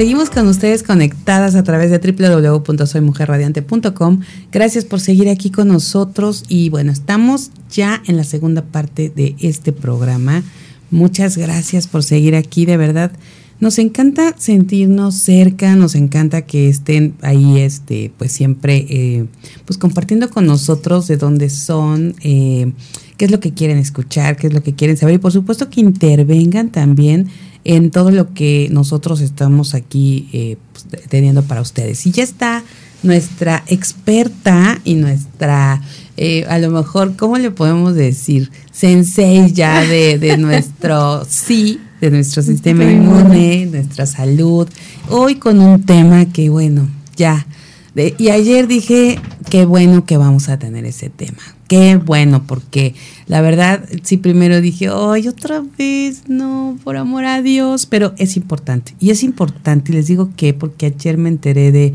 Seguimos 0.00 0.30
con 0.30 0.48
ustedes 0.48 0.82
conectadas 0.82 1.54
a 1.56 1.62
través 1.62 1.90
de 1.90 1.98
www.soymujerradiante.com. 1.98 4.20
Gracias 4.50 4.86
por 4.86 4.98
seguir 4.98 5.28
aquí 5.28 5.50
con 5.50 5.68
nosotros 5.68 6.44
y 6.48 6.70
bueno, 6.70 6.90
estamos 6.90 7.50
ya 7.70 8.02
en 8.06 8.16
la 8.16 8.24
segunda 8.24 8.62
parte 8.62 9.12
de 9.14 9.36
este 9.40 9.74
programa. 9.74 10.42
Muchas 10.90 11.36
gracias 11.36 11.86
por 11.86 12.02
seguir 12.02 12.34
aquí, 12.34 12.64
de 12.64 12.78
verdad. 12.78 13.12
Nos 13.60 13.78
encanta 13.78 14.34
sentirnos 14.38 15.16
cerca, 15.16 15.76
nos 15.76 15.94
encanta 15.94 16.46
que 16.46 16.70
estén 16.70 17.12
ahí, 17.20 17.58
este, 17.58 18.10
pues 18.16 18.32
siempre, 18.32 18.86
eh, 18.88 19.26
pues 19.66 19.76
compartiendo 19.76 20.30
con 20.30 20.46
nosotros 20.46 21.08
de 21.08 21.18
dónde 21.18 21.50
son, 21.50 22.14
eh, 22.22 22.72
qué 23.18 23.26
es 23.26 23.30
lo 23.30 23.38
que 23.38 23.52
quieren 23.52 23.76
escuchar, 23.76 24.38
qué 24.38 24.46
es 24.46 24.54
lo 24.54 24.62
que 24.62 24.74
quieren 24.74 24.96
saber 24.96 25.16
y 25.16 25.18
por 25.18 25.32
supuesto 25.32 25.68
que 25.68 25.82
intervengan 25.82 26.70
también 26.70 27.28
en 27.64 27.90
todo 27.90 28.10
lo 28.10 28.32
que 28.32 28.68
nosotros 28.70 29.20
estamos 29.20 29.74
aquí 29.74 30.28
eh, 30.32 30.56
pues, 30.72 30.86
teniendo 31.08 31.42
para 31.42 31.60
ustedes. 31.60 32.06
Y 32.06 32.12
ya 32.12 32.22
está 32.22 32.62
nuestra 33.02 33.62
experta 33.66 34.78
y 34.84 34.94
nuestra, 34.94 35.82
eh, 36.16 36.44
a 36.48 36.58
lo 36.58 36.70
mejor, 36.70 37.16
¿cómo 37.16 37.38
le 37.38 37.50
podemos 37.50 37.94
decir? 37.94 38.50
Sensei 38.72 39.52
ya 39.52 39.84
de, 39.84 40.18
de 40.18 40.36
nuestro 40.38 41.24
sí, 41.28 41.80
de 42.00 42.10
nuestro 42.10 42.42
sistema 42.42 42.84
inmune, 42.84 43.66
nuestra 43.66 44.06
salud. 44.06 44.68
Hoy 45.08 45.36
con 45.36 45.60
un 45.60 45.82
tema 45.82 46.26
que, 46.26 46.48
bueno, 46.48 46.88
ya. 47.16 47.46
y 47.94 48.30
ayer 48.30 48.66
dije, 48.66 49.18
qué 49.50 49.66
bueno 49.66 50.06
que 50.06 50.16
vamos 50.16 50.48
a 50.48 50.58
tener 50.58 50.86
ese 50.86 51.10
tema 51.10 51.42
qué 51.70 51.98
bueno, 52.04 52.42
porque 52.48 52.96
la 53.28 53.40
verdad, 53.42 53.84
sí, 54.02 54.16
primero 54.16 54.60
dije, 54.60 54.88
ay, 54.92 55.28
otra 55.28 55.62
vez, 55.78 56.24
no, 56.26 56.76
por 56.82 56.96
amor 56.96 57.26
a 57.26 57.42
Dios, 57.42 57.86
pero 57.86 58.12
es 58.18 58.36
importante. 58.36 58.96
Y 58.98 59.10
es 59.10 59.22
importante, 59.22 59.92
y 59.92 59.94
les 59.94 60.08
digo 60.08 60.30
que, 60.34 60.52
porque 60.52 60.86
ayer 60.86 61.16
me 61.16 61.28
enteré 61.28 61.70
de 61.70 61.94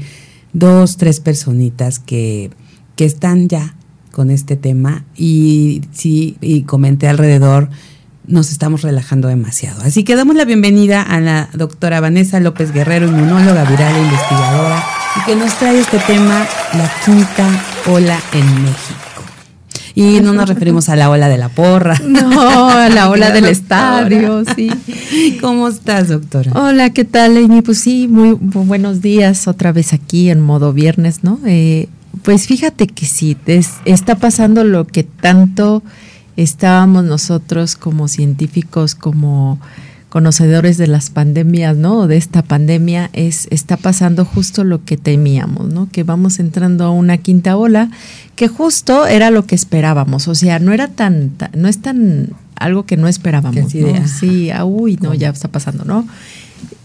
dos, 0.53 0.95
tres 0.95 1.19
personitas 1.19 1.99
que, 1.99 2.51
que 2.95 3.03
están 3.03 3.49
ya 3.49 3.75
con 4.13 4.31
este 4.31 4.55
tema 4.55 5.03
y 5.17 5.81
sí, 5.91 6.37
y 6.39 6.61
comenté 6.61 7.09
alrededor, 7.09 7.69
nos 8.25 8.51
estamos 8.51 8.81
relajando 8.81 9.27
demasiado. 9.27 9.81
Así 9.81 10.05
que 10.05 10.15
damos 10.15 10.37
la 10.37 10.45
bienvenida 10.45 11.01
a 11.01 11.19
la 11.19 11.49
doctora 11.51 11.99
Vanessa 11.99 12.39
López 12.39 12.71
Guerrero, 12.71 13.07
inmunóloga 13.07 13.65
viral 13.65 13.93
e 13.93 14.03
investigadora, 14.03 14.85
y 15.17 15.25
que 15.25 15.35
nos 15.35 15.53
trae 15.59 15.77
este 15.77 15.99
tema, 15.99 16.47
la 16.75 16.89
quinta 17.03 17.61
ola 17.87 18.17
en 18.31 18.63
México. 18.63 19.04
Y 19.95 20.19
no 20.19 20.33
nos 20.33 20.49
referimos 20.49 20.89
a 20.89 20.97
la 20.97 21.09
ola 21.09 21.29
de 21.29 21.37
la 21.37 21.49
porra. 21.49 21.99
No, 22.05 22.69
a 22.69 22.89
la 22.89 23.09
ola 23.09 23.31
del 23.33 23.45
estadio, 23.45 24.43
sí. 24.55 24.69
¿Cómo 25.41 25.69
estás, 25.69 26.09
doctora? 26.09 26.51
Hola, 26.53 26.89
¿qué 26.91 27.05
tal, 27.05 27.37
Amy? 27.37 27.61
Pues 27.61 27.79
sí, 27.79 28.07
muy, 28.07 28.33
buenos 28.33 29.01
días 29.01 29.47
otra 29.47 29.71
vez 29.71 29.93
aquí 29.93 30.29
en 30.29 30.41
modo 30.41 30.73
viernes, 30.73 31.23
¿no? 31.23 31.39
Eh, 31.45 31.87
pues 32.23 32.47
fíjate 32.47 32.87
que 32.87 33.05
sí, 33.05 33.37
está 33.85 34.15
pasando 34.15 34.63
lo 34.63 34.85
que 34.85 35.03
tanto 35.03 35.83
estábamos 36.35 37.03
nosotros 37.05 37.75
como 37.75 38.07
científicos, 38.07 38.95
como 38.95 39.59
conocedores 40.15 40.77
de 40.77 40.87
las 40.87 41.09
pandemias, 41.09 41.75
¿no? 41.75 42.07
De 42.07 42.15
esta 42.15 42.41
pandemia 42.41 43.09
es 43.11 43.49
está 43.51 43.75
pasando 43.75 44.23
justo 44.23 44.63
lo 44.63 44.85
que 44.85 44.95
temíamos, 44.95 45.73
¿no? 45.73 45.89
Que 45.91 46.03
vamos 46.03 46.39
entrando 46.39 46.85
a 46.85 46.89
una 46.89 47.17
quinta 47.17 47.57
ola 47.57 47.91
que 48.37 48.47
justo 48.47 49.07
era 49.07 49.29
lo 49.29 49.45
que 49.45 49.55
esperábamos, 49.55 50.29
o 50.29 50.33
sea, 50.33 50.59
no 50.59 50.71
era 50.71 50.87
tan, 50.87 51.31
no 51.53 51.67
es 51.67 51.81
tan 51.81 52.29
algo 52.55 52.85
que 52.85 52.95
no 52.95 53.09
esperábamos, 53.09 53.75
¿no? 53.75 54.07
Sí, 54.07 54.51
ah, 54.51 54.63
uy, 54.63 54.97
no, 55.01 55.13
ya 55.13 55.31
está 55.31 55.49
pasando, 55.49 55.83
¿no? 55.83 56.07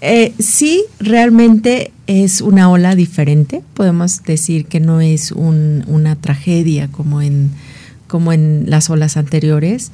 Eh, 0.00 0.34
sí, 0.40 0.82
realmente 0.98 1.92
es 2.08 2.40
una 2.40 2.68
ola 2.68 2.96
diferente. 2.96 3.62
Podemos 3.74 4.24
decir 4.24 4.66
que 4.66 4.80
no 4.80 5.00
es 5.00 5.30
una 5.30 6.16
tragedia 6.16 6.88
como 6.88 7.22
en, 7.22 7.52
como 8.08 8.32
en 8.32 8.64
las 8.66 8.90
olas 8.90 9.16
anteriores. 9.16 9.92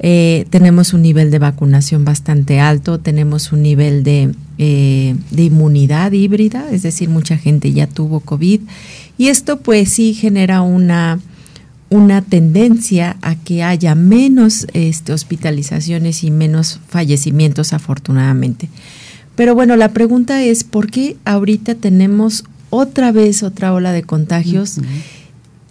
Eh, 0.00 0.46
tenemos 0.50 0.92
un 0.92 1.02
nivel 1.02 1.30
de 1.30 1.40
vacunación 1.40 2.04
bastante 2.04 2.60
alto, 2.60 3.00
tenemos 3.00 3.52
un 3.52 3.62
nivel 3.62 4.04
de, 4.04 4.32
eh, 4.58 5.16
de, 5.30 5.42
inmunidad 5.42 6.12
híbrida, 6.12 6.70
es 6.70 6.82
decir, 6.82 7.08
mucha 7.08 7.36
gente 7.36 7.72
ya 7.72 7.88
tuvo 7.88 8.20
COVID 8.20 8.60
y 9.16 9.28
esto 9.28 9.58
pues 9.58 9.88
sí 9.88 10.14
genera 10.14 10.62
una, 10.62 11.18
una 11.90 12.22
tendencia 12.22 13.16
a 13.22 13.34
que 13.34 13.64
haya 13.64 13.96
menos 13.96 14.68
este, 14.72 15.12
hospitalizaciones 15.12 16.22
y 16.22 16.30
menos 16.30 16.78
fallecimientos 16.88 17.72
afortunadamente. 17.72 18.68
Pero 19.34 19.56
bueno, 19.56 19.76
la 19.76 19.92
pregunta 19.92 20.42
es, 20.44 20.62
¿por 20.62 20.90
qué 20.90 21.16
ahorita 21.24 21.74
tenemos 21.74 22.44
otra 22.70 23.10
vez 23.10 23.42
otra 23.42 23.72
ola 23.72 23.92
de 23.92 24.02
contagios, 24.02 24.80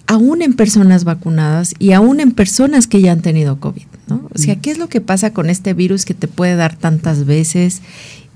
aún 0.05 0.41
en 0.41 0.53
personas 0.53 1.03
vacunadas 1.03 1.73
y 1.79 1.91
aún 1.91 2.19
en 2.19 2.31
personas 2.31 2.87
que 2.87 3.01
ya 3.01 3.11
han 3.11 3.21
tenido 3.21 3.59
COVID? 3.59 3.86
O 4.09 4.38
sea, 4.38 4.56
¿qué 4.56 4.72
es 4.72 4.78
lo 4.78 4.88
que 4.88 5.01
pasa 5.01 5.34
con 5.34 5.50
este 5.50 5.73
virus 5.73 6.06
que 6.06 6.13
te 6.13 6.28
puede 6.28 6.56
dar 6.56 6.75
tantas 6.75 7.25
veces 7.25 7.81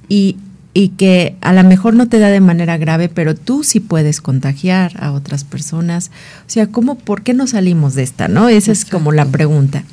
y, 0.09 0.37
y 0.73 0.89
que 0.89 1.35
a 1.41 1.53
lo 1.53 1.63
mejor 1.63 1.93
no 1.93 2.07
te 2.07 2.19
da 2.19 2.27
de 2.27 2.41
manera 2.41 2.77
grave, 2.77 3.09
pero 3.09 3.35
tú 3.35 3.63
sí 3.63 3.79
puedes 3.79 4.21
contagiar 4.21 4.93
a 5.01 5.11
otras 5.11 5.43
personas? 5.43 6.11
O 6.47 6.49
sea, 6.49 6.67
¿cómo, 6.67 6.95
por 6.95 7.23
qué 7.23 7.33
no 7.33 7.47
salimos 7.47 7.95
de 7.95 8.03
esta, 8.03 8.27
no? 8.27 8.49
Esa 8.49 8.71
es 8.71 8.85
como 8.85 9.11
la 9.11 9.25
pregunta. 9.25 9.83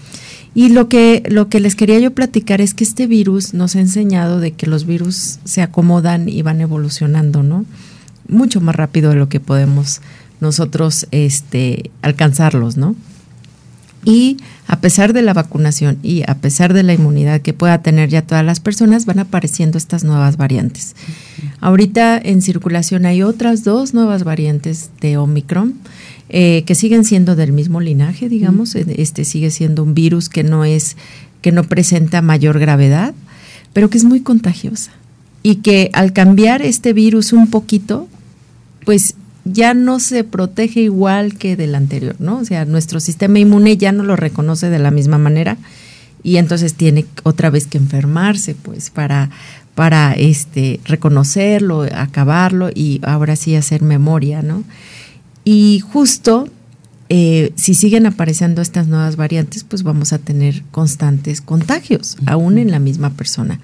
Y 0.55 0.71
lo 0.71 0.89
que, 0.89 1.23
lo 1.29 1.49
que 1.49 1.61
les 1.61 1.77
quería 1.77 2.01
yo 2.01 2.13
platicar 2.13 2.61
es 2.61 2.75
que 2.75 2.85
este 2.85 3.07
virus 3.07 3.55
nos 3.55 3.77
ha 3.77 3.81
enseñado 3.81 4.41
de 4.41 4.53
que 4.53 4.67
los 4.67 4.87
virus 4.87 5.39
se 5.45 5.63
acomodan 5.63 6.29
y 6.29 6.43
van 6.43 6.61
evolucionando, 6.61 7.43
¿no? 7.43 7.65
Mucho 8.29 8.61
más 8.61 8.75
rápido 8.75 9.11
de 9.11 9.17
lo 9.17 9.29
que 9.29 9.41
podemos 9.41 10.01
nosotros 10.41 11.07
este, 11.11 11.91
alcanzarlos, 12.03 12.77
¿no? 12.77 12.97
Y 14.09 14.39
a 14.67 14.81
pesar 14.81 15.13
de 15.13 15.21
la 15.21 15.35
vacunación 15.35 15.99
y 16.03 16.23
a 16.27 16.37
pesar 16.37 16.73
de 16.73 16.83
la 16.83 16.95
inmunidad 16.95 17.43
que 17.43 17.53
pueda 17.53 17.83
tener 17.83 18.09
ya 18.09 18.23
todas 18.23 18.43
las 18.43 18.59
personas, 18.59 19.05
van 19.05 19.19
apareciendo 19.19 19.77
estas 19.77 20.03
nuevas 20.03 20.39
variantes. 20.39 20.97
Ahorita 21.61 22.17
en 22.17 22.41
circulación 22.41 23.05
hay 23.05 23.23
otras 23.23 23.65
dos 23.65 23.93
nuevas 23.93 24.25
variantes 24.25 24.89
de 25.03 25.19
Omicron 25.19 25.75
eh, 26.31 26.63
que 26.65 26.75
siguen 26.75 27.05
siendo 27.05 27.37
del 27.37 27.53
mismo 27.53 27.83
linaje, 27.83 28.31
digamos. 28.31 28.77
Este 28.77 29.27
sigue 29.27 29.51
siendo 29.51 29.83
un 29.83 29.93
virus 29.93 30.31
que 30.31 30.43
no 30.43 30.65
es, 30.65 30.97
que 31.43 31.53
no 31.53 31.65
presenta 31.65 32.23
mayor 32.23 32.59
gravedad, 32.59 33.13
pero 33.75 33.91
que 33.91 33.99
es 33.99 34.05
muy 34.05 34.21
contagiosa. 34.21 34.91
Y 35.43 35.57
que 35.57 35.91
al 35.93 36.15
cambiar 36.15 36.63
este 36.63 36.95
virus 36.95 37.35
un 37.35 37.51
poquito, 37.51 38.09
pues 38.87 39.17
ya 39.53 39.75
no 39.75 40.01
se 40.01 40.25
protege 40.25 40.81
igual 40.81 41.37
que 41.37 41.57
del 41.57 41.75
anterior, 41.75 42.17
¿no? 42.19 42.39
O 42.39 42.45
sea, 42.45 42.65
nuestro 42.65 43.01
sistema 43.01 43.39
inmune 43.39 43.77
ya 43.77 43.93
no 43.93 44.03
lo 44.03 44.17
reconoce 44.17 44.71
de 44.71 44.79
la 44.79 44.91
misma 44.91 45.19
manera 45.19 45.57
y 46.23 46.37
entonces 46.37 46.75
tiene 46.75 47.07
otra 47.23 47.51
vez 47.51 47.67
que 47.67 47.79
enfermarse, 47.79 48.55
pues, 48.55 48.91
para, 48.91 49.31
para 49.75 50.13
este, 50.13 50.81
reconocerlo, 50.85 51.83
acabarlo 51.83 52.71
y 52.75 53.01
ahora 53.03 53.37
sí 53.37 53.55
hacer 53.55 53.83
memoria, 53.83 54.43
¿no? 54.43 54.65
Y 55.45 55.81
justo 55.81 56.49
eh, 57.11 57.53
si 57.57 57.75
siguen 57.75 58.05
apareciendo 58.07 58.61
estas 58.61 58.87
nuevas 58.87 59.17
variantes, 59.17 59.65
pues 59.65 59.83
vamos 59.83 60.13
a 60.13 60.19
tener 60.19 60.63
constantes 60.71 61.41
contagios, 61.41 62.19
aún 62.27 62.59
en 62.59 62.71
la 62.71 62.79
misma 62.79 63.11
persona. 63.11 63.61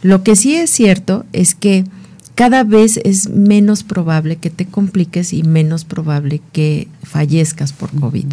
Lo 0.00 0.22
que 0.22 0.36
sí 0.36 0.54
es 0.54 0.70
cierto 0.70 1.26
es 1.32 1.54
que 1.54 1.84
cada 2.38 2.62
vez 2.62 3.00
es 3.02 3.28
menos 3.30 3.82
probable 3.82 4.36
que 4.36 4.48
te 4.48 4.64
compliques 4.64 5.32
y 5.32 5.42
menos 5.42 5.84
probable 5.84 6.40
que 6.52 6.86
fallezcas 7.02 7.72
por 7.72 7.90
COVID. 7.90 8.26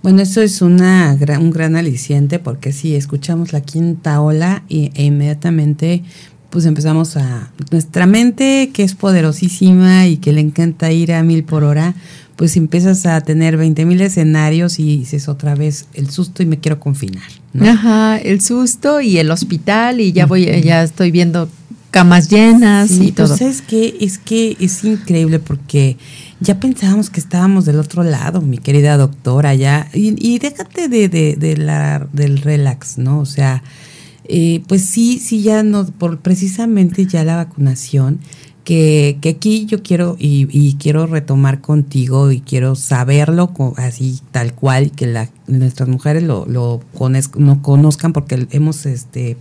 Bueno, 0.00 0.22
eso 0.22 0.40
es 0.40 0.62
una, 0.62 1.18
un 1.40 1.50
gran 1.50 1.74
aliciente 1.74 2.38
porque 2.38 2.72
si 2.72 2.94
escuchamos 2.94 3.52
la 3.52 3.62
quinta 3.62 4.20
ola 4.20 4.62
y, 4.68 4.92
e 4.94 5.06
inmediatamente 5.06 6.04
pues 6.50 6.66
empezamos 6.66 7.16
a... 7.16 7.50
Nuestra 7.72 8.06
mente, 8.06 8.70
que 8.72 8.84
es 8.84 8.94
poderosísima 8.94 10.06
y 10.06 10.18
que 10.18 10.32
le 10.32 10.40
encanta 10.40 10.92
ir 10.92 11.14
a 11.14 11.24
mil 11.24 11.42
por 11.42 11.64
hora, 11.64 11.96
pues 12.36 12.56
empiezas 12.56 13.06
a 13.06 13.20
tener 13.22 13.56
20 13.56 13.86
mil 13.86 14.00
escenarios 14.02 14.78
y 14.78 14.98
dices 14.98 15.28
otra 15.28 15.56
vez 15.56 15.86
el 15.94 16.10
susto 16.10 16.44
y 16.44 16.46
me 16.46 16.60
quiero 16.60 16.78
confinar. 16.78 17.24
Ajá, 17.60 18.18
el 18.18 18.40
susto 18.40 19.00
y 19.00 19.18
el 19.18 19.32
hospital 19.32 20.00
y 20.00 20.12
ya 20.12 20.26
voy, 20.26 20.44
ya 20.62 20.84
estoy 20.84 21.10
viendo 21.10 21.48
camas 21.94 22.28
llenas 22.28 22.90
y 22.90 23.12
pues, 23.12 23.38
todo. 23.38 23.48
es 23.48 23.62
que 23.62 23.96
es 24.00 24.18
que 24.18 24.56
es 24.58 24.82
increíble 24.82 25.38
porque 25.38 25.96
ya 26.40 26.58
pensábamos 26.58 27.08
que 27.08 27.20
estábamos 27.20 27.66
del 27.66 27.78
otro 27.78 28.02
lado, 28.02 28.40
mi 28.40 28.58
querida 28.58 28.96
doctora, 28.96 29.54
ya 29.54 29.88
y, 29.94 30.38
déjate 30.40 30.88
de, 30.88 31.08
de, 31.08 31.56
la 31.56 32.08
del 32.12 32.38
relax, 32.38 32.98
¿no? 32.98 33.20
O 33.20 33.26
sea, 33.26 33.62
eh, 34.24 34.64
pues 34.66 34.84
sí, 34.84 35.20
sí 35.20 35.42
ya 35.42 35.62
no 35.62 35.86
por 35.86 36.18
precisamente 36.18 37.06
ya 37.06 37.22
la 37.22 37.36
vacunación 37.36 38.18
que, 38.64 39.18
que 39.20 39.28
aquí 39.28 39.66
yo 39.66 39.84
quiero 39.84 40.16
y, 40.18 40.74
quiero 40.80 41.06
retomar 41.06 41.60
contigo 41.60 42.32
y 42.32 42.40
quiero 42.40 42.74
saberlo 42.74 43.52
así 43.76 44.18
tal 44.32 44.52
cual 44.52 44.90
que 44.90 45.06
la, 45.06 45.30
nuestras 45.46 45.88
mujeres 45.88 46.24
lo, 46.24 46.44
lo 46.46 46.80
no 47.36 47.62
conozcan 47.62 48.12
porque 48.12 48.48
hemos 48.50 48.84
este 48.84 49.36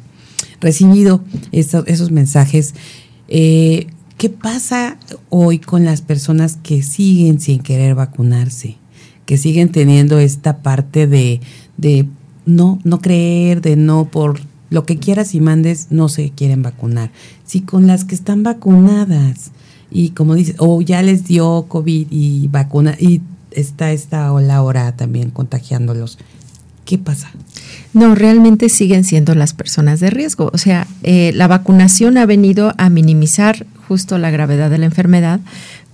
recibido 0.64 1.24
esos, 1.52 1.84
esos 1.88 2.10
mensajes. 2.10 2.74
Eh, 3.28 3.88
¿Qué 4.18 4.30
pasa 4.30 4.98
hoy 5.30 5.60
con 5.60 5.86
las 5.86 6.02
personas 6.02 6.58
que 6.64 6.82
siguen 6.82 7.40
sin 7.40 7.62
querer 7.62 7.94
vacunarse? 7.94 8.78
Que 9.26 9.38
siguen 9.38 9.72
teniendo 9.72 10.18
esta 10.18 10.62
parte 10.64 11.06
de, 11.08 11.42
de 11.78 12.08
no, 12.46 12.80
no 12.84 13.00
creer, 13.02 13.62
de 13.62 13.76
no 13.76 14.06
por 14.10 14.40
lo 14.70 14.86
que 14.86 14.98
quieras 14.98 15.36
y 15.36 15.40
mandes, 15.40 15.88
no 15.92 16.10
se 16.10 16.32
quieren 16.32 16.64
vacunar. 16.64 17.12
Si 17.46 17.62
con 17.62 17.86
las 17.86 18.06
que 18.06 18.16
están 18.16 18.44
vacunadas 18.44 19.52
y 19.92 20.10
como 20.10 20.36
dices, 20.36 20.56
o 20.58 20.82
ya 20.82 21.02
les 21.04 21.26
dio 21.26 21.66
COVID 21.68 22.08
y 22.10 22.48
vacuna 22.48 22.96
y 23.00 23.22
está 23.52 23.92
esta 23.92 24.32
ola 24.34 24.56
ahora 24.56 24.96
también 24.96 25.30
contagiándolos, 25.30 26.18
¿qué 26.86 26.98
pasa? 26.98 27.32
No, 27.94 28.16
realmente 28.16 28.70
siguen 28.70 29.04
siendo 29.04 29.36
las 29.36 29.54
personas 29.54 30.00
de 30.00 30.10
riesgo. 30.10 30.50
O 30.54 30.58
sea, 30.58 30.88
eh, 31.04 31.32
la 31.36 31.48
vacunación 31.48 32.18
ha 32.18 32.26
venido 32.26 32.74
a 32.78 32.90
minimizar 32.90 33.66
justo 33.88 34.18
la 34.18 34.32
gravedad 34.32 34.70
de 34.70 34.78
la 34.78 34.86
enfermedad, 34.86 35.40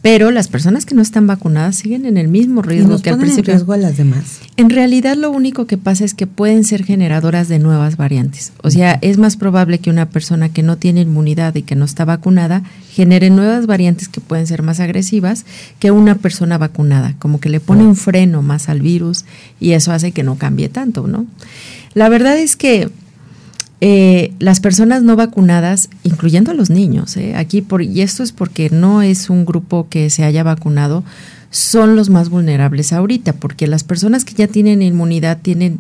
pero 0.01 0.31
las 0.31 0.47
personas 0.47 0.85
que 0.85 0.95
no 0.95 1.01
están 1.01 1.27
vacunadas 1.27 1.75
siguen 1.75 2.05
en 2.05 2.17
el 2.17 2.29
mismo 2.29 2.61
riesgo 2.61 3.01
que 3.01 3.09
al 3.09 3.17
principio. 3.17 3.53
En 3.53 3.59
riesgo 3.59 3.73
a 3.73 3.77
las 3.77 3.97
demás. 3.97 4.39
En 4.55 4.69
realidad 4.69 5.17
lo 5.17 5.29
único 5.31 5.65
que 5.67 5.77
pasa 5.77 6.05
es 6.05 6.13
que 6.13 6.25
pueden 6.25 6.63
ser 6.63 6.83
generadoras 6.83 7.49
de 7.49 7.59
nuevas 7.59 7.97
variantes. 7.97 8.53
O 8.63 8.71
sea, 8.71 8.97
es 9.01 9.17
más 9.17 9.35
probable 9.35 9.79
que 9.79 9.89
una 9.89 10.07
persona 10.07 10.49
que 10.49 10.63
no 10.63 10.77
tiene 10.77 11.01
inmunidad 11.01 11.55
y 11.55 11.63
que 11.63 11.75
no 11.75 11.85
está 11.85 12.05
vacunada 12.05 12.63
genere 12.91 13.29
nuevas 13.29 13.65
variantes 13.65 14.07
que 14.07 14.21
pueden 14.21 14.47
ser 14.47 14.61
más 14.61 14.79
agresivas 14.79 15.45
que 15.79 15.91
una 15.91 16.15
persona 16.15 16.57
vacunada, 16.57 17.15
como 17.19 17.39
que 17.39 17.49
le 17.49 17.59
pone 17.59 17.83
un 17.83 17.95
freno 17.95 18.41
más 18.41 18.69
al 18.69 18.81
virus 18.81 19.25
y 19.59 19.71
eso 19.71 19.91
hace 19.91 20.11
que 20.11 20.23
no 20.23 20.37
cambie 20.37 20.69
tanto, 20.69 21.07
¿no? 21.07 21.25
La 21.93 22.07
verdad 22.07 22.37
es 22.37 22.55
que 22.55 22.89
eh, 23.81 24.33
las 24.39 24.59
personas 24.59 25.03
no 25.03 25.15
vacunadas, 25.15 25.89
incluyendo 26.03 26.51
a 26.51 26.53
los 26.53 26.69
niños, 26.69 27.15
eh, 27.15 27.35
aquí 27.35 27.61
por, 27.61 27.81
y 27.81 28.01
esto 28.01 28.23
es 28.23 28.31
porque 28.33 28.69
no 28.69 29.01
es 29.01 29.29
un 29.29 29.45
grupo 29.45 29.87
que 29.89 30.09
se 30.09 30.23
haya 30.23 30.43
vacunado, 30.43 31.03
son 31.49 31.95
los 31.95 32.09
más 32.09 32.29
vulnerables 32.29 32.91
ahorita, 32.91 33.33
porque 33.33 33.67
las 33.67 33.83
personas 33.83 34.25
que 34.25 34.33
ya 34.33 34.47
tienen 34.47 34.81
inmunidad 34.81 35.39
tienen 35.41 35.79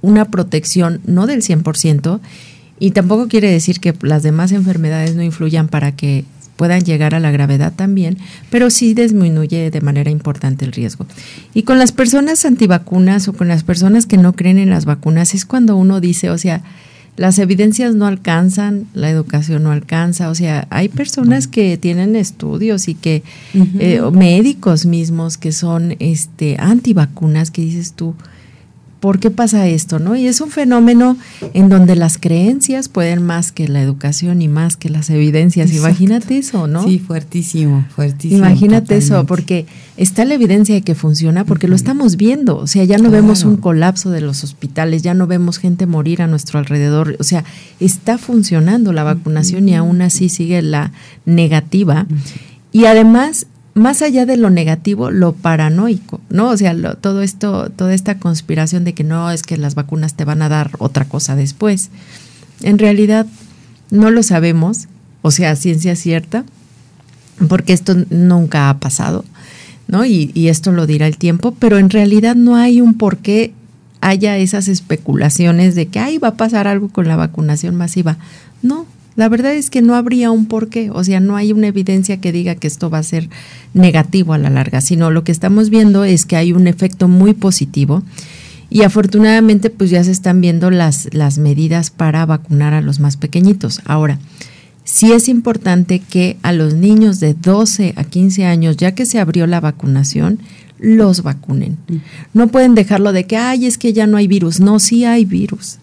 una 0.00 0.26
protección 0.26 1.00
no 1.06 1.26
del 1.26 1.42
100% 1.42 2.20
y 2.78 2.90
tampoco 2.90 3.28
quiere 3.28 3.50
decir 3.50 3.78
que 3.78 3.94
las 4.02 4.22
demás 4.22 4.52
enfermedades 4.52 5.14
no 5.14 5.22
influyan 5.22 5.68
para 5.68 5.92
que 5.92 6.24
puedan 6.56 6.82
llegar 6.82 7.14
a 7.14 7.20
la 7.20 7.30
gravedad 7.30 7.72
también, 7.74 8.18
pero 8.50 8.70
sí 8.70 8.94
disminuye 8.94 9.70
de 9.70 9.80
manera 9.80 10.10
importante 10.10 10.64
el 10.64 10.72
riesgo. 10.72 11.06
Y 11.52 11.64
con 11.64 11.78
las 11.78 11.92
personas 11.92 12.44
antivacunas 12.44 13.28
o 13.28 13.32
con 13.32 13.48
las 13.48 13.64
personas 13.64 14.06
que 14.06 14.16
no 14.16 14.34
creen 14.34 14.58
en 14.58 14.70
las 14.70 14.84
vacunas 14.84 15.34
es 15.34 15.44
cuando 15.44 15.76
uno 15.76 16.00
dice, 16.00 16.30
o 16.30 16.38
sea, 16.38 16.62
las 17.16 17.38
evidencias 17.38 17.94
no 17.94 18.06
alcanzan, 18.06 18.86
la 18.92 19.08
educación 19.08 19.62
no 19.62 19.70
alcanza, 19.70 20.30
o 20.30 20.34
sea, 20.34 20.66
hay 20.70 20.88
personas 20.88 21.46
que 21.46 21.76
tienen 21.76 22.16
estudios 22.16 22.88
y 22.88 22.94
que 22.94 23.22
eh, 23.54 24.00
médicos 24.12 24.84
mismos 24.84 25.36
que 25.36 25.52
son 25.52 25.96
este 26.00 26.56
antivacunas 26.58 27.50
que 27.50 27.62
dices 27.62 27.92
tú, 27.92 28.14
¿por 29.04 29.18
qué 29.18 29.30
pasa 29.30 29.66
esto? 29.66 29.98
¿no? 29.98 30.16
Y 30.16 30.26
es 30.26 30.40
un 30.40 30.50
fenómeno 30.50 31.18
en 31.52 31.68
donde 31.68 31.94
las 31.94 32.16
creencias 32.16 32.88
pueden 32.88 33.22
más 33.22 33.52
que 33.52 33.68
la 33.68 33.82
educación 33.82 34.40
y 34.40 34.48
más 34.48 34.78
que 34.78 34.88
las 34.88 35.10
evidencias. 35.10 35.74
Imagínate 35.74 36.38
eso, 36.38 36.66
¿no? 36.66 36.84
Sí, 36.84 37.00
fuertísimo, 37.00 37.84
fuertísimo. 37.94 38.38
Imagínate 38.38 38.96
eso, 38.96 39.26
porque 39.26 39.66
está 39.98 40.24
la 40.24 40.32
evidencia 40.32 40.74
de 40.74 40.80
que 40.80 40.94
funciona, 40.94 41.44
porque 41.44 41.68
lo 41.68 41.76
estamos 41.76 42.16
viendo. 42.16 42.56
O 42.56 42.66
sea, 42.66 42.84
ya 42.84 42.96
no 42.96 43.10
vemos 43.10 43.44
un 43.44 43.58
colapso 43.58 44.10
de 44.10 44.22
los 44.22 44.42
hospitales, 44.42 45.02
ya 45.02 45.12
no 45.12 45.26
vemos 45.26 45.58
gente 45.58 45.84
morir 45.84 46.22
a 46.22 46.26
nuestro 46.26 46.58
alrededor. 46.58 47.18
O 47.20 47.24
sea, 47.24 47.44
está 47.80 48.16
funcionando 48.16 48.94
la 48.94 49.04
vacunación 49.04 49.68
y 49.68 49.74
aún 49.74 50.00
así 50.00 50.30
sigue 50.30 50.62
la 50.62 50.92
negativa. 51.26 52.06
Y 52.72 52.86
además 52.86 53.48
más 53.74 54.02
allá 54.02 54.24
de 54.24 54.36
lo 54.36 54.50
negativo, 54.50 55.10
lo 55.10 55.32
paranoico, 55.32 56.20
¿no? 56.30 56.50
O 56.50 56.56
sea, 56.56 56.74
todo 56.94 57.22
esto, 57.22 57.70
toda 57.70 57.92
esta 57.92 58.18
conspiración 58.18 58.84
de 58.84 58.94
que 58.94 59.02
no 59.02 59.30
es 59.30 59.42
que 59.42 59.56
las 59.56 59.74
vacunas 59.74 60.14
te 60.14 60.24
van 60.24 60.42
a 60.42 60.48
dar 60.48 60.70
otra 60.78 61.04
cosa 61.06 61.34
después. 61.34 61.90
En 62.62 62.78
realidad, 62.78 63.26
no 63.90 64.10
lo 64.10 64.22
sabemos, 64.22 64.86
o 65.22 65.32
sea, 65.32 65.56
ciencia 65.56 65.96
cierta, 65.96 66.44
porque 67.48 67.72
esto 67.72 67.96
nunca 68.10 68.70
ha 68.70 68.78
pasado, 68.78 69.24
¿no? 69.88 70.04
Y, 70.04 70.30
y 70.34 70.48
esto 70.48 70.70
lo 70.70 70.86
dirá 70.86 71.08
el 71.08 71.18
tiempo, 71.18 71.54
pero 71.58 71.78
en 71.78 71.90
realidad 71.90 72.36
no 72.36 72.54
hay 72.54 72.80
un 72.80 72.94
por 72.94 73.18
qué 73.18 73.52
haya 74.00 74.36
esas 74.36 74.68
especulaciones 74.68 75.74
de 75.74 75.86
que, 75.86 75.98
ay, 75.98 76.18
va 76.18 76.28
a 76.28 76.36
pasar 76.36 76.68
algo 76.68 76.90
con 76.90 77.08
la 77.08 77.16
vacunación 77.16 77.74
masiva. 77.74 78.18
No, 78.62 78.86
la 79.16 79.28
verdad 79.28 79.54
es 79.54 79.70
que 79.70 79.82
no 79.82 79.94
habría 79.94 80.30
un 80.30 80.46
porqué, 80.46 80.90
o 80.90 81.04
sea, 81.04 81.20
no 81.20 81.36
hay 81.36 81.52
una 81.52 81.68
evidencia 81.68 82.20
que 82.20 82.32
diga 82.32 82.54
que 82.56 82.66
esto 82.66 82.90
va 82.90 82.98
a 82.98 83.02
ser 83.02 83.28
negativo 83.72 84.32
a 84.32 84.38
la 84.38 84.50
larga, 84.50 84.80
sino 84.80 85.10
lo 85.10 85.24
que 85.24 85.32
estamos 85.32 85.70
viendo 85.70 86.04
es 86.04 86.26
que 86.26 86.36
hay 86.36 86.52
un 86.52 86.66
efecto 86.66 87.06
muy 87.06 87.32
positivo 87.32 88.02
y 88.70 88.82
afortunadamente 88.82 89.70
pues 89.70 89.90
ya 89.90 90.02
se 90.02 90.10
están 90.10 90.40
viendo 90.40 90.70
las, 90.70 91.08
las 91.12 91.38
medidas 91.38 91.90
para 91.90 92.26
vacunar 92.26 92.74
a 92.74 92.80
los 92.80 92.98
más 92.98 93.16
pequeñitos. 93.16 93.80
Ahora, 93.84 94.18
sí 94.84 95.12
es 95.12 95.28
importante 95.28 95.98
que 95.98 96.36
a 96.42 96.52
los 96.52 96.74
niños 96.74 97.20
de 97.20 97.34
12 97.34 97.94
a 97.96 98.04
15 98.04 98.44
años, 98.44 98.76
ya 98.76 98.94
que 98.94 99.06
se 99.06 99.18
abrió 99.18 99.46
la 99.46 99.60
vacunación, 99.60 100.38
los 100.78 101.22
vacunen. 101.22 101.78
No 102.34 102.48
pueden 102.48 102.74
dejarlo 102.74 103.12
de 103.12 103.24
que, 103.26 103.36
ay, 103.36 103.66
es 103.66 103.78
que 103.78 103.92
ya 103.92 104.06
no 104.06 104.16
hay 104.16 104.26
virus. 104.26 104.60
No, 104.60 104.78
sí 104.78 105.04
hay 105.04 105.24
virus. 105.24 105.78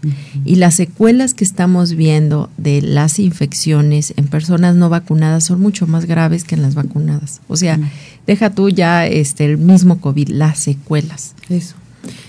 Y 0.45 0.55
las 0.55 0.75
secuelas 0.75 1.33
que 1.33 1.43
estamos 1.43 1.95
viendo 1.95 2.49
de 2.57 2.81
las 2.81 3.17
infecciones 3.17 4.13
en 4.17 4.27
personas 4.27 4.75
no 4.75 4.89
vacunadas 4.89 5.45
son 5.45 5.59
mucho 5.59 5.87
más 5.87 6.05
graves 6.05 6.43
que 6.43 6.55
en 6.55 6.61
las 6.61 6.75
vacunadas. 6.75 7.41
O 7.47 7.57
sea, 7.57 7.79
deja 8.27 8.51
tú 8.51 8.69
ya 8.69 9.07
este, 9.07 9.45
el 9.45 9.57
mismo 9.57 9.99
COVID, 9.99 10.29
las 10.29 10.59
secuelas. 10.59 11.33
Eso. 11.49 11.75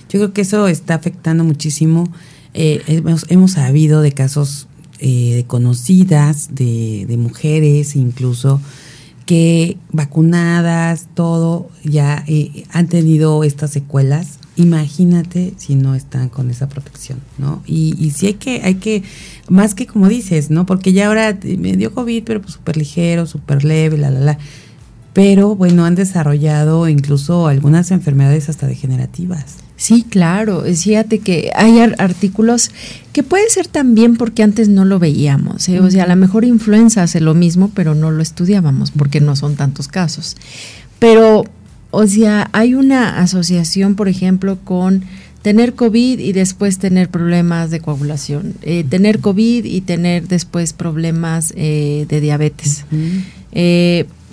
Yo 0.09 0.19
creo 0.19 0.33
que 0.33 0.43
eso 0.43 0.69
está 0.69 0.95
afectando 0.95 1.45
muchísimo. 1.45 2.11
Eh, 2.55 2.83
hemos, 2.87 3.27
hemos, 3.31 3.53
sabido 3.53 4.03
de 4.03 4.13
casos 4.13 4.69
eh, 5.05 5.35
de 5.35 5.45
conocidas, 5.45 6.55
de, 6.55 7.17
mujeres 7.19 7.97
incluso, 7.97 8.61
que 9.27 9.77
vacunadas, 9.91 11.09
todo, 11.15 11.69
ya 11.83 12.25
eh, 12.29 12.63
han 12.71 12.87
tenido 12.87 13.43
estas 13.43 13.73
secuelas. 13.73 14.39
Imagínate 14.55 15.55
si 15.56 15.75
no 15.75 15.97
están 15.97 16.29
con 16.29 16.51
esa 16.51 16.69
protección, 16.69 17.19
¿no? 17.37 17.65
Y, 17.67 17.97
y 17.99 18.11
sí 18.11 18.29
hay 18.29 18.35
que, 18.35 18.61
hay 18.63 18.77
que, 18.77 19.03
más 19.49 19.75
que 19.75 19.89
como 19.89 20.09
dices, 20.09 20.51
¿no? 20.51 20.67
Porque 20.67 20.93
ya 20.93 21.09
ahora 21.09 21.37
me 21.43 21.77
dio 21.77 21.93
COVID, 21.93 22.23
pero 22.23 22.41
pues 22.41 22.55
súper 22.55 22.77
ligero, 22.77 23.27
súper 23.27 23.65
leve, 23.65 23.99
la, 23.99 24.11
la, 24.11 24.21
la. 24.21 24.39
Pero 25.15 25.56
bueno, 25.56 25.85
han 25.85 25.97
desarrollado 25.97 26.89
incluso 26.89 27.49
algunas 27.49 27.91
enfermedades 27.91 28.49
hasta 28.49 28.69
degenerativas. 28.69 29.62
Sí, 29.82 30.05
claro. 30.08 30.62
Fíjate 30.62 31.19
que 31.19 31.51
hay 31.56 31.81
artículos 31.98 32.70
que 33.12 33.24
puede 33.24 33.51
ser 33.51 33.67
también 33.67 34.17
porque 34.17 34.44
antes 34.44 34.69
no 34.69 34.84
lo 34.84 35.01
veíamos. 35.01 35.69
¿eh? 35.69 35.81
O 35.81 35.91
sea, 35.91 36.05
a 36.05 36.06
lo 36.06 36.15
mejor 36.15 36.44
influenza 36.44 37.03
hace 37.03 37.20
lo 37.20 37.34
mismo, 37.34 37.69
pero 37.74 37.96
no 37.96 38.12
lo 38.12 38.22
estudiábamos 38.22 38.93
porque 38.93 39.20
no 39.20 39.34
son 39.34 39.56
tantos 39.56 39.89
casos. 39.89 40.36
Pero, 41.01 41.46
o 41.91 42.06
sea, 42.06 42.48
hay 42.53 42.77
una 42.77 43.19
asociación, 43.19 43.96
por 43.96 44.06
ejemplo, 44.06 44.56
con 44.62 45.03
tener 45.43 45.74
COVID 45.74 46.20
y 46.20 46.32
después 46.32 46.79
tener 46.79 47.08
problemas 47.08 47.72
de 47.72 47.81
coagulación, 47.81 48.55
eh, 48.62 48.84
tener 48.89 49.19
COVID 49.19 49.65
y 49.65 49.81
tener 49.81 50.29
después 50.29 50.74
problemas 50.74 51.53
eh, 51.56 52.06
de 52.08 52.20
diabetes. 52.20 52.84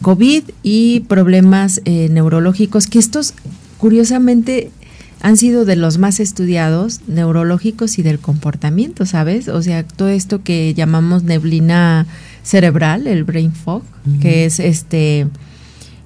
COVID 0.03 0.43
y 0.61 0.99
problemas 1.07 1.81
neurológicos, 1.85 2.85
que 2.85 2.99
estos 2.99 3.33
curiosamente 3.79 4.71
han 5.21 5.37
sido 5.37 5.65
de 5.65 5.75
los 5.75 5.97
más 5.97 6.19
estudiados, 6.19 7.01
neurológicos 7.07 7.99
y 7.99 8.03
del 8.03 8.19
comportamiento, 8.19 9.05
¿sabes? 9.05 9.47
O 9.47 9.61
sea, 9.61 9.83
todo 9.83 10.07
esto 10.09 10.43
que 10.43 10.73
llamamos 10.73 11.23
neblina 11.23 12.07
cerebral, 12.43 13.05
el 13.07 13.23
brain 13.25 13.51
fog, 13.51 13.83
que 14.21 14.45
es 14.45 14.59
este, 14.59 15.27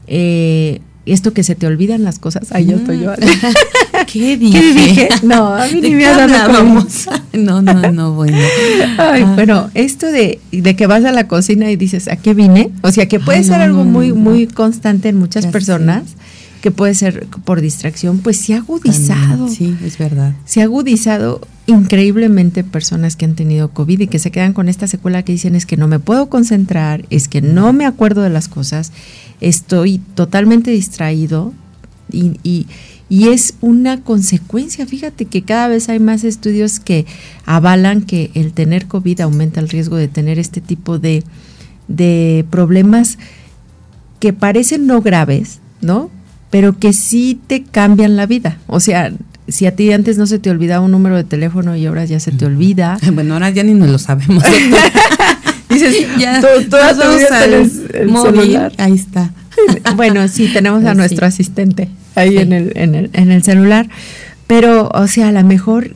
eh, 0.08 0.82
esto 1.06 1.34
que 1.34 1.44
se 1.44 1.56
te 1.56 1.68
olvidan 1.68 2.04
las 2.04 2.18
cosas. 2.18 2.52
Ay, 2.52 2.66
yo 2.68 2.78
estoy 2.78 3.02
yo. 3.02 3.14
¿Qué 4.12 4.38
dije? 4.38 5.10
No, 5.22 5.54
a 5.54 5.68
mí 5.68 5.80
ni 5.82 5.92
me 5.92 6.06
No, 7.34 7.62
no, 7.62 7.92
no, 7.92 8.14
bueno. 8.14 8.38
Ay, 8.98 9.26
pero 9.36 9.70
esto 9.76 10.08
de, 10.08 10.40
de, 10.52 10.76
que 10.76 10.88
vas 10.88 11.06
a 11.06 11.12
la 11.12 11.28
cocina 11.28 11.70
y 11.70 11.76
dices, 11.76 12.08
¿a 12.08 12.16
qué 12.16 12.34
vine? 12.34 12.72
O 12.82 12.92
sea, 12.92 13.08
que 13.08 13.20
puede 13.20 13.44
ser 13.44 13.62
algo 13.62 13.84
muy, 13.84 14.12
muy 14.12 14.48
constante 14.48 15.10
en 15.10 15.18
muchas 15.18 15.46
personas 15.48 16.04
que 16.64 16.72
puede 16.72 16.94
ser 16.94 17.28
por 17.44 17.60
distracción, 17.60 18.20
pues 18.20 18.38
se 18.38 18.54
ha 18.54 18.60
agudizado. 18.60 19.50
sí, 19.50 19.76
es 19.84 19.98
verdad. 19.98 20.34
Se 20.46 20.62
ha 20.62 20.64
agudizado 20.64 21.42
increíblemente 21.66 22.64
personas 22.64 23.18
que 23.18 23.26
han 23.26 23.36
tenido 23.36 23.72
COVID 23.72 24.00
y 24.00 24.08
que 24.08 24.18
se 24.18 24.32
quedan 24.32 24.54
con 24.54 24.70
esta 24.70 24.88
secuela 24.88 25.24
que 25.24 25.34
dicen 25.34 25.56
es 25.56 25.66
que 25.66 25.76
no 25.76 25.90
me 25.90 26.00
puedo 26.00 26.30
concentrar, 26.30 27.04
es 27.10 27.28
que 27.28 27.42
no 27.42 27.74
me 27.74 27.86
acuerdo 27.86 28.22
de 28.22 28.30
las 28.30 28.48
cosas, 28.48 28.94
estoy 29.42 29.98
totalmente 30.16 30.72
distraído 30.72 31.52
y, 32.10 32.40
y, 32.44 32.68
y 33.10 33.28
es 33.28 33.56
una 33.60 34.00
consecuencia. 34.00 34.86
Fíjate 34.86 35.26
que 35.26 35.42
cada 35.42 35.68
vez 35.68 35.90
hay 35.90 36.00
más 36.00 36.24
estudios 36.24 36.80
que 36.80 37.06
avalan 37.46 38.04
que 38.04 38.32
el 38.36 38.54
tener 38.54 38.88
COVID 38.88 39.20
aumenta 39.20 39.60
el 39.60 39.68
riesgo 39.68 39.98
de 39.98 40.08
tener 40.08 40.40
este 40.40 40.62
tipo 40.62 40.98
de 40.98 41.26
de 41.90 42.46
problemas 42.50 43.18
que 44.22 44.32
parecen 44.32 44.88
no 44.88 45.02
graves, 45.02 45.60
¿no? 45.82 46.10
Pero 46.54 46.78
que 46.78 46.94
sí 46.94 47.40
te 47.48 47.64
cambian 47.64 48.16
la 48.16 48.28
vida. 48.28 48.60
O 48.68 48.80
sea, 48.80 49.12
si 49.48 49.66
a 49.66 49.76
ti 49.76 49.92
antes 49.92 50.20
no 50.20 50.28
se 50.28 50.38
te 50.38 50.52
olvidaba 50.52 50.86
un 50.86 50.92
número 50.92 51.16
de 51.16 51.24
teléfono 51.24 51.76
y 51.76 51.88
ahora 51.88 52.06
ya 52.06 52.20
se 52.20 52.32
te 52.32 52.46
olvida. 52.46 53.00
Bueno, 53.12 53.34
ahora 53.34 53.50
ya 53.50 53.64
ni 53.64 53.74
nos 53.74 53.90
lo 53.90 53.98
sabemos. 53.98 54.44
Dices, 55.72 56.06
ya, 56.20 56.42
todas 56.70 57.00
al 57.32 58.08
móvil, 58.08 58.60
ahí 58.78 58.94
está. 58.94 59.32
bueno, 59.96 60.28
sí, 60.28 60.48
tenemos 60.54 60.84
a 60.84 60.90
pues 60.90 60.98
nuestro 60.98 61.26
asistente 61.26 61.90
ahí 62.14 62.38
en, 62.38 62.54
el, 62.54 62.72
en, 62.76 62.94
el, 62.94 63.10
en 63.14 63.32
el 63.32 63.42
celular. 63.42 63.90
Pero, 64.46 64.92
o 64.94 65.08
sea, 65.08 65.30
a 65.30 65.32
lo 65.32 65.44
mejor 65.44 65.96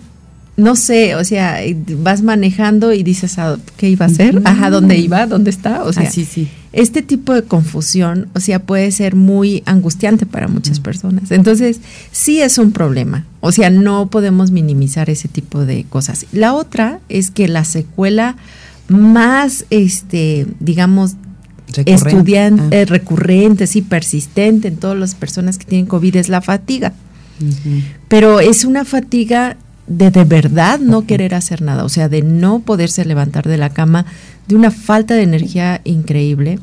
no 0.58 0.76
sé, 0.76 1.14
o 1.16 1.24
sea, 1.24 1.60
vas 2.00 2.24
manejando 2.24 2.92
y 2.92 3.04
dices, 3.04 3.38
ah, 3.38 3.58
¿qué 3.78 3.90
iba 3.90 4.08
a 4.08 4.10
hacer? 4.10 4.42
Ajá, 4.44 4.72
¿dónde 4.72 4.98
iba? 4.98 5.28
¿Dónde 5.28 5.52
está? 5.52 5.84
O 5.84 5.94
sea, 5.94 6.10
sí. 6.10 6.50
este 6.74 7.04
tipo 7.04 7.36
de 7.36 7.44
confusión, 7.44 8.28
o 8.34 8.40
sea, 8.40 8.58
puede 8.58 8.92
ser 8.92 9.16
muy 9.16 9.62
angustiante 9.68 10.26
para 10.26 10.48
muchas 10.48 10.80
personas. 10.80 11.30
Entonces, 11.30 11.80
sí 12.12 12.42
es 12.42 12.58
un 12.58 12.72
problema. 12.72 13.24
O 13.40 13.52
sea, 13.52 13.70
no 13.70 14.08
podemos 14.08 14.50
minimizar 14.50 15.12
ese 15.12 15.28
tipo 15.28 15.64
de 15.64 15.86
cosas. 15.88 16.26
La 16.32 16.56
otra 16.56 17.02
es 17.08 17.30
que 17.30 17.48
la 17.48 17.64
secuela 17.64 18.36
más, 18.88 19.66
este, 19.70 20.48
digamos, 20.60 21.18
estudiante, 21.86 22.64
ah. 22.64 22.82
eh, 22.82 22.86
recurrente, 22.86 23.68
sí, 23.68 23.84
persistente 23.84 24.70
en 24.70 24.78
todas 24.78 24.98
las 24.98 25.14
personas 25.14 25.60
que 25.60 25.66
tienen 25.66 25.86
COVID 25.86 26.16
es 26.16 26.30
la 26.30 26.42
fatiga. 26.42 26.94
Pero 28.08 28.40
es 28.40 28.66
una 28.66 28.84
fatiga 28.84 29.58
de 29.88 30.12
de 30.12 30.24
verdad 30.26 30.80
no 30.80 31.06
querer 31.06 31.34
hacer 31.34 31.62
nada, 31.62 31.84
o 31.86 31.90
sea, 31.90 32.10
de 32.10 32.22
no 32.22 32.60
poderse 32.60 33.06
levantar 33.06 33.48
de 33.48 33.58
la 33.58 33.70
cama, 33.70 34.06
de 34.48 34.56
una 34.56 34.72
falta 34.72 35.16
de 35.16 35.24
energía 35.24 35.82
increíble, 35.86 36.60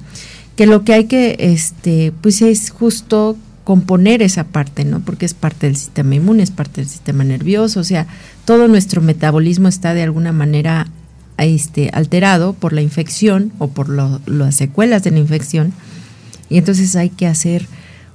que 0.57 0.67
lo 0.67 0.85
que 0.85 0.95
hay 0.95 1.05
que, 1.05 1.37
este, 1.39 2.13
pues 2.21 2.43
es 2.43 2.71
justo 2.71 3.37
componer 3.65 4.23
esa 4.23 4.45
parte, 4.45 4.85
¿no? 4.85 5.01
Porque 5.01 5.25
es 5.25 5.33
parte 5.33 5.67
del 5.67 5.77
sistema 5.77 6.15
inmune, 6.15 6.43
es 6.43 6.51
parte 6.51 6.83
del 6.83 6.91
sistema 6.91 7.25
nervioso, 7.25 7.81
o 7.81 7.85
sea, 7.85 8.07
todo 8.45 8.69
nuestro 8.69 9.01
metabolismo 9.01 9.69
está 9.69 9.95
de 9.95 10.03
alguna 10.03 10.33
manera 10.33 10.87
este, 11.39 11.91
alterado 11.95 12.53
por 12.53 12.73
la 12.75 12.83
infección 12.83 13.53
o 13.59 13.69
por 13.69 13.89
las 13.89 14.55
secuelas 14.55 15.03
de 15.03 15.13
la 15.13 15.19
infección, 15.19 15.73
y 16.51 16.59
entonces 16.59 16.95
hay 16.95 17.09
que 17.09 17.27
hacer 17.27 17.67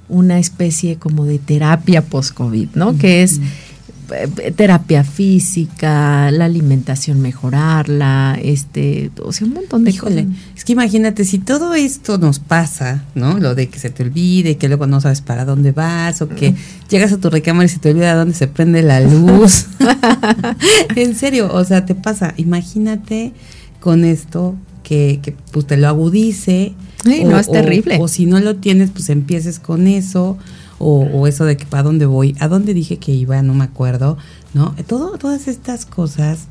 una 0.08 0.38
especie 0.38 0.96
como 0.96 1.24
de 1.24 1.38
terapia 1.38 2.02
post-COVID, 2.02 2.68
¿no? 2.74 2.96
Que 2.96 3.22
es 3.22 3.40
terapia 4.56 5.04
física, 5.04 6.30
la 6.30 6.44
alimentación 6.44 7.20
mejorarla, 7.20 8.38
este, 8.42 9.10
o 9.22 9.32
sea, 9.32 9.46
un 9.46 9.54
montón 9.54 9.84
de 9.84 9.90
Híjole, 9.90 10.26
Es 10.56 10.64
que 10.64 10.72
imagínate, 10.72 11.24
si 11.24 11.38
todo 11.38 11.74
esto 11.74 12.18
nos 12.18 12.38
pasa, 12.38 13.04
¿no? 13.14 13.38
Lo 13.38 13.54
de 13.54 13.68
que 13.68 13.78
se 13.78 13.90
te 13.90 14.02
olvide, 14.02 14.56
que 14.56 14.68
luego 14.68 14.86
no 14.86 15.00
sabes 15.00 15.20
para 15.20 15.44
dónde 15.44 15.72
vas, 15.72 16.22
o 16.22 16.28
que 16.28 16.54
llegas 16.88 17.12
a 17.12 17.18
tu 17.18 17.30
recámara 17.30 17.66
y 17.66 17.68
se 17.68 17.78
te 17.78 17.90
olvida 17.90 18.14
dónde 18.14 18.34
se 18.34 18.48
prende 18.48 18.82
la 18.82 19.00
luz. 19.00 19.66
en 20.96 21.14
serio, 21.14 21.50
o 21.52 21.64
sea, 21.64 21.86
te 21.86 21.94
pasa. 21.94 22.34
Imagínate 22.36 23.32
con 23.80 24.04
esto 24.04 24.56
que, 24.82 25.20
que 25.22 25.34
pues 25.52 25.66
te 25.66 25.76
lo 25.76 25.88
agudice. 25.88 26.74
no, 27.04 27.38
es 27.38 27.50
terrible. 27.50 27.98
O, 28.00 28.08
si 28.08 28.26
no 28.26 28.40
lo 28.40 28.56
tienes, 28.56 28.90
pues 28.90 29.08
empieces 29.08 29.58
con 29.58 29.86
eso 29.86 30.38
o, 30.82 31.26
eso 31.26 31.44
de 31.44 31.58
que 31.58 31.66
para 31.66 31.82
dónde 31.82 32.06
voy, 32.06 32.34
a 32.40 32.48
dónde 32.48 32.72
dije 32.72 32.96
que 32.96 33.12
iba, 33.12 33.40
no 33.42 33.52
me 33.52 33.64
acuerdo, 33.64 34.16
¿no? 34.54 34.74
Todo, 34.86 35.18
todas 35.18 35.46
estas 35.46 35.84
cosas. 35.84 36.46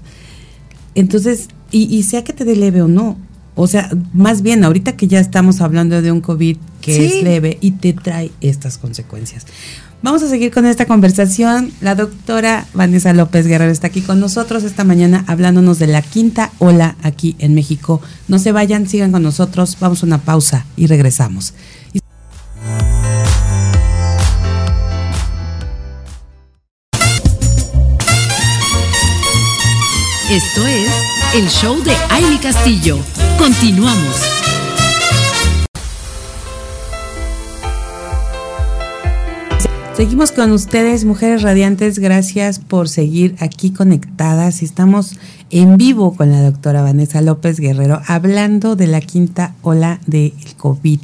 Entonces, 0.94 1.48
y, 1.72 2.04
sea 2.04 2.24
que 2.24 2.34
te 2.34 2.46
dé 2.46 2.56
leve 2.56 2.84
o 2.84 2.88
no, 2.88 3.18
o 3.56 3.68
sea, 3.68 3.90
más 4.14 4.42
bien 4.44 4.64
ahorita 4.64 4.96
que 4.96 5.08
ya 5.08 5.20
estamos 5.20 5.62
hablando 5.62 6.02
de 6.02 6.12
un 6.12 6.22
COVID 6.22 6.58
que 6.80 7.06
es 7.06 7.24
leve 7.24 7.58
y 7.60 7.72
te 7.72 7.94
trae 7.94 8.32
estas 8.40 8.78
consecuencias. 8.78 9.46
Vamos 10.02 10.24
a 10.24 10.30
seguir 10.30 10.52
con 10.52 10.66
esta 10.66 10.86
conversación. 10.86 11.74
La 11.82 11.96
doctora 11.96 12.66
Vanessa 12.74 13.12
López 13.12 13.48
Guerrero 13.48 13.72
está 13.72 13.88
aquí 13.88 14.02
con 14.02 14.20
nosotros 14.20 14.64
esta 14.64 14.86
mañana 14.86 15.26
hablándonos 15.28 15.78
de 15.78 15.88
la 15.88 16.02
quinta 16.02 16.52
ola 16.60 16.96
aquí 17.04 17.36
en 17.40 17.54
México. 17.54 18.00
No 18.30 18.40
se 18.40 18.54
vayan, 18.54 18.88
sigan 18.88 19.12
con 19.12 19.24
nosotros. 19.24 19.76
Vamos 19.82 20.04
a 20.04 20.06
una 20.06 20.20
pausa 20.20 20.66
y 20.78 20.88
regresamos. 20.88 21.54
Esto 30.30 30.68
es 30.68 30.92
el 31.34 31.50
show 31.50 31.82
de 31.84 31.92
Aile 32.12 32.40
Castillo. 32.40 33.00
Continuamos. 33.40 34.16
Seguimos 39.96 40.32
con 40.32 40.52
ustedes, 40.52 41.04
mujeres 41.04 41.42
radiantes. 41.42 41.98
Gracias 41.98 42.60
por 42.60 42.90
seguir 42.90 43.38
aquí 43.40 43.72
conectadas. 43.72 44.62
Estamos 44.62 45.18
en 45.50 45.78
vivo 45.78 46.16
con 46.16 46.30
la 46.30 46.44
doctora 46.44 46.84
Vanessa 46.84 47.22
López 47.22 47.60
Guerrero 47.60 48.00
hablando 48.06 48.76
de 48.76 48.86
la 48.86 49.02
quinta 49.02 49.56
ola 49.64 50.00
del 50.06 50.34
COVID 50.58 51.00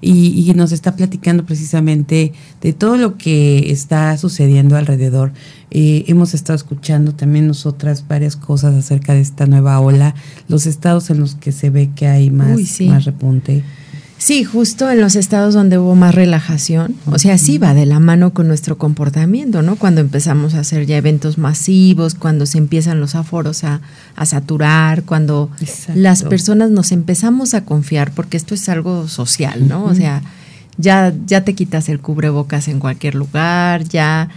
y, 0.00 0.52
nos 0.54 0.72
está 0.72 0.96
platicando 0.96 1.44
precisamente 1.44 2.32
de 2.60 2.72
todo 2.72 2.96
lo 2.96 3.16
que 3.16 3.70
está 3.70 4.16
sucediendo 4.16 4.76
alrededor. 4.76 5.32
Eh, 5.70 6.04
hemos 6.08 6.34
estado 6.34 6.56
escuchando 6.56 7.14
también 7.14 7.46
nosotras 7.46 8.04
varias 8.08 8.36
cosas 8.36 8.74
acerca 8.74 9.14
de 9.14 9.20
esta 9.20 9.46
nueva 9.46 9.80
ola, 9.80 10.14
los 10.48 10.66
estados 10.66 11.10
en 11.10 11.20
los 11.20 11.34
que 11.34 11.52
se 11.52 11.70
ve 11.70 11.90
que 11.94 12.06
hay 12.06 12.30
más, 12.30 12.58
más 12.82 13.04
repunte. 13.04 13.62
Sí, 14.18 14.42
justo 14.42 14.90
en 14.90 15.00
los 15.00 15.14
estados 15.14 15.54
donde 15.54 15.78
hubo 15.78 15.94
más 15.94 16.12
relajación, 16.12 16.96
o 17.06 17.18
sea, 17.20 17.38
sí 17.38 17.56
va 17.56 17.72
de 17.72 17.86
la 17.86 18.00
mano 18.00 18.34
con 18.34 18.48
nuestro 18.48 18.76
comportamiento, 18.76 19.62
¿no? 19.62 19.76
Cuando 19.76 20.00
empezamos 20.00 20.54
a 20.54 20.60
hacer 20.60 20.86
ya 20.86 20.96
eventos 20.96 21.38
masivos, 21.38 22.16
cuando 22.16 22.44
se 22.44 22.58
empiezan 22.58 22.98
los 22.98 23.14
aforos 23.14 23.62
a, 23.62 23.80
saturar, 24.24 25.04
cuando 25.04 25.50
las 25.94 26.24
personas 26.24 26.70
nos 26.70 26.90
empezamos 26.90 27.54
a 27.54 27.64
confiar, 27.64 28.10
porque 28.10 28.36
esto 28.36 28.54
es 28.54 28.68
algo 28.68 29.06
social, 29.06 29.68
¿no? 29.68 29.84
O 29.84 29.94
sea, 29.94 30.22
ya, 30.78 31.14
ya 31.26 31.44
te 31.44 31.54
quitas 31.54 31.88
el 31.88 32.00
cubrebocas 32.00 32.66
en 32.66 32.80
cualquier 32.80 33.14
lugar, 33.14 33.84
ya 33.84 34.28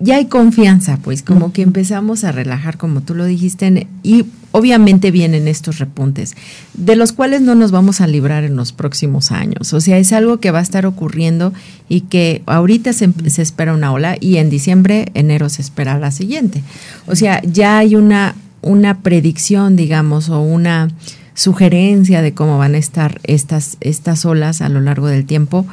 ya 0.00 0.16
hay 0.16 0.26
confianza, 0.26 0.98
pues 0.98 1.22
como 1.22 1.52
que 1.52 1.62
empezamos 1.62 2.22
a 2.24 2.32
relajar, 2.32 2.78
como 2.78 3.00
tú 3.00 3.14
lo 3.14 3.24
dijiste, 3.24 3.88
y 4.02 4.26
obviamente 4.52 5.10
vienen 5.10 5.48
estos 5.48 5.78
repuntes, 5.78 6.34
de 6.74 6.96
los 6.96 7.12
cuales 7.12 7.40
no 7.40 7.54
nos 7.54 7.70
vamos 7.70 8.00
a 8.00 8.06
librar 8.06 8.44
en 8.44 8.56
los 8.56 8.72
próximos 8.72 9.30
años. 9.30 9.72
O 9.72 9.80
sea, 9.80 9.98
es 9.98 10.12
algo 10.12 10.38
que 10.38 10.50
va 10.50 10.60
a 10.60 10.62
estar 10.62 10.86
ocurriendo 10.86 11.52
y 11.88 12.02
que 12.02 12.42
ahorita 12.46 12.92
se, 12.92 13.10
se 13.26 13.42
espera 13.42 13.74
una 13.74 13.92
ola 13.92 14.16
y 14.20 14.36
en 14.36 14.50
diciembre, 14.50 15.10
enero 15.14 15.48
se 15.48 15.62
espera 15.62 15.98
la 15.98 16.10
siguiente. 16.10 16.62
O 17.06 17.16
sea, 17.16 17.42
ya 17.42 17.78
hay 17.78 17.94
una, 17.94 18.34
una 18.62 19.00
predicción, 19.00 19.76
digamos, 19.76 20.28
o 20.28 20.40
una 20.40 20.88
sugerencia 21.34 22.20
de 22.20 22.34
cómo 22.34 22.58
van 22.58 22.74
a 22.74 22.78
estar 22.78 23.20
estas, 23.22 23.76
estas 23.80 24.24
olas 24.24 24.60
a 24.60 24.68
lo 24.68 24.80
largo 24.80 25.06
del 25.06 25.24
tiempo 25.24 25.66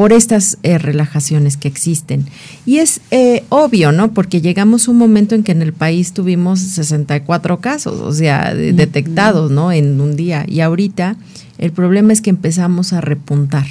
por 0.00 0.14
estas 0.14 0.56
eh, 0.62 0.78
relajaciones 0.78 1.58
que 1.58 1.68
existen. 1.68 2.24
Y 2.64 2.78
es 2.78 3.02
eh, 3.10 3.44
obvio, 3.50 3.92
¿no? 3.92 4.14
Porque 4.14 4.40
llegamos 4.40 4.88
a 4.88 4.92
un 4.92 4.96
momento 4.96 5.34
en 5.34 5.42
que 5.42 5.52
en 5.52 5.60
el 5.60 5.74
país 5.74 6.14
tuvimos 6.14 6.58
64 6.58 7.60
casos, 7.60 8.00
o 8.00 8.10
sea, 8.10 8.54
detectados, 8.54 9.50
¿no? 9.50 9.72
En 9.72 10.00
un 10.00 10.16
día. 10.16 10.46
Y 10.48 10.60
ahorita 10.60 11.16
el 11.58 11.72
problema 11.72 12.14
es 12.14 12.22
que 12.22 12.30
empezamos 12.30 12.94
a 12.94 13.02
repuntar. 13.02 13.66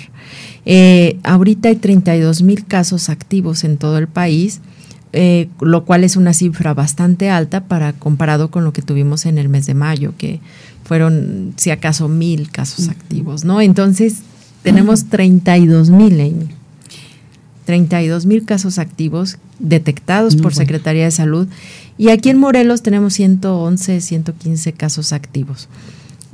Eh, 0.68 1.18
ahorita 1.24 1.70
hay 1.70 1.78
32 1.78 2.44
mil 2.44 2.64
casos 2.64 3.10
activos 3.10 3.64
en 3.64 3.78
todo 3.78 3.98
el 3.98 4.08
país. 4.08 4.62
lo 5.62 5.84
cual 5.86 6.04
es 6.04 6.16
una 6.16 6.34
cifra 6.34 6.76
bastante 6.76 7.32
alta 7.32 7.62
para 7.62 7.94
comparado 7.94 8.52
con 8.52 8.64
lo 8.64 8.72
que 8.72 8.84
tuvimos 8.84 9.26
en 9.26 9.40
el 9.40 9.50
mes 9.50 9.66
de 9.66 9.74
mayo, 9.74 10.14
que 10.16 10.42
fueron 10.84 11.56
si 11.58 11.72
acaso 11.72 12.08
mil 12.08 12.52
casos 12.52 12.88
activos, 12.88 13.46
¿no? 13.46 13.62
Entonces 13.62 14.22
tenemos 14.64 15.06
32 15.06 15.90
mil, 15.90 16.20
Amy. 16.20 16.50
32 17.66 18.26
mil 18.26 18.46
casos 18.46 18.80
activos 18.80 19.38
detectados 19.60 20.36
por 20.36 20.56
Secretaría 20.56 21.04
de 21.04 21.12
Salud. 21.12 21.48
Y 22.00 22.10
aquí 22.10 22.30
en 22.30 22.40
Morelos 22.40 22.82
tenemos 22.82 23.14
111, 23.14 24.02
115 24.02 24.74
casos 24.74 25.14
activos. 25.14 25.70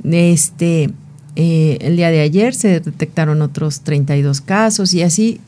Este, 0.02 0.90
eh, 1.34 1.78
el 1.82 1.96
día 1.96 2.10
de 2.10 2.20
ayer 2.20 2.54
se 2.54 2.80
detectaron 2.80 3.42
otros 3.42 3.80
32 3.80 4.40
casos 4.40 4.94
y 4.94 5.02
así 5.02 5.40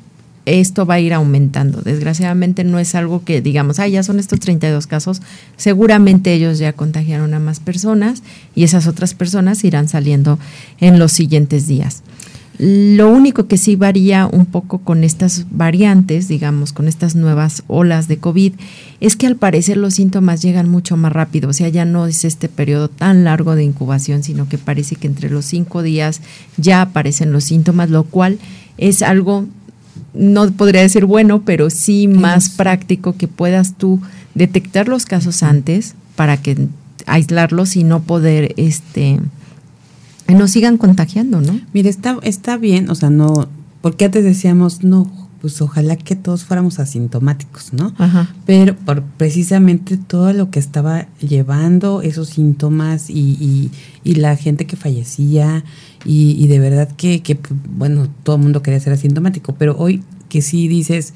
esto 0.45 0.87
va 0.87 0.95
a 0.95 1.01
ir 1.01 1.15
aumentando. 1.15 1.81
Desgraciadamente 1.81 2.65
no 2.65 2.79
es 2.79 2.95
algo 2.95 3.25
que 3.25 3.41
digamos, 3.41 3.79
ah, 3.79 3.89
ya 3.89 4.03
son 4.03 4.19
estos 4.19 4.41
32 4.41 4.87
casos. 4.87 5.23
Seguramente 5.57 6.33
ellos 6.33 6.59
ya 6.59 6.73
contagiaron 6.73 7.35
a 7.35 7.39
más 7.39 7.61
personas 7.61 8.23
y 8.55 8.65
esas 8.65 8.87
otras 8.87 9.15
personas 9.15 9.65
irán 9.65 9.89
saliendo 9.89 10.39
en 10.81 10.99
los 10.99 11.13
siguientes 11.13 11.67
días. 11.67 12.03
Lo 12.59 13.09
único 13.09 13.47
que 13.47 13.57
sí 13.57 13.77
varía 13.77 14.27
un 14.27 14.45
poco 14.45 14.79
con 14.79 15.05
estas 15.05 15.47
variantes, 15.51 16.27
digamos, 16.27 16.73
con 16.73 16.89
estas 16.89 17.15
nuevas 17.15 17.63
olas 17.69 18.09
de 18.09 18.19
COVID, 18.19 18.55
es 19.01 19.15
que 19.15 19.29
al 19.29 19.37
parecer 19.37 19.77
los 19.77 19.95
síntomas 19.95 20.43
llegan 20.43 20.69
mucho 20.69 20.97
más 20.97 21.13
rápido. 21.13 21.51
O 21.51 21.53
sea, 21.53 21.69
ya 21.69 21.85
no 21.85 22.07
es 22.07 22.25
este 22.25 22.49
periodo 22.49 22.89
tan 22.89 23.23
largo 23.23 23.55
de 23.55 23.63
incubación, 23.63 24.25
sino 24.25 24.49
que 24.49 24.59
parece 24.59 24.97
que 24.97 25.07
entre 25.07 25.31
los 25.31 25.45
cinco 25.45 25.83
días 25.83 26.21
ya 26.57 26.83
aparecen 26.83 27.33
los 27.33 27.45
síntomas, 27.45 27.91
lo 27.91 28.03
cual 28.03 28.41
es 28.77 29.03
algo, 29.03 29.47
no 30.13 30.51
podría 30.51 30.83
decir 30.83 31.05
bueno, 31.05 31.43
pero 31.45 31.71
sí 31.71 32.09
más 32.09 32.51
práctico 32.51 33.17
que 33.17 33.29
puedas 33.29 33.75
tú 33.75 34.01
detectar 34.35 34.89
los 34.89 35.07
casos 35.07 35.45
antes 35.45 35.95
para 36.17 36.37
que 36.37 36.57
aislarlos 37.07 37.77
y 37.77 37.85
no 37.85 38.01
poder 38.01 38.53
este 38.57 39.21
nos 40.35 40.51
sigan 40.51 40.77
contagiando, 40.79 41.41
¿no? 41.41 41.61
Mire, 41.73 41.89
está, 41.89 42.19
está 42.23 42.57
bien, 42.57 42.91
o 42.91 42.95
sea, 42.95 43.11
no, 43.11 43.49
porque 43.81 44.05
antes 44.05 44.25
decíamos, 44.25 44.85
no, 44.85 45.11
pues 45.41 45.61
ojalá 45.63 45.97
que 45.97 46.17
todos 46.17 46.45
fuéramos 46.45 46.79
asintomáticos, 46.79 47.73
¿no? 47.73 47.95
Ajá. 47.99 48.35
Pero 48.45 48.77
por 48.77 49.03
precisamente 49.03 49.97
todo 49.97 50.33
lo 50.33 50.51
que 50.51 50.59
estaba 50.59 51.07
llevando 51.21 52.03
esos 52.03 52.29
síntomas 52.31 53.09
y, 53.09 53.71
y, 54.05 54.15
la 54.15 54.37
gente 54.37 54.67
que 54.67 54.77
fallecía 54.77 55.65
y, 56.05 56.33
y 56.43 56.47
de 56.49 56.59
verdad 56.59 56.89
que, 56.97 57.23
que, 57.23 57.39
bueno, 57.77 58.09
todo 58.23 58.37
el 58.37 58.43
mundo 58.43 58.63
quería 58.63 58.81
ser 58.81 58.95
asintomático, 58.95 59.55
pero 59.57 59.77
hoy 59.79 60.03
que 60.29 60.43
sí 60.43 60.67
dices, 60.67 61.15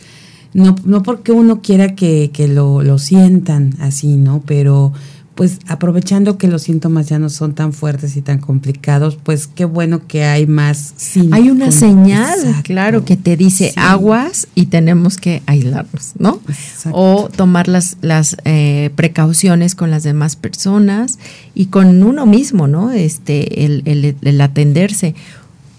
no, 0.54 0.76
no 0.84 1.02
porque 1.02 1.32
uno 1.32 1.62
quiera 1.62 1.94
que, 1.94 2.30
que 2.32 2.48
lo, 2.48 2.82
lo 2.82 2.98
sientan 2.98 3.74
así, 3.80 4.16
¿no? 4.16 4.42
Pero 4.46 4.92
pues 5.34 5.58
aprovechando 5.66 6.36
que 6.36 6.46
los 6.46 6.62
síntomas 6.62 7.08
ya 7.08 7.18
no 7.18 7.30
son 7.30 7.54
tan 7.54 7.72
fuertes 7.72 8.16
y 8.16 8.22
tan 8.22 8.38
complicados, 8.38 9.18
pues 9.22 9.46
qué 9.46 9.64
bueno 9.64 10.06
que 10.06 10.24
hay 10.24 10.46
más 10.46 10.92
síntomas. 10.96 11.40
Hay 11.40 11.50
una 11.50 11.70
señal, 11.70 12.38
claro, 12.64 13.04
que 13.04 13.16
te 13.16 13.36
dice 13.36 13.72
aguas 13.76 14.48
y 14.54 14.66
tenemos 14.66 15.16
que 15.16 15.42
aislarnos, 15.46 16.12
¿no? 16.18 16.40
O 16.90 17.30
tomar 17.34 17.68
las, 17.68 17.96
las 18.02 18.36
eh, 18.44 18.90
precauciones 18.94 19.74
con 19.74 19.90
las 19.90 20.02
demás 20.02 20.36
personas 20.36 21.18
y 21.54 21.66
con 21.66 22.02
uno 22.02 22.26
mismo, 22.26 22.68
¿no? 22.68 22.90
Este, 22.92 23.64
el, 23.64 23.82
el, 23.86 24.16
el 24.20 24.40
atenderse 24.40 25.14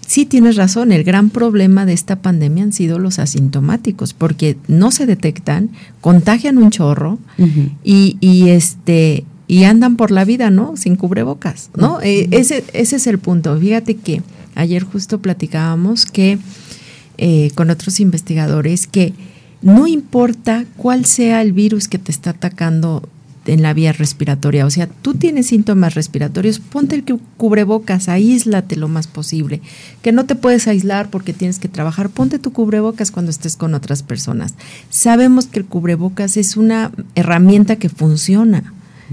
sí 0.06 0.26
tienes 0.26 0.56
razón, 0.56 0.92
el 0.92 1.04
gran 1.04 1.30
problema 1.30 1.86
de 1.86 1.92
esta 1.92 2.16
pandemia 2.16 2.64
han 2.64 2.72
sido 2.72 2.98
los 2.98 3.18
asintomáticos, 3.18 4.12
porque 4.14 4.56
no 4.68 4.90
se 4.90 5.06
detectan, 5.06 5.70
contagian 6.00 6.58
un 6.58 6.70
chorro 6.70 7.18
y, 7.82 8.16
y, 8.20 8.50
este 8.50 9.24
y 9.46 9.64
andan 9.64 9.96
por 9.96 10.10
la 10.10 10.24
vida, 10.24 10.50
¿no? 10.50 10.76
Sin 10.76 10.96
cubrebocas, 10.96 11.70
¿no? 11.76 12.00
Eh, 12.00 12.28
ese, 12.30 12.64
ese 12.72 12.96
es 12.96 13.06
el 13.06 13.18
punto. 13.18 13.58
Fíjate 13.58 13.96
que 13.96 14.22
ayer 14.54 14.82
justo 14.82 15.20
platicábamos 15.20 16.06
que 16.06 16.38
eh, 17.18 17.50
con 17.54 17.70
otros 17.70 18.00
investigadores 18.00 18.86
que 18.86 19.12
no 19.62 19.86
importa 19.86 20.64
cuál 20.76 21.04
sea 21.04 21.42
el 21.42 21.52
virus 21.52 21.88
que 21.88 21.98
te 21.98 22.10
está 22.10 22.30
atacando 22.30 23.08
en 23.46 23.62
la 23.62 23.74
vía 23.74 23.92
respiratoria. 23.92 24.66
O 24.66 24.70
sea, 24.70 24.86
tú 24.86 25.14
tienes 25.14 25.46
síntomas 25.48 25.94
respiratorios, 25.94 26.58
ponte 26.58 26.96
el 26.96 27.04
cubrebocas, 27.36 28.08
aíslate 28.08 28.76
lo 28.76 28.88
más 28.88 29.06
posible. 29.06 29.60
Que 30.02 30.12
no 30.12 30.24
te 30.24 30.34
puedes 30.34 30.66
aislar 30.66 31.10
porque 31.10 31.32
tienes 31.32 31.58
que 31.58 31.68
trabajar, 31.68 32.08
ponte 32.08 32.38
tu 32.38 32.52
cubrebocas 32.52 33.10
cuando 33.10 33.30
estés 33.30 33.56
con 33.56 33.74
otras 33.74 34.02
personas. 34.02 34.54
Sabemos 34.90 35.46
que 35.46 35.60
el 35.60 35.66
cubrebocas 35.66 36.36
es 36.36 36.56
una 36.56 36.90
herramienta 37.14 37.76
que 37.76 37.88
funciona 37.88 38.72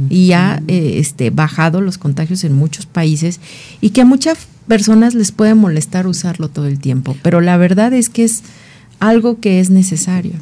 y 0.10 0.32
ha 0.32 0.62
eh, 0.68 0.94
este, 0.98 1.30
bajado 1.30 1.82
los 1.82 1.98
contagios 1.98 2.44
en 2.44 2.54
muchos 2.54 2.86
países 2.86 3.40
y 3.82 3.90
que 3.90 4.02
a 4.02 4.06
muchas 4.06 4.48
personas 4.68 5.14
les 5.14 5.32
puede 5.32 5.56
molestar 5.56 6.08
usarlo 6.08 6.50
todo 6.50 6.68
el 6.68 6.80
tiempo, 6.80 7.16
pero 7.22 7.42
la 7.42 7.58
verdad 7.58 7.94
es 7.94 8.10
que 8.10 8.24
es 8.24 8.44
algo 9.00 9.40
que 9.40 9.60
es 9.60 9.70
necesario. 9.70 10.34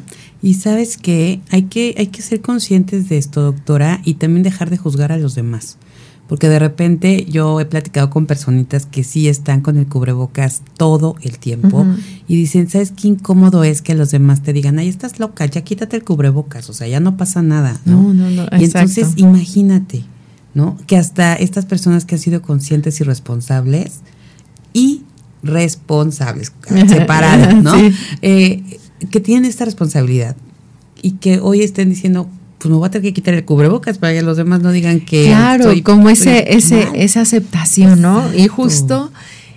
Y 0.42 0.54
sabes 0.54 0.98
que 0.98 1.42
hay 1.50 1.64
que 1.64 1.96
hay 1.98 2.08
que 2.08 2.22
ser 2.22 2.40
conscientes 2.40 3.10
de 3.10 3.18
esto, 3.18 3.42
doctora, 3.42 4.02
y 4.06 4.14
también 4.14 4.44
dejar 4.44 4.70
de 4.70 4.78
juzgar 4.78 5.12
a 5.12 5.18
los 5.18 5.36
demás. 5.36 5.78
Porque 6.30 6.48
de 6.48 6.60
repente 6.60 7.26
yo 7.26 7.60
he 7.60 7.66
platicado 7.66 8.12
con 8.12 8.28
personitas 8.28 8.86
que 8.86 9.04
sí 9.04 9.28
están 9.28 9.62
con 9.62 9.78
el 9.78 9.88
cubrebocas 9.88 10.62
todo 10.78 11.16
el 11.24 11.40
tiempo 11.40 11.88
y 12.28 12.36
dicen, 12.36 12.70
¿sabes 12.70 12.92
qué 12.92 13.08
incómodo 13.08 13.64
es 13.64 13.82
que 13.82 13.96
los 13.96 14.12
demás 14.12 14.44
te 14.44 14.54
digan, 14.54 14.78
ay, 14.78 14.90
estás 14.90 15.20
loca, 15.20 15.48
ya 15.48 15.62
quítate 15.64 15.98
el 15.98 16.04
cubrebocas, 16.04 16.70
o 16.70 16.74
sea, 16.74 16.88
ya 16.88 17.00
no 17.00 17.18
pasa 17.18 17.42
nada, 17.42 17.82
¿no? 17.84 18.14
No, 18.14 18.30
no, 18.30 18.30
no. 18.30 18.60
Y 18.60 18.66
entonces 18.66 19.14
imagínate, 19.16 20.04
¿no? 20.54 20.78
Que 20.86 20.98
hasta 20.98 21.34
estas 21.34 21.66
personas 21.66 22.06
que 22.06 22.14
han 22.14 22.22
sido 22.22 22.44
conscientes 22.44 23.02
y 23.02 23.04
responsables 23.04 24.02
y 24.72 25.02
responsables, 25.42 26.54
separadas, 26.88 27.56
¿no? 27.64 27.74
Eh, 28.22 28.78
que 29.10 29.20
tienen 29.20 29.50
esta 29.50 29.66
responsabilidad 29.66 30.36
y 31.02 31.14
que 31.14 31.40
hoy 31.40 31.62
estén 31.62 31.90
diciendo, 31.90 32.30
pues 32.60 32.70
me 32.70 32.78
voy 32.78 32.88
a 32.88 32.92
tener 32.92 33.04
que 33.04 33.14
quitar 33.14 33.34
el 33.34 33.46
cubrebocas 33.46 33.98
para 33.98 34.14
que 34.14 34.22
los 34.22 34.38
demás 34.38 34.62
no 34.62 34.72
digan 34.72 35.00
que 35.00 35.26
claro 35.28 35.72
como 35.84 36.10
ese 36.10 36.54
ese 36.54 36.88
esa 36.94 37.22
aceptación 37.22 38.02
no 38.02 38.24
y 38.36 38.48
justo 38.48 39.12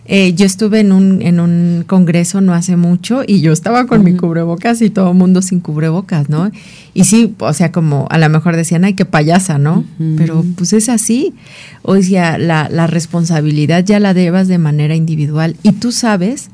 eh, 0.05 0.35
yo 0.35 0.47
estuve 0.47 0.81
en 0.81 0.93
un 0.93 1.21
en 1.21 1.41
un 1.41 1.85
congreso 1.87 2.41
no 2.41 2.55
hace 2.55 2.77
mucho 2.77 3.23
y 3.27 3.41
yo 3.41 3.53
estaba 3.53 3.87
con 3.87 4.05
mi 4.05 4.17
cubrebocas 4.17 4.83
y 4.83 4.91
todo 4.91 5.11
el 5.11 5.17
mundo 5.17 5.43
sin 5.43 5.61
cubrebocas 5.61 6.29
no 6.29 6.51
y 6.95 7.05
sí 7.05 7.35
o 7.39 7.53
sea 7.53 7.73
como 7.73 8.07
a 8.11 8.19
lo 8.19 8.29
mejor 8.29 8.57
decían 8.57 8.85
ay 8.85 8.95
qué 8.95 9.05
payasa 9.05 9.59
no 9.59 9.85
pero 10.17 10.45
pues 10.57 10.73
es 10.73 10.89
así. 10.89 11.35
O 11.83 12.01
sea 12.01 12.39
la 12.39 12.69
la 12.69 12.87
responsabilidad 12.87 13.85
ya 13.85 14.01
la 14.01 14.15
debas 14.15 14.47
de 14.49 14.59
manera 14.59 14.95
individual 14.95 15.57
y 15.63 15.73
tú 15.73 15.91
sabes 15.91 16.51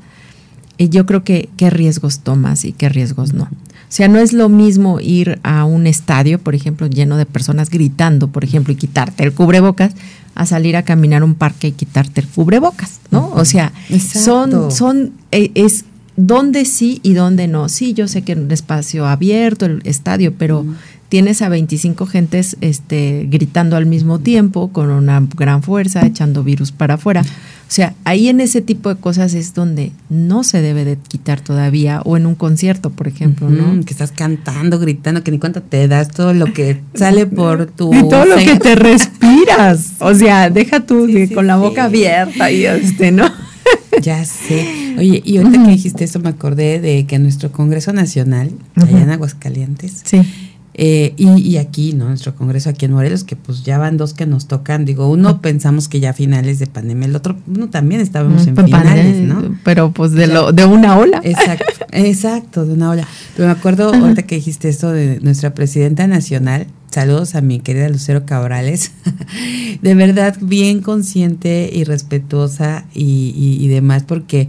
y 0.77 0.89
yo 0.89 1.05
creo 1.05 1.23
que 1.23 1.49
qué 1.57 1.69
riesgos 1.69 2.19
tomas 2.19 2.65
y 2.65 2.71
qué 2.71 2.89
riesgos 2.89 3.33
no 3.33 3.49
o 3.89 3.91
sea, 3.91 4.07
no 4.07 4.19
es 4.19 4.33
lo 4.33 4.49
mismo 4.49 4.99
ir 4.99 5.39
a 5.41 5.65
un 5.65 5.87
estadio, 5.87 6.37
por 6.37 6.53
ejemplo, 6.53 6.85
lleno 6.85 7.17
de 7.17 7.25
personas 7.25 7.71
gritando, 7.71 8.27
por 8.27 8.43
ejemplo, 8.43 8.71
y 8.71 8.75
quitarte 8.75 9.23
el 9.23 9.33
cubrebocas, 9.33 9.95
a 10.35 10.45
salir 10.45 10.77
a 10.77 10.83
caminar 10.83 11.23
a 11.23 11.25
un 11.25 11.33
parque 11.33 11.69
y 11.69 11.71
quitarte 11.71 12.21
el 12.21 12.27
cubrebocas, 12.27 12.99
¿no? 13.09 13.31
O 13.33 13.45
sea, 13.45 13.73
son, 13.99 14.71
son, 14.71 15.13
eh, 15.31 15.49
es 15.55 15.85
dónde 16.15 16.65
sí 16.65 16.99
y 17.01 17.13
dónde 17.13 17.47
no. 17.47 17.67
Sí, 17.67 17.93
yo 17.93 18.07
sé 18.07 18.21
que 18.21 18.33
en 18.33 18.43
un 18.43 18.51
espacio 18.51 19.07
abierto, 19.07 19.65
el 19.65 19.81
estadio, 19.85 20.35
pero 20.37 20.65
tienes 21.09 21.41
a 21.41 21.49
25 21.49 22.05
gentes 22.05 22.57
este, 22.61 23.25
gritando 23.27 23.75
al 23.75 23.87
mismo 23.87 24.19
tiempo, 24.19 24.69
con 24.71 24.91
una 24.91 25.19
gran 25.35 25.63
fuerza, 25.63 26.05
echando 26.05 26.43
virus 26.43 26.71
para 26.71 26.93
afuera. 26.93 27.25
O 27.69 27.71
sea, 27.71 27.93
ahí 28.03 28.29
en 28.29 28.41
ese 28.41 28.61
tipo 28.61 28.89
de 28.89 28.99
cosas 28.99 29.35
es 29.35 29.53
donde 29.53 29.91
no 30.09 30.43
se 30.43 30.59
debe 30.59 30.85
de 30.85 30.97
quitar 30.97 31.39
todavía, 31.39 32.01
o 32.03 32.17
en 32.17 32.25
un 32.25 32.33
concierto, 32.33 32.89
por 32.89 33.07
ejemplo, 33.07 33.47
¿no? 33.47 33.85
Que 33.85 33.93
estás 33.93 34.11
cantando, 34.11 34.79
gritando, 34.79 35.23
que 35.23 35.29
ni 35.29 35.37
cuenta 35.37 35.61
te 35.61 35.87
das 35.87 36.07
todo 36.09 36.33
lo 36.33 36.51
que 36.51 36.81
sale 36.95 37.27
por 37.27 37.67
tu... 37.67 37.91
todo 38.09 38.25
lo 38.25 38.37
que 38.37 38.57
te 38.57 38.73
respiras. 38.73 39.91
O 39.99 40.15
sea, 40.15 40.49
deja 40.49 40.79
tú 40.79 41.07
con 41.35 41.45
la 41.45 41.57
boca 41.57 41.83
abierta 41.83 42.49
y 42.49 42.65
este, 42.65 43.11
¿no? 43.11 43.29
Ya 44.01 44.25
sé. 44.25 44.95
Oye, 44.97 45.21
y 45.23 45.37
ahorita 45.37 45.63
que 45.63 45.71
dijiste 45.71 46.05
eso 46.05 46.19
me 46.19 46.29
acordé 46.29 46.79
de 46.79 47.05
que 47.05 47.19
nuestro 47.19 47.51
Congreso 47.51 47.93
Nacional, 47.93 48.49
allá 48.75 49.01
en 49.01 49.09
Aguascalientes, 49.11 50.01
sí 50.05 50.48
eh, 50.81 51.13
y, 51.17 51.57
aquí, 51.57 51.91
¿no? 51.91 52.07
Nuestro 52.07 52.33
congreso 52.35 52.69
aquí 52.69 52.85
en 52.85 52.93
Morelos, 52.93 53.25
que 53.25 53.35
pues 53.35 53.63
ya 53.63 53.77
van 53.77 53.97
dos 53.97 54.13
que 54.13 54.25
nos 54.25 54.47
tocan. 54.47 54.85
Digo, 54.85 55.09
uno 55.09 55.41
pensamos 55.41 55.89
que 55.89 55.99
ya 55.99 56.13
finales 56.13 56.57
de 56.57 56.67
pandemia, 56.67 57.09
el 57.09 57.17
otro, 57.17 57.35
uno 57.53 57.69
también 57.69 57.99
estábamos 57.99 58.47
en 58.47 58.55
finales, 58.55 59.17
¿no? 59.17 59.57
Pero 59.65 59.91
pues 59.91 60.13
de, 60.13 60.27
lo, 60.27 60.53
de 60.53 60.63
una 60.63 60.97
ola. 60.97 61.19
Exacto, 61.25 61.65
exacto, 61.91 62.65
de 62.65 62.75
una 62.75 62.91
ola. 62.91 63.05
Pero 63.35 63.49
me 63.49 63.51
acuerdo 63.51 63.93
ahorita 63.93 64.21
que 64.23 64.35
dijiste 64.35 64.69
esto 64.69 64.93
de 64.93 65.19
nuestra 65.19 65.53
presidenta 65.53 66.07
nacional. 66.07 66.65
Saludos 66.89 67.35
a 67.35 67.41
mi 67.41 67.59
querida 67.59 67.89
Lucero 67.89 68.25
Cabrales. 68.25 68.93
de 69.81 69.95
verdad, 69.95 70.37
bien 70.39 70.79
consciente 70.79 71.69
y 71.73 71.83
respetuosa 71.83 72.85
y, 72.93 73.57
y, 73.59 73.67
demás, 73.67 74.03
porque 74.03 74.47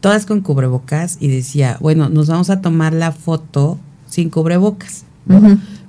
todas 0.00 0.26
con 0.26 0.42
cubrebocas 0.42 1.16
y 1.20 1.28
decía, 1.28 1.78
bueno, 1.80 2.10
nos 2.10 2.26
vamos 2.28 2.50
a 2.50 2.60
tomar 2.60 2.92
la 2.92 3.12
foto 3.12 3.78
sin 4.10 4.28
cubrebocas. 4.28 5.04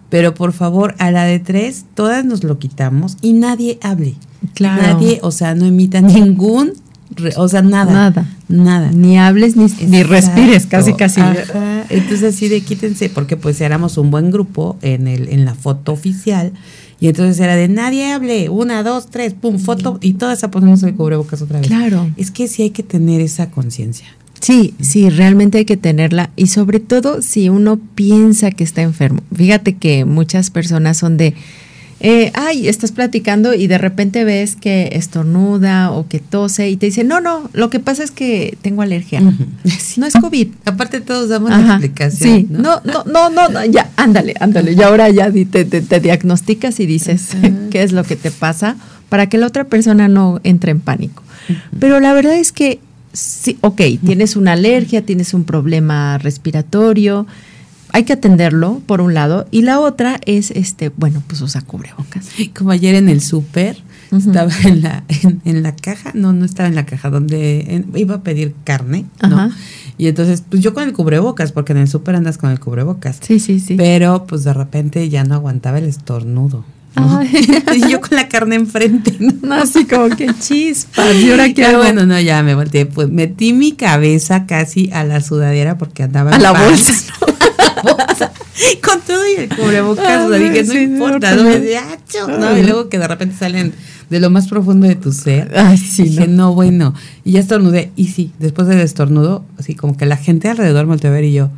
Pero 0.10 0.34
por 0.34 0.52
favor, 0.52 0.96
a 1.00 1.10
la 1.12 1.24
de 1.24 1.40
tres, 1.40 1.86
todas 1.94 2.26
nos 2.26 2.44
lo 2.44 2.60
quitamos 2.60 3.18
y 3.22 3.34
nadie 3.34 3.80
hable. 3.82 4.16
Claro. 4.54 4.82
Nadie, 4.82 5.20
o 5.22 5.32
sea, 5.32 5.56
no 5.56 5.66
emita 5.66 6.02
ningún, 6.02 6.74
o 7.38 7.48
sea, 7.48 7.62
nada. 7.62 7.94
Nada. 7.94 8.30
Nada. 8.50 8.92
Ni 8.92 9.18
hables 9.18 9.56
ni, 9.56 9.68
ni 9.88 10.04
respires, 10.04 10.66
casi, 10.66 10.94
casi. 10.94 11.22
Entonces, 11.90 12.36
así 12.36 12.50
de 12.50 12.62
quítense, 12.62 13.10
porque 13.10 13.38
pues 13.38 13.62
éramos 13.62 13.98
un 13.98 14.12
buen 14.12 14.32
grupo 14.32 14.78
en, 14.82 15.08
el, 15.08 15.30
en 15.30 15.46
la 15.46 15.56
foto 15.56 15.94
oficial. 15.94 16.52
Y 17.00 17.08
entonces 17.08 17.40
era 17.40 17.56
de 17.56 17.68
nadie 17.68 18.12
hable, 18.12 18.50
una, 18.50 18.84
dos, 18.84 19.08
tres, 19.10 19.34
pum, 19.34 19.58
foto, 19.58 19.98
y 20.02 20.14
todas 20.14 20.44
a 20.44 20.52
ponemos 20.52 20.84
el 20.84 20.94
cubrebocas 20.94 21.42
otra 21.42 21.60
vez. 21.60 21.68
Claro. 21.68 22.12
Es 22.16 22.30
que 22.30 22.48
sí 22.48 22.62
hay 22.62 22.70
que 22.70 22.84
tener 22.84 23.22
esa 23.22 23.50
conciencia. 23.50 24.08
Sí, 24.42 24.74
sí, 24.82 25.10
realmente 25.10 25.60
hay 25.60 25.66
que 25.66 25.78
tenerla 25.78 26.32
y 26.36 26.48
sobre 26.48 26.80
todo 26.80 27.22
si 27.22 27.50
uno 27.50 27.80
piensa 27.96 28.52
que 28.52 28.64
está 28.64 28.82
enfermo. 28.82 29.22
Fíjate 29.34 29.76
que 29.76 30.04
muchas 30.04 30.50
personas 30.50 30.98
son 30.98 31.16
de, 31.16 31.36
eh, 32.00 32.32
ay, 32.34 32.68
estás 32.68 32.92
platicando 32.92 33.54
y 33.54 33.68
de 33.68 33.78
repente 33.78 34.24
ves 34.24 34.56
que 34.56 34.90
estornuda 34.94 35.92
o 35.92 36.08
que 36.08 36.18
tose 36.20 36.68
y 36.68 36.76
te 36.76 36.88
dice, 36.88 37.04
no, 37.04 37.22
no, 37.22 37.52
lo 37.54 37.70
que 37.70 37.80
pasa 37.80 38.04
es 38.04 38.10
que 38.10 38.58
tengo 38.62 38.82
alergia. 38.82 39.22
No 39.98 40.08
es 40.08 40.14
COVID. 40.14 40.48
Aparte 40.66 41.02
todos 41.02 41.30
damos 41.30 41.52
la 41.52 41.60
explicación. 41.60 42.40
Sí, 42.40 42.48
¿no? 42.50 42.82
No, 42.84 43.30
no, 43.30 43.50
no, 43.50 43.66
ya, 43.66 43.92
ándale, 43.98 44.34
ándale. 44.40 44.74
Y 44.74 44.82
ahora 44.82 45.10
ya 45.10 45.32
te, 45.32 45.66
te, 45.66 46.00
diagnosticas 46.00 46.80
y 46.80 46.86
dices 46.86 47.30
qué 47.72 47.84
es 47.84 47.92
lo 47.92 48.04
que 48.04 48.16
te 48.16 48.32
pasa 48.32 48.78
para 49.10 49.28
que 49.28 49.38
la 49.38 49.48
otra 49.48 49.66
persona 49.66 50.08
no 50.08 50.40
entre 50.44 50.72
en 50.72 50.80
pánico. 50.80 51.22
Pero 51.80 52.00
la 52.00 52.14
verdad 52.14 52.36
es 52.36 52.52
que, 52.52 52.80
sí, 53.14 53.58
ok, 53.62 53.82
tienes 54.04 54.36
una 54.36 54.54
alergia, 54.54 55.06
tienes 55.06 55.34
un 55.34 55.44
problema 55.44 56.18
respiratorio, 56.18 57.28
hay 57.94 58.04
que 58.04 58.14
atenderlo, 58.14 58.82
por 58.86 59.02
un 59.02 59.14
lado, 59.14 59.48
y 59.52 59.64
la 59.64 59.80
otra 59.80 60.20
es, 60.26 60.52
este, 60.52 60.90
bueno, 60.90 61.22
pues 61.28 61.42
usa 61.42 61.62
cubrebocas. 61.62 62.30
Como 62.58 62.72
ayer 62.72 62.96
en 62.96 63.10
el 63.10 63.22
súper, 63.22 63.78
estaba 64.12 64.52
en 64.64 64.82
la, 64.82 65.04
en, 65.46 65.64
la 65.64 65.76
caja, 65.76 66.12
no, 66.14 66.34
no 66.34 66.46
estaba 66.46 66.70
en 66.70 66.76
la 66.76 66.86
caja, 66.86 67.10
donde 67.10 67.86
iba 67.96 68.16
a 68.16 68.22
pedir 68.22 68.56
carne, 68.64 69.06
¿no? 69.22 69.52
Y 69.98 70.08
entonces, 70.08 70.44
pues 70.50 70.64
yo 70.64 70.74
con 70.74 70.84
el 70.84 70.94
cubrebocas, 70.94 71.52
porque 71.52 71.74
en 71.74 71.80
el 71.80 71.88
súper 71.88 72.16
andas 72.16 72.38
con 72.38 72.50
el 72.50 72.60
cubrebocas. 72.60 73.20
Sí, 73.22 73.40
sí, 73.40 73.60
sí. 73.60 73.76
Pero 73.76 74.26
pues 74.26 74.44
de 74.44 74.54
repente 74.54 75.08
ya 75.10 75.24
no 75.24 75.36
aguantaba 75.36 75.78
el 75.78 75.86
estornudo. 75.86 76.66
y 77.74 77.90
yo 77.90 78.02
con 78.02 78.18
la 78.18 78.28
carne 78.28 78.56
enfrente, 78.56 79.16
¿no? 79.20 79.56
Así 79.56 79.86
como 79.86 80.10
que 80.10 80.28
chispas. 80.40 81.16
¿Y 81.16 81.32
ahora 81.32 81.54
qué 81.54 81.66
hago? 81.66 81.80
Bueno, 81.80 82.06
no, 82.06 82.20
ya 82.20 82.44
me 82.44 82.56
volteé. 82.56 82.86
Pues 82.86 83.10
metí 83.10 83.54
mi 83.54 83.74
cabeza 83.74 84.46
casi 84.46 84.90
a 84.92 85.04
la 85.04 85.22
sudadera 85.22 85.78
porque 85.78 86.04
andaba. 86.04 86.32
A 86.32 86.40
la 86.40 86.52
bolsa. 86.66 87.14
con 88.84 89.02
todo 89.02 89.24
y 89.28 89.42
el 89.42 89.50
cubrebocas, 89.50 90.26
o 90.26 90.32
dije, 90.32 90.64
no 90.64 90.80
importa, 90.80 91.36
no, 91.36 91.44
no, 92.38 92.58
y 92.58 92.64
luego 92.64 92.90
que 92.90 93.00
de 93.00 93.08
repente 93.08 93.36
salen 93.38 93.74
de 94.10 94.20
lo 94.20 94.30
más 94.30 94.48
profundo 94.48 94.88
de 94.88 94.96
tu 94.96 95.14
ser. 95.14 95.52
Ay, 95.56 95.78
sí, 95.78 96.04
dije, 96.04 96.28
no. 96.28 96.54
bueno, 96.54 96.94
y 97.24 97.34
ya 97.34 97.40
estornudé, 97.40 97.92
y 97.96 98.08
sí, 98.08 98.34
después 98.40 98.68
del 98.68 98.80
estornudo, 98.82 99.46
así 99.58 99.74
como 99.76 99.96
que 99.96 100.06
la 100.06 100.18
gente 100.18 100.50
alrededor 100.50 100.86
me 100.86 100.90
volteó 100.90 101.10
a 101.10 101.14
ver 101.14 101.24
y 101.24 101.34
yo, 101.34 101.50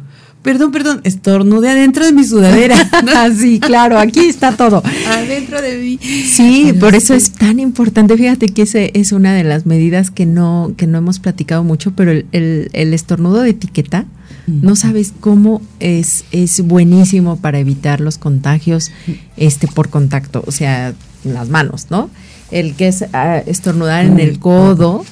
perdón, 0.43 0.71
perdón, 0.71 1.01
estornude 1.03 1.69
adentro 1.69 2.06
de 2.06 2.13
mi 2.13 2.23
sudadera. 2.23 2.75
sí, 3.38 3.60
claro, 3.60 3.97
aquí 3.97 4.19
está 4.19 4.56
todo. 4.56 4.84
Adentro 5.08 5.62
de 5.62 5.77
mí. 5.77 5.99
Sí, 6.01 6.73
por 6.79 6.93
eso 6.95 7.13
es 7.13 7.32
tan 7.32 7.60
importante. 7.60 8.15
Fíjate 8.15 8.47
que 8.47 8.62
esa 8.62 8.79
es 8.79 9.12
una 9.12 9.34
de 9.34 9.43
las 9.43 9.65
medidas 9.65 10.12
que 10.12 10.25
no, 10.25 10.73
que 10.77 10.86
no 10.86 10.99
hemos 10.99 11.19
platicado 11.19 11.63
mucho, 11.63 11.93
pero 11.95 12.12
el, 12.12 12.27
el 12.32 12.93
estornudo 12.93 13.41
de 13.41 13.51
etiqueta 13.51 14.06
no 14.45 14.75
sabes 14.75 15.13
cómo 15.19 15.62
es, 15.79 16.25
es 16.32 16.62
buenísimo 16.62 17.38
para 17.38 17.60
evitar 17.60 18.01
los 18.01 18.17
contagios 18.17 18.91
este, 19.38 19.67
por 19.67 19.89
contacto, 19.89 20.43
o 20.45 20.51
sea, 20.51 20.93
las 21.23 21.49
manos, 21.49 21.88
¿no? 21.89 22.10
El 22.51 22.75
que 22.75 22.88
es 22.89 23.06
ah, 23.13 23.38
estornudar 23.45 24.06
en 24.06 24.19
el 24.19 24.39
codo 24.39 25.06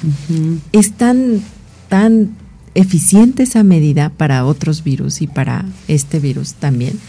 es 0.73 0.91
tan, 0.93 1.41
tan 1.87 2.31
eficiente 2.75 3.43
esa 3.43 3.63
medida 3.63 4.09
para 4.09 4.45
otros 4.45 4.83
virus 4.83 5.21
y 5.21 5.27
para 5.27 5.65
este 5.87 6.19
virus 6.19 6.53
también 6.53 6.99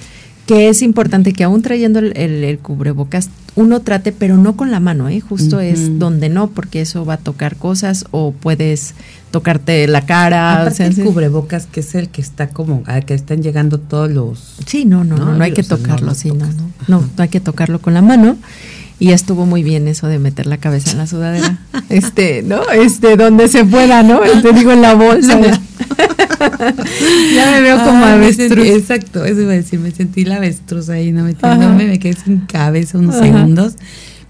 que 0.46 0.68
es 0.68 0.82
importante 0.82 1.32
que 1.32 1.44
aún 1.44 1.62
trayendo 1.62 2.00
el, 2.00 2.58
cubrebocas 2.60 3.30
uno 3.54 3.80
trate, 3.80 4.12
pero 4.12 4.38
no 4.38 4.56
con 4.56 4.70
la 4.70 4.80
mano, 4.80 5.10
¿eh? 5.10 5.20
justo 5.20 5.60
es 5.60 5.98
donde 5.98 6.30
no, 6.30 6.48
porque 6.50 6.80
eso 6.80 7.04
va 7.04 7.14
a 7.14 7.18
tocar 7.18 7.56
cosas 7.56 8.06
o 8.10 8.32
puedes 8.32 8.94
tocarte 9.30 9.86
la 9.88 10.06
cara. 10.06 10.62
Aparte 10.62 10.86
el 10.86 10.94
cubrebocas, 10.96 11.66
que 11.66 11.80
es 11.80 11.94
el 11.94 12.08
que 12.08 12.22
está 12.22 12.48
como, 12.48 12.82
a 12.86 13.02
que 13.02 13.12
están 13.12 13.42
llegando 13.42 13.78
todos 13.78 14.10
los... 14.10 14.56
Sí, 14.66 14.86
no, 14.86 15.04
no, 15.04 15.18
no, 15.18 15.34
no, 15.34 15.44
hay 15.44 15.52
que 15.52 15.62
tocarlo, 15.62 16.14
sí, 16.14 16.30
no, 16.30 16.46
no, 16.88 17.00
no, 17.00 17.10
hay 17.18 17.28
que 17.28 17.40
tocarlo 17.40 17.80
con 17.80 17.92
la 17.92 18.00
mano. 18.00 18.38
Y 19.02 19.10
estuvo 19.10 19.46
muy 19.46 19.64
bien 19.64 19.88
eso 19.88 20.06
de 20.06 20.20
meter 20.20 20.46
la 20.46 20.58
cabeza 20.58 20.92
en 20.92 20.98
la 20.98 21.08
sudadera. 21.08 21.58
este, 21.88 22.44
¿no? 22.44 22.62
Este, 22.70 23.16
donde 23.16 23.48
se 23.48 23.64
pueda, 23.64 24.04
¿no? 24.04 24.20
Te 24.20 24.52
digo 24.52 24.70
en 24.70 24.80
la 24.80 24.94
bolsa. 24.94 25.40
ya 25.40 27.50
me 27.50 27.62
veo 27.62 27.84
como 27.84 28.04
avestruz. 28.04 28.64
exacto, 28.64 29.24
eso 29.24 29.40
iba 29.40 29.54
a 29.54 29.56
decir, 29.56 29.80
me 29.80 29.90
sentí 29.90 30.24
la 30.24 30.36
avestruz 30.36 30.88
ahí, 30.88 31.10
no 31.10 31.24
metiéndome, 31.24 31.88
me 31.88 31.98
quedé 31.98 32.12
sin 32.12 32.46
cabeza 32.46 32.96
unos 32.96 33.16
segundos. 33.16 33.74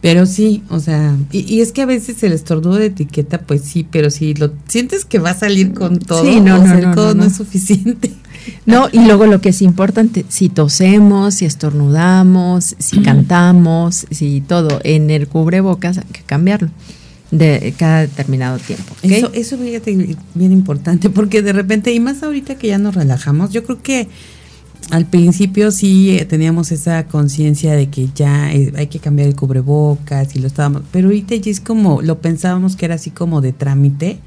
Pero 0.00 0.24
sí, 0.24 0.62
o 0.70 0.80
sea, 0.80 1.16
y, 1.32 1.60
es 1.60 1.72
que 1.72 1.82
a 1.82 1.86
veces 1.86 2.22
el 2.22 2.32
estornudo 2.32 2.76
de 2.76 2.86
etiqueta, 2.86 3.42
pues 3.42 3.60
sí, 3.60 3.86
pero 3.88 4.08
si 4.08 4.32
lo 4.32 4.54
sientes 4.68 5.04
que 5.04 5.18
va 5.18 5.32
a 5.32 5.34
salir 5.34 5.74
con 5.74 5.98
todo, 5.98 6.24
sí, 6.24 6.40
no, 6.40 6.66
no, 6.66 6.94
no, 6.94 7.14
no, 7.14 7.24
es 7.24 7.36
suficiente. 7.36 8.10
No, 8.66 8.88
y 8.92 9.04
luego 9.04 9.26
lo 9.26 9.40
que 9.40 9.50
es 9.50 9.62
importante, 9.62 10.24
si 10.28 10.48
tosemos, 10.48 11.34
si 11.34 11.44
estornudamos, 11.44 12.74
si 12.78 13.00
cantamos, 13.00 14.06
si 14.10 14.40
todo, 14.40 14.80
en 14.84 15.10
el 15.10 15.28
cubrebocas 15.28 15.98
hay 15.98 16.04
que 16.12 16.22
cambiarlo 16.22 16.70
de 17.30 17.74
cada 17.78 18.02
determinado 18.02 18.58
tiempo. 18.58 18.94
Eso, 19.02 19.30
eso 19.32 19.56
fíjate 19.58 20.16
bien 20.34 20.52
importante, 20.52 21.10
porque 21.10 21.42
de 21.42 21.52
repente, 21.52 21.92
y 21.92 21.98
más 21.98 22.22
ahorita 22.22 22.56
que 22.56 22.68
ya 22.68 22.78
nos 22.78 22.94
relajamos, 22.94 23.50
yo 23.50 23.64
creo 23.64 23.82
que 23.82 24.08
al 24.90 25.06
principio 25.06 25.70
sí 25.70 26.18
eh, 26.18 26.24
teníamos 26.24 26.72
esa 26.72 27.06
conciencia 27.06 27.72
de 27.74 27.88
que 27.88 28.08
ya 28.14 28.52
eh, 28.52 28.72
hay 28.76 28.88
que 28.88 28.98
cambiar 28.98 29.28
el 29.28 29.36
cubrebocas 29.36 30.34
y 30.36 30.40
lo 30.40 30.46
estábamos, 30.46 30.82
pero 30.90 31.08
ahorita 31.08 31.34
ya 31.36 31.50
es 31.50 31.60
como, 31.60 32.02
lo 32.02 32.20
pensábamos 32.20 32.76
que 32.76 32.84
era 32.84 32.96
así 32.96 33.10
como 33.10 33.40
de 33.40 33.52
trámite, 33.52 34.18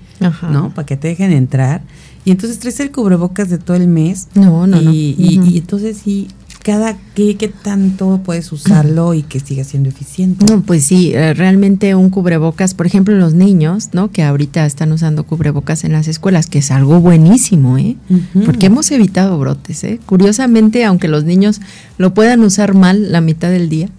¿no? 0.50 0.74
Para 0.74 0.86
que 0.86 0.98
te 0.98 1.10
dejen 1.10 1.32
entrar. 1.32 1.82
Y 2.26 2.32
entonces 2.32 2.60
traes 2.60 2.80
el 2.80 2.92
cubrebocas 2.92 3.50
de 3.50 3.60
todo 3.60 3.78
el 3.78 3.88
mes. 3.88 4.28
No, 4.34 4.68
no, 4.68 4.82
y, 4.82 4.84
no. 4.84 4.92
Y, 4.92 5.40
y 5.50 5.58
entonces 5.60 6.02
sí, 6.04 6.28
cada 6.66 6.98
qué, 7.14 7.38
qué 7.38 7.48
tanto 7.48 8.22
puedes 8.26 8.52
usarlo 8.52 9.14
y 9.14 9.22
que 9.22 9.40
siga 9.40 9.64
siendo 9.64 9.90
eficiente. 9.90 10.52
No, 10.52 10.64
pues 10.64 10.84
sí, 10.86 11.14
eh, 11.14 11.36
realmente 11.36 11.94
un 11.94 12.10
cubrebocas, 12.10 12.74
por 12.74 12.88
ejemplo, 12.88 13.14
los 13.14 13.36
niños, 13.36 13.90
¿no? 13.94 14.10
Que 14.10 14.24
ahorita 14.24 14.66
están 14.66 14.92
usando 14.92 15.26
cubrebocas 15.26 15.84
en 15.84 15.92
las 15.92 16.08
escuelas, 16.08 16.48
que 16.48 16.58
es 16.58 16.72
algo 16.72 17.00
buenísimo, 17.00 17.78
¿eh? 17.78 17.98
Porque 18.44 18.66
hemos 18.66 18.90
evitado 18.90 19.38
brotes, 19.38 19.84
¿eh? 19.84 20.00
Curiosamente, 20.08 20.84
aunque 20.86 21.08
los 21.08 21.24
niños 21.24 21.62
lo 22.00 22.16
puedan 22.16 22.42
usar 22.42 22.74
mal 22.74 23.12
la 23.12 23.22
mitad 23.22 23.52
del 23.52 23.70
día, 23.70 23.90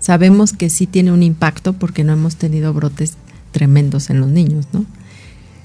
sabemos 0.00 0.52
que 0.52 0.70
sí 0.70 0.88
tiene 0.88 1.12
un 1.12 1.22
impacto 1.22 1.72
porque 1.72 2.02
no 2.02 2.14
hemos 2.14 2.34
tenido 2.34 2.74
brotes 2.74 3.14
tremendos 3.52 4.10
en 4.10 4.18
los 4.18 4.28
niños, 4.28 4.66
¿no? 4.72 4.86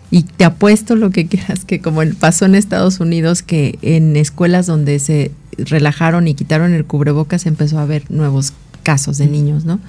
Y 0.10 0.24
te 0.24 0.46
apuesto 0.46 0.96
lo 0.96 1.10
que 1.10 1.28
quieras, 1.28 1.66
que 1.66 1.82
como 1.82 2.02
pasó 2.20 2.46
en 2.46 2.56
Estados 2.56 3.00
Unidos, 3.00 3.44
que 3.44 3.78
en 3.82 4.16
escuelas 4.16 4.66
donde 4.66 5.00
se 5.00 5.32
relajaron 5.58 6.28
y 6.28 6.34
quitaron 6.34 6.74
el 6.74 6.86
cubrebocas 6.86 7.46
empezó 7.46 7.80
a 7.80 7.84
haber 7.84 8.10
nuevos 8.10 8.54
casos 8.84 9.18
de 9.18 9.28
niños, 9.28 9.66
¿no? 9.66 9.80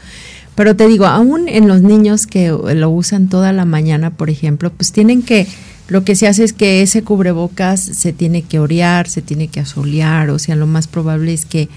Pero 0.55 0.75
te 0.75 0.89
digo, 0.89 1.07
aún 1.07 1.49
en 1.49 1.69
los 1.69 1.83
niños 1.83 2.27
que 2.27 2.49
lo 2.49 2.91
usan 2.91 3.29
toda 3.29 3.53
la 3.53 3.65
mañana, 3.65 4.11
por 4.11 4.29
ejemplo, 4.29 4.73
pues 4.73 4.91
tienen 4.91 5.23
que, 5.23 5.47
lo 5.87 6.03
que 6.03 6.17
se 6.17 6.27
hace 6.27 6.43
es 6.43 6.53
que 6.53 6.83
ese 6.83 7.05
cubrebocas 7.05 7.81
se 7.81 8.13
tiene 8.13 8.43
que 8.43 8.59
orear, 8.59 9.09
se 9.09 9.23
tiene 9.23 9.47
que 9.47 9.61
asolear, 9.61 10.31
o 10.31 10.41
sea, 10.41 10.57
lo 10.57 10.67
más 10.67 10.89
probable 10.89 11.33
es 11.33 11.45
que 11.45 11.69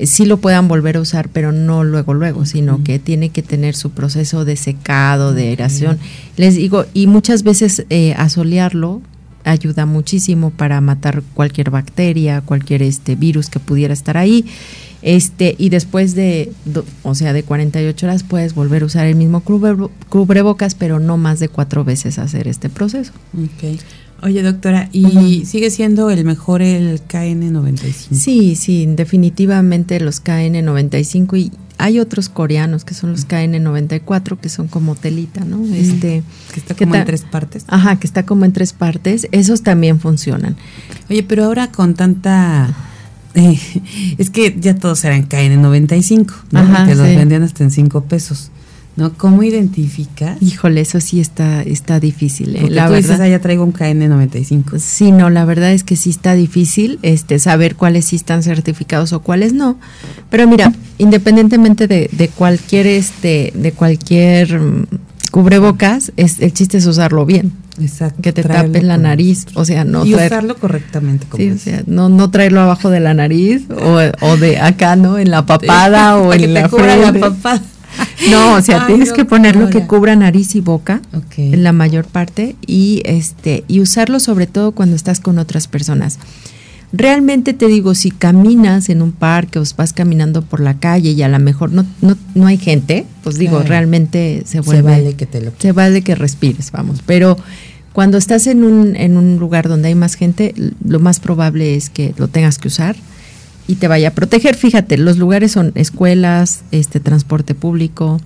sí 0.00 0.24
lo 0.24 0.38
puedan 0.38 0.68
volver 0.68 0.96
a 0.96 1.00
usar, 1.00 1.28
pero 1.28 1.52
no 1.52 1.84
luego, 1.84 2.14
luego, 2.14 2.46
sino 2.46 2.82
que 2.82 2.98
tiene 2.98 3.30
que 3.30 3.42
tener 3.42 3.74
su 3.74 3.90
proceso 3.90 4.44
de 4.44 4.56
secado, 4.56 5.34
de 5.34 5.48
aeración. 5.48 5.98
Les 6.36 6.54
digo, 6.54 6.86
y 6.94 7.06
muchas 7.06 7.42
veces 7.42 7.84
eh, 7.90 8.14
asolearlo 8.16 9.02
ayuda 9.44 9.86
muchísimo 9.86 10.50
para 10.50 10.80
matar 10.80 11.22
cualquier 11.34 11.70
bacteria, 11.70 12.40
cualquier 12.42 12.82
este 12.82 13.16
virus 13.16 13.50
que 13.50 13.58
pudiera 13.58 13.92
estar 13.92 14.16
ahí. 14.16 14.46
Este, 15.02 15.56
y 15.58 15.68
después 15.68 16.14
de, 16.14 16.52
o 17.02 17.14
sea, 17.16 17.32
de 17.32 17.42
48 17.42 18.06
horas 18.06 18.22
puedes 18.22 18.54
volver 18.54 18.82
a 18.82 18.86
usar 18.86 19.06
el 19.06 19.16
mismo 19.16 19.40
cubrebocas, 19.40 20.76
pero 20.76 21.00
no 21.00 21.16
más 21.16 21.40
de 21.40 21.48
cuatro 21.48 21.84
veces 21.84 22.20
hacer 22.20 22.46
este 22.46 22.68
proceso. 22.68 23.12
Okay. 23.56 23.80
Oye, 24.22 24.42
doctora, 24.42 24.88
¿y 24.92 25.44
sigue 25.46 25.70
siendo 25.70 26.08
el 26.10 26.24
mejor 26.24 26.62
el 26.62 27.02
KN95? 27.08 28.14
Sí, 28.14 28.54
sí, 28.54 28.86
definitivamente 28.86 29.98
los 29.98 30.22
KN95 30.22 31.38
y 31.38 31.52
hay 31.78 31.98
otros 31.98 32.28
coreanos 32.28 32.84
que 32.84 32.94
son 32.94 33.10
los 33.10 33.26
KN94 33.26 34.38
que 34.38 34.48
son 34.48 34.68
como 34.68 34.94
telita, 34.94 35.44
¿no? 35.44 35.64
Este 35.74 36.22
que 36.54 36.60
está 36.60 36.76
como 36.76 36.94
en 36.94 37.04
tres 37.04 37.22
partes. 37.22 37.64
Ajá, 37.66 37.96
que 37.98 38.06
está 38.06 38.24
como 38.24 38.44
en 38.44 38.52
tres 38.52 38.72
partes, 38.72 39.26
esos 39.32 39.62
también 39.62 39.98
funcionan. 39.98 40.56
Oye, 41.10 41.24
pero 41.24 41.44
ahora 41.44 41.72
con 41.72 41.94
tanta 41.94 42.72
eh, 43.34 43.58
es 44.18 44.30
que 44.30 44.56
ya 44.56 44.76
todos 44.76 45.04
eran 45.04 45.28
KN95, 45.28 46.32
¿no? 46.52 46.60
Ajá, 46.60 46.86
los 46.86 46.98
vendían 46.98 47.42
hasta 47.42 47.64
en 47.64 47.72
cinco 47.72 48.02
pesos. 48.04 48.52
¿No? 48.96 49.12
¿Cómo 49.14 49.42
identifica? 49.42 50.36
Híjole, 50.40 50.82
eso 50.82 51.00
sí 51.00 51.20
está, 51.20 51.62
está 51.62 51.98
difícil. 52.00 52.56
¿eh? 52.56 52.68
la 52.70 52.88
verdad, 52.88 53.20
ah, 53.22 53.28
ya 53.28 53.40
traigo 53.40 53.64
un 53.64 53.72
KN95. 53.72 54.78
Sí, 54.78 55.12
no, 55.12 55.30
la 55.30 55.44
verdad 55.44 55.72
es 55.72 55.82
que 55.84 55.96
sí 55.96 56.10
está 56.10 56.34
difícil 56.34 56.98
este, 57.02 57.38
saber 57.38 57.76
cuáles 57.76 58.04
sí 58.06 58.16
están 58.16 58.42
certificados 58.42 59.12
o 59.12 59.20
cuáles 59.20 59.52
no. 59.54 59.78
Pero 60.30 60.46
mira, 60.46 60.72
independientemente 60.98 61.86
de, 61.86 62.10
de 62.12 62.28
cualquier, 62.28 62.86
este, 62.86 63.52
de 63.54 63.72
cualquier 63.72 64.60
mm, 64.60 64.84
cubrebocas, 65.30 66.12
es, 66.16 66.40
el 66.40 66.52
chiste 66.52 66.78
es 66.78 66.86
usarlo 66.86 67.24
bien. 67.24 67.52
Exacto, 67.80 68.20
que 68.20 68.34
te 68.34 68.42
traerlo 68.42 68.72
tape 68.74 68.84
la 68.84 68.98
nariz, 68.98 69.46
o 69.54 69.64
sea, 69.64 69.84
no 69.84 70.04
y 70.04 70.12
traer- 70.12 70.26
usarlo 70.26 70.56
correctamente, 70.56 71.26
como 71.26 71.42
Sí, 71.42 71.50
o 71.50 71.56
sea, 71.58 71.82
no, 71.86 72.10
no 72.10 72.30
traerlo 72.30 72.60
abajo 72.60 72.90
de 72.90 73.00
la 73.00 73.14
nariz 73.14 73.62
o, 73.70 73.98
o 74.20 74.36
de 74.36 74.58
acá, 74.60 74.94
¿no? 74.94 75.18
En 75.18 75.30
la 75.30 75.46
papada 75.46 76.18
o 76.18 76.28
que 76.36 76.36
en 76.36 76.42
te 76.42 76.60
la 76.60 76.68
cubra 76.68 76.96
la 76.98 77.12
papada. 77.14 77.62
No, 78.30 78.54
o 78.54 78.62
sea, 78.62 78.82
Ay, 78.82 78.86
tienes 78.86 79.12
que 79.12 79.24
ponerlo 79.24 79.66
que 79.66 79.80
doctora. 79.80 79.86
cubra 79.88 80.16
nariz 80.16 80.54
y 80.54 80.60
boca, 80.60 81.02
en 81.36 81.64
la 81.64 81.72
mayor 81.72 82.04
parte, 82.04 82.54
y 82.66 83.02
este, 83.04 83.64
y 83.66 83.80
usarlo 83.80 84.20
sobre 84.20 84.46
todo 84.46 84.72
cuando 84.72 84.94
estás 84.94 85.18
con 85.18 85.38
otras 85.38 85.66
personas. 85.66 86.18
Realmente 86.92 87.54
te 87.54 87.66
digo, 87.66 87.94
si 87.94 88.10
caminas 88.10 88.90
en 88.90 89.00
un 89.00 89.12
parque 89.12 89.58
o 89.58 89.64
vas 89.76 89.92
caminando 89.94 90.42
por 90.42 90.60
la 90.60 90.74
calle 90.74 91.12
y 91.12 91.22
a 91.22 91.28
lo 91.28 91.38
mejor 91.38 91.72
no, 91.72 91.86
no, 92.02 92.18
no 92.34 92.46
hay 92.46 92.58
gente, 92.58 93.06
pues 93.24 93.38
digo, 93.38 93.60
realmente 93.62 94.42
se 94.44 94.52
Se 94.52 94.60
vuelve 94.60 94.82
vale 94.82 95.14
que 95.14 95.24
te 95.24 95.40
lo 95.40 95.52
se 95.58 95.72
vale 95.72 96.02
que 96.02 96.14
respires, 96.14 96.70
vamos. 96.70 97.00
Pero 97.06 97.38
cuando 97.94 98.18
estás 98.18 98.46
en 98.46 98.62
un, 98.62 98.94
en 98.94 99.16
un 99.16 99.38
lugar 99.38 99.68
donde 99.68 99.88
hay 99.88 99.94
más 99.94 100.14
gente, 100.14 100.54
lo 100.84 101.00
más 101.00 101.18
probable 101.18 101.76
es 101.76 101.88
que 101.88 102.14
lo 102.18 102.28
tengas 102.28 102.58
que 102.58 102.68
usar 102.68 102.94
y 103.66 103.76
te 103.76 103.88
vaya 103.88 104.08
a 104.08 104.12
proteger. 104.12 104.54
Fíjate, 104.54 104.98
los 104.98 105.18
lugares 105.18 105.52
son 105.52 105.72
escuelas, 105.74 106.62
este 106.70 107.00
transporte 107.00 107.54
público, 107.54 108.20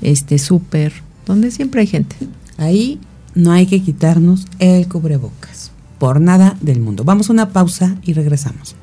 este 0.00 0.38
súper, 0.38 0.92
donde 1.26 1.50
siempre 1.50 1.80
hay 1.82 1.86
gente. 1.86 2.16
Ahí 2.58 3.00
no 3.34 3.52
hay 3.52 3.66
que 3.66 3.82
quitarnos 3.82 4.46
el 4.58 4.88
cubrebocas. 4.88 5.70
Por 5.98 6.20
nada 6.20 6.56
del 6.60 6.80
mundo. 6.80 7.04
Vamos 7.04 7.30
a 7.30 7.32
una 7.32 7.50
pausa 7.50 7.96
y 8.02 8.12
regresamos. 8.12 8.74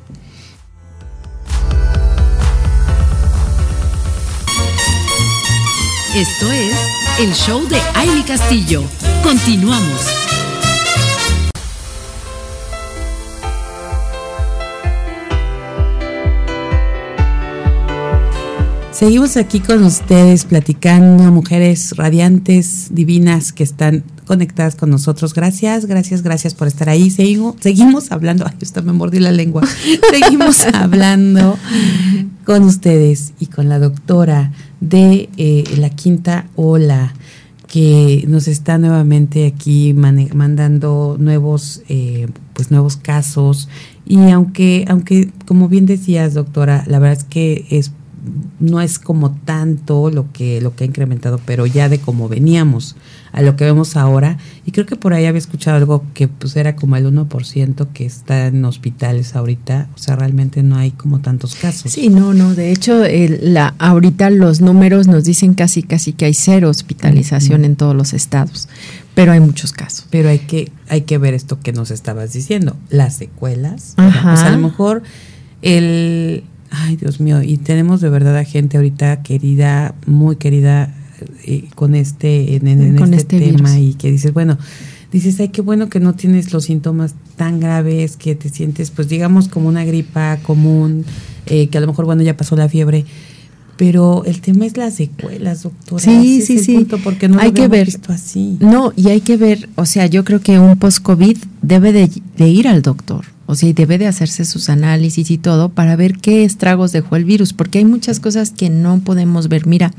Esto 6.15 6.51
es 6.51 6.75
el 7.19 7.33
show 7.33 7.67
de 7.67 7.79
Aile 7.93 8.23
Castillo. 8.25 8.83
Continuamos. 9.23 10.18
Seguimos 18.99 19.37
aquí 19.37 19.61
con 19.61 19.81
ustedes 19.85 20.43
platicando, 20.43 21.31
mujeres 21.31 21.95
radiantes, 21.95 22.93
divinas 22.93 23.53
que 23.53 23.63
están 23.63 24.03
conectadas 24.27 24.75
con 24.75 24.89
nosotros. 24.89 25.33
Gracias, 25.33 25.85
gracias, 25.85 26.21
gracias 26.21 26.53
por 26.53 26.67
estar 26.67 26.89
ahí. 26.89 27.09
Seguimos, 27.09 27.55
seguimos 27.61 28.11
hablando, 28.11 28.45
ay, 28.49 28.57
hasta 28.61 28.81
me 28.81 28.91
mordí 28.91 29.19
la 29.19 29.31
lengua. 29.31 29.63
Seguimos 30.11 30.65
hablando 30.73 31.57
con 32.43 32.63
ustedes 32.63 33.31
y 33.39 33.45
con 33.45 33.69
la 33.69 33.79
doctora 33.79 34.51
de 34.81 35.29
eh, 35.37 35.63
la 35.77 35.91
quinta 35.91 36.47
ola 36.57 37.13
que 37.69 38.25
nos 38.27 38.49
está 38.49 38.77
nuevamente 38.79 39.45
aquí 39.45 39.93
mandando 39.93 41.15
nuevos 41.17 41.83
eh, 41.87 42.27
pues 42.53 42.71
nuevos 42.71 42.97
casos 42.97 43.69
y 44.05 44.17
aunque 44.31 44.85
aunque 44.89 45.29
como 45.45 45.69
bien 45.69 45.85
decías 45.85 46.33
doctora 46.33 46.83
la 46.87 46.97
verdad 46.97 47.19
es 47.19 47.25
que 47.25 47.67
es 47.69 47.91
no 48.59 48.81
es 48.81 48.99
como 48.99 49.31
tanto 49.31 50.09
lo 50.11 50.31
que 50.31 50.61
lo 50.61 50.75
que 50.75 50.83
ha 50.83 50.87
incrementado 50.87 51.39
pero 51.45 51.65
ya 51.65 51.89
de 51.89 51.99
cómo 51.99 52.27
veníamos 52.29 52.95
a 53.31 53.41
lo 53.41 53.55
que 53.55 53.63
vemos 53.65 53.95
ahora 53.95 54.37
y 54.65 54.71
creo 54.71 54.85
que 54.85 54.95
por 54.95 55.13
ahí 55.13 55.25
había 55.25 55.37
escuchado 55.39 55.77
algo 55.77 56.03
que 56.13 56.27
pues 56.27 56.55
era 56.55 56.75
como 56.75 56.95
el 56.95 57.05
1% 57.05 57.87
que 57.93 58.05
está 58.05 58.47
en 58.47 58.65
hospitales 58.65 59.35
ahorita 59.35 59.87
o 59.95 59.97
sea 59.97 60.15
realmente 60.15 60.63
no 60.63 60.75
hay 60.77 60.91
como 60.91 61.19
tantos 61.19 61.55
casos 61.55 61.91
Sí, 61.91 62.09
no, 62.09 62.33
no. 62.33 62.53
De 62.55 62.71
hecho, 62.71 63.05
el- 63.05 63.53
la, 63.53 63.75
ahorita 63.79 64.29
los 64.29 64.61
números 64.61 65.07
nos 65.07 65.23
dicen 65.23 65.53
casi, 65.53 65.83
casi 65.83 66.13
que 66.13 66.25
hay 66.25 66.33
cero 66.33 66.69
hospitalización 66.69 67.65
en 67.65 67.75
todos 67.75 67.95
los 67.95 68.13
estados, 68.13 68.67
pero 69.15 69.31
hay 69.31 69.39
muchos 69.39 69.71
casos. 69.73 70.05
Pero 70.09 70.29
hay 70.29 70.39
que, 70.39 70.71
hay 70.87 71.01
que 71.01 71.17
ver 71.17 71.33
esto 71.33 71.59
que 71.59 71.71
nos 71.73 71.91
estabas 71.91 72.33
diciendo, 72.33 72.75
las 72.89 73.15
secuelas. 73.17 73.93
Ajá. 73.97 74.33
O 74.33 74.37
sea, 74.37 74.47
a 74.47 74.51
lo 74.51 74.57
mejor 74.59 75.03
el... 75.61 76.43
Ay, 76.71 76.95
Dios 76.97 77.19
mío, 77.19 77.41
y 77.41 77.57
tenemos 77.57 78.01
de 78.01 78.09
verdad 78.09 78.37
a 78.37 78.43
gente 78.43 78.77
ahorita 78.77 79.23
querida, 79.23 79.95
muy 80.05 80.35
querida 80.35 80.93
eh, 81.45 81.65
con 81.75 81.95
este, 81.95 82.55
en, 82.55 82.95
Con 82.95 83.13
este, 83.13 83.37
este 83.37 83.51
tema 83.51 83.73
virus. 83.75 83.89
y 83.89 83.93
que 83.95 84.11
dices, 84.11 84.33
bueno, 84.33 84.57
dices, 85.11 85.39
ay, 85.39 85.49
qué 85.49 85.61
bueno 85.61 85.89
que 85.89 85.99
no 85.99 86.13
tienes 86.13 86.53
los 86.53 86.65
síntomas 86.65 87.15
tan 87.35 87.59
graves, 87.59 88.17
que 88.17 88.35
te 88.35 88.49
sientes, 88.49 88.91
pues 88.91 89.09
digamos, 89.09 89.47
como 89.47 89.67
una 89.67 89.83
gripa 89.83 90.37
común, 90.43 91.05
eh, 91.47 91.67
que 91.69 91.77
a 91.77 91.81
lo 91.81 91.87
mejor, 91.87 92.05
bueno, 92.05 92.21
ya 92.21 92.37
pasó 92.37 92.55
la 92.55 92.69
fiebre. 92.69 93.05
Pero 93.77 94.25
el 94.25 94.41
tema 94.41 94.65
es 94.65 94.75
las 94.75 94.95
secuelas, 94.95 95.63
doctora. 95.63 96.03
Sí, 96.03 96.41
sí, 96.41 96.59
sí. 96.59 96.75
punto, 96.75 96.97
porque 97.01 97.29
no 97.29 97.35
lo 97.37 97.41
Hay 97.41 97.53
que 97.53 97.69
ver. 97.69 97.85
visto 97.85 98.11
así. 98.11 98.57
No, 98.59 98.91
y 98.97 99.07
hay 99.07 99.21
que 99.21 99.37
ver, 99.37 99.69
o 99.75 99.85
sea, 99.85 100.05
yo 100.05 100.25
creo 100.25 100.41
que 100.41 100.59
un 100.59 100.77
post-COVID 100.77 101.37
debe 101.61 101.93
de, 101.93 102.09
de 102.37 102.47
ir 102.49 102.67
al 102.67 102.81
doctor, 102.81 103.23
o 103.51 103.55
sea, 103.55 103.67
y 103.67 103.73
debe 103.73 103.97
de 103.97 104.05
hacerse 104.05 104.45
sus 104.45 104.69
análisis 104.69 105.31
y 105.31 105.39
todo 105.39 105.69
para 105.69 105.95
ver 105.95 106.19
qué 106.19 106.43
estragos 106.43 106.91
dejó 106.91 107.15
el 107.15 107.25
virus, 107.25 107.51
porque 107.51 107.79
hay 107.79 107.85
muchas 107.85 108.19
cosas 108.19 108.51
que 108.51 108.69
no 108.69 108.99
podemos 108.99 109.47
ver. 109.47 109.65
Mira, 109.65 109.91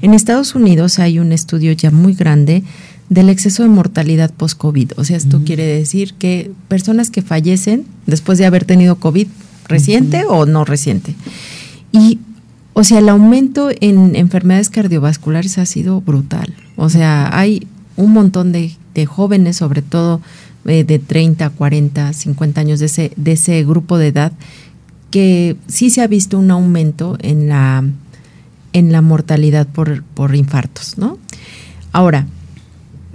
en 0.00 0.14
Estados 0.14 0.54
Unidos 0.54 0.98
hay 0.98 1.18
un 1.18 1.30
estudio 1.30 1.72
ya 1.72 1.90
muy 1.90 2.14
grande 2.14 2.62
del 3.10 3.28
exceso 3.28 3.64
de 3.64 3.68
mortalidad 3.68 4.32
post-COVID. 4.32 4.92
O 4.96 5.04
sea, 5.04 5.18
esto 5.18 5.42
quiere 5.44 5.66
decir 5.66 6.14
que 6.14 6.50
personas 6.68 7.10
que 7.10 7.20
fallecen 7.20 7.84
después 8.06 8.38
de 8.38 8.46
haber 8.46 8.64
tenido 8.64 8.96
COVID 8.96 9.26
reciente 9.68 10.24
o 10.26 10.46
no 10.46 10.64
reciente. 10.64 11.14
Y, 11.92 12.18
o 12.72 12.82
sea, 12.82 13.00
el 13.00 13.10
aumento 13.10 13.68
en 13.78 14.16
enfermedades 14.16 14.70
cardiovasculares 14.70 15.58
ha 15.58 15.66
sido 15.66 16.00
brutal. 16.00 16.54
O 16.76 16.88
sea, 16.88 17.28
hay 17.38 17.66
un 17.98 18.14
montón 18.14 18.52
de, 18.52 18.72
de 18.94 19.04
jóvenes, 19.04 19.56
sobre 19.58 19.82
todo 19.82 20.22
eh, 20.66 20.84
de 20.84 20.98
30, 20.98 21.50
40, 21.50 22.12
50 22.12 22.60
años 22.60 22.80
de 22.80 22.86
ese, 22.86 23.12
de 23.16 23.32
ese 23.32 23.64
grupo 23.64 23.98
de 23.98 24.08
edad, 24.08 24.32
que 25.10 25.56
sí 25.66 25.90
se 25.90 26.02
ha 26.02 26.06
visto 26.06 26.38
un 26.38 26.50
aumento 26.50 27.16
en 27.20 27.48
la, 27.48 27.84
en 28.72 28.92
la 28.92 29.02
mortalidad 29.02 29.66
por, 29.66 30.02
por 30.02 30.34
infartos, 30.34 30.98
¿no? 30.98 31.18
Ahora, 31.92 32.26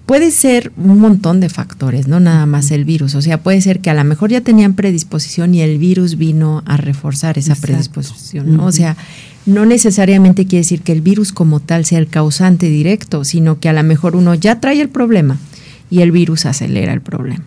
puede 0.05 0.31
ser 0.31 0.71
un 0.75 0.99
montón 0.99 1.39
de 1.39 1.49
factores, 1.49 2.07
no 2.07 2.19
nada 2.19 2.45
más 2.45 2.71
el 2.71 2.85
virus. 2.85 3.15
O 3.15 3.21
sea, 3.21 3.41
puede 3.41 3.61
ser 3.61 3.79
que 3.79 3.89
a 3.89 3.93
lo 3.93 4.03
mejor 4.03 4.29
ya 4.29 4.41
tenían 4.41 4.73
predisposición 4.73 5.55
y 5.55 5.61
el 5.61 5.77
virus 5.77 6.17
vino 6.17 6.63
a 6.65 6.77
reforzar 6.77 7.37
esa 7.37 7.53
Exacto. 7.53 7.67
predisposición, 7.67 8.57
¿no? 8.57 8.65
O 8.65 8.71
sea, 8.71 8.97
no 9.45 9.65
necesariamente 9.65 10.45
quiere 10.45 10.63
decir 10.63 10.81
que 10.81 10.91
el 10.91 11.01
virus 11.01 11.31
como 11.31 11.59
tal 11.59 11.85
sea 11.85 11.99
el 11.99 12.07
causante 12.07 12.67
directo, 12.67 13.23
sino 13.23 13.59
que 13.59 13.69
a 13.69 13.73
lo 13.73 13.83
mejor 13.83 14.15
uno 14.15 14.35
ya 14.35 14.59
trae 14.59 14.81
el 14.81 14.89
problema 14.89 15.37
y 15.91 16.01
el 16.01 16.11
virus 16.11 16.47
acelera 16.47 16.93
el 16.93 17.01
problema. 17.01 17.45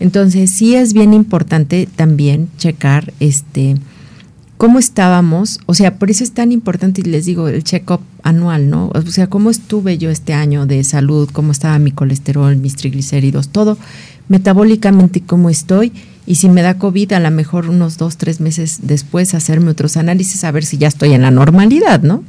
Entonces, 0.00 0.50
sí 0.50 0.74
es 0.74 0.94
bien 0.94 1.12
importante 1.12 1.86
también 1.94 2.48
checar 2.56 3.12
este 3.20 3.74
cómo 4.56 4.78
estábamos, 4.78 5.60
o 5.66 5.74
sea, 5.74 5.98
por 5.98 6.10
eso 6.10 6.24
es 6.24 6.32
tan 6.32 6.52
importante, 6.52 7.02
y 7.02 7.04
les 7.04 7.26
digo, 7.26 7.48
el 7.48 7.64
check-up 7.64 8.00
anual, 8.22 8.70
¿no? 8.70 8.90
O 8.94 9.02
sea, 9.02 9.26
cómo 9.26 9.50
estuve 9.50 9.98
yo 9.98 10.10
este 10.10 10.32
año 10.32 10.64
de 10.64 10.84
salud, 10.84 11.28
cómo 11.32 11.52
estaba 11.52 11.78
mi 11.78 11.90
colesterol, 11.90 12.56
mis 12.56 12.76
triglicéridos, 12.76 13.48
todo, 13.48 13.76
metabólicamente 14.28 15.20
cómo 15.20 15.50
estoy, 15.50 15.92
y 16.24 16.36
si 16.36 16.48
me 16.48 16.62
da 16.62 16.78
COVID, 16.78 17.12
a 17.12 17.20
lo 17.20 17.30
mejor 17.30 17.68
unos 17.68 17.98
dos, 17.98 18.16
tres 18.16 18.40
meses 18.40 18.78
después 18.84 19.34
hacerme 19.34 19.70
otros 19.70 19.96
análisis 19.96 20.44
a 20.44 20.52
ver 20.52 20.64
si 20.64 20.78
ya 20.78 20.88
estoy 20.88 21.12
en 21.12 21.22
la 21.22 21.30
normalidad, 21.30 22.02
¿no? 22.02 22.24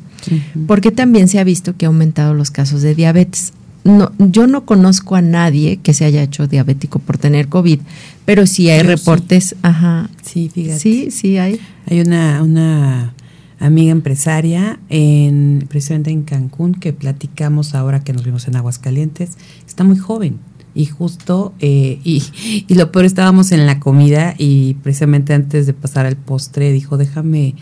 Porque 0.67 0.91
también 0.91 1.27
se 1.27 1.39
ha 1.39 1.43
visto 1.43 1.77
que 1.77 1.85
ha 1.85 1.89
aumentado 1.89 2.33
los 2.33 2.49
casos 2.49 2.81
de 2.81 2.95
diabetes. 2.95 3.53
No, 3.85 4.11
yo 4.17 4.47
no 4.47 4.65
conozco 4.65 5.15
a 5.15 5.21
nadie 5.21 5.77
que 5.77 5.93
se 5.93 6.05
haya 6.05 6.23
hecho 6.23 6.47
diabético 6.47 6.97
por 6.97 7.19
tener 7.19 7.49
COVID, 7.49 7.79
pero 8.25 8.47
sí 8.47 8.69
hay 8.71 8.79
Yo 8.79 8.85
sí. 8.85 8.89
reportes, 8.95 9.55
ajá. 9.61 10.09
Sí, 10.23 10.49
fíjate. 10.51 10.79
Sí, 10.79 11.11
sí 11.11 11.37
hay. 11.37 11.59
Hay 11.87 12.01
una, 12.01 12.41
una 12.41 13.13
amiga 13.59 13.91
empresaria 13.91 14.79
en 14.89 15.65
precisamente 15.69 16.09
en 16.09 16.23
Cancún 16.23 16.73
que 16.73 16.93
platicamos 16.93 17.75
ahora 17.75 18.03
que 18.03 18.11
nos 18.11 18.25
vimos 18.25 18.47
en 18.47 18.55
Aguascalientes. 18.55 19.37
Está 19.67 19.83
muy 19.83 19.97
joven 19.97 20.39
y 20.73 20.87
justo, 20.87 21.53
eh, 21.59 21.99
y, 22.03 22.23
y 22.67 22.73
lo 22.73 22.91
peor 22.91 23.05
estábamos 23.05 23.51
en 23.51 23.67
la 23.67 23.79
comida 23.79 24.33
y 24.37 24.73
precisamente 24.81 25.33
antes 25.35 25.67
de 25.67 25.73
pasar 25.73 26.07
al 26.07 26.17
postre 26.17 26.71
dijo, 26.73 26.97
déjame 26.97 27.53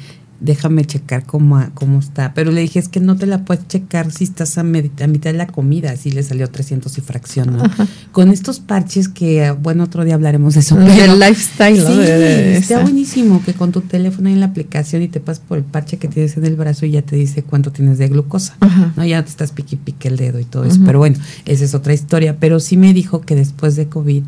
déjame 0.43 0.85
checar 0.85 1.25
cómo, 1.25 1.63
cómo 1.73 1.99
está. 1.99 2.33
Pero 2.33 2.51
le 2.51 2.61
dije, 2.61 2.77
es 2.79 2.89
que 2.89 2.99
no 2.99 3.15
te 3.15 3.25
la 3.25 3.45
puedes 3.45 3.67
checar 3.67 4.11
si 4.11 4.25
estás 4.25 4.57
a, 4.57 4.61
a 4.61 4.63
mitad 4.63 5.31
de 5.31 5.33
la 5.33 5.47
comida. 5.47 5.91
Así 5.91 6.11
le 6.11 6.21
salió 6.21 6.49
300 6.49 6.95
y 6.97 7.01
fracción, 7.01 7.57
¿no? 7.57 7.63
Con 8.11 8.29
estos 8.29 8.59
parches 8.59 9.07
que, 9.09 9.51
bueno, 9.51 9.85
otro 9.85 10.03
día 10.03 10.15
hablaremos 10.15 10.53
de 10.53 10.59
eso. 10.59 10.75
Del 10.77 11.19
lifestyle. 11.19 11.77
Sí, 11.79 11.97
De- 11.97 12.57
está 12.57 12.81
buenísimo 12.81 13.41
que 13.43 13.53
con 13.53 13.71
tu 13.71 13.81
teléfono 13.81 14.27
hay 14.27 14.33
en 14.33 14.41
la 14.41 14.47
aplicación 14.47 15.01
y 15.01 15.07
te 15.07 15.19
pasas 15.19 15.43
por 15.47 15.57
el 15.57 15.63
parche 15.63 15.97
que 15.97 16.07
tienes 16.07 16.35
en 16.37 16.45
el 16.45 16.55
brazo 16.55 16.85
y 16.85 16.91
ya 16.91 17.01
te 17.01 17.15
dice 17.15 17.43
cuánto 17.43 17.71
tienes 17.71 17.97
de 17.97 18.09
glucosa. 18.09 18.55
Ajá. 18.59 18.93
No, 18.95 19.05
ya 19.05 19.23
te 19.23 19.29
estás 19.29 19.51
pique 19.51 19.75
y 19.75 19.77
pique 19.79 20.09
el 20.09 20.17
dedo 20.17 20.39
y 20.39 20.45
todo 20.45 20.65
eso. 20.65 20.81
Pero 20.85 20.99
bueno, 20.99 21.17
esa 21.45 21.63
es 21.65 21.73
otra 21.73 21.93
historia. 21.93 22.37
Pero 22.39 22.59
sí 22.59 22.77
me 22.77 22.93
dijo 22.93 23.21
que 23.21 23.35
después 23.35 23.75
de 23.75 23.87
COVID 23.87 24.23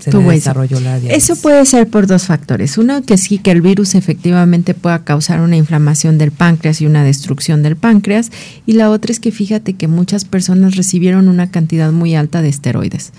se 0.00 0.12
le 0.12 0.22
desarrolló 0.22 0.80
la 0.80 0.98
diabetes. 0.98 1.30
Eso 1.30 1.40
puede 1.40 1.64
ser 1.66 1.88
por 1.88 2.06
dos 2.06 2.24
factores. 2.24 2.78
Uno, 2.78 3.02
que 3.02 3.18
sí, 3.18 3.38
que 3.38 3.50
el 3.50 3.60
virus 3.60 3.94
efectivamente 3.94 4.74
pueda 4.74 5.04
causar 5.04 5.40
una 5.40 5.56
inflamación 5.56 6.18
del 6.18 6.30
páncreas 6.30 6.80
y 6.80 6.86
una 6.86 7.04
destrucción 7.04 7.62
del 7.62 7.76
páncreas. 7.76 8.30
Y 8.66 8.72
la 8.72 8.90
otra 8.90 9.12
es 9.12 9.20
que 9.20 9.30
fíjate 9.30 9.74
que 9.74 9.88
muchas 9.88 10.24
personas 10.24 10.76
recibieron 10.76 11.28
una 11.28 11.50
cantidad 11.50 11.92
muy 11.92 12.14
alta 12.14 12.42
de 12.42 12.48
esteroides 12.48 13.12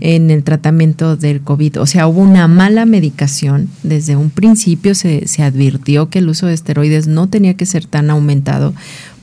en 0.00 0.30
el 0.30 0.42
tratamiento 0.42 1.16
del 1.16 1.40
COVID. 1.40 1.80
O 1.80 1.86
sea, 1.86 2.06
hubo 2.06 2.20
una 2.20 2.48
mala 2.48 2.86
medicación. 2.86 3.68
Desde 3.82 4.16
un 4.16 4.30
principio 4.30 4.94
se, 4.94 5.26
se 5.28 5.42
advirtió 5.42 6.10
que 6.10 6.18
el 6.20 6.28
uso 6.28 6.46
de 6.46 6.54
esteroides 6.54 7.06
no 7.06 7.28
tenía 7.28 7.54
que 7.54 7.66
ser 7.66 7.86
tan 7.86 8.10
aumentado 8.10 8.74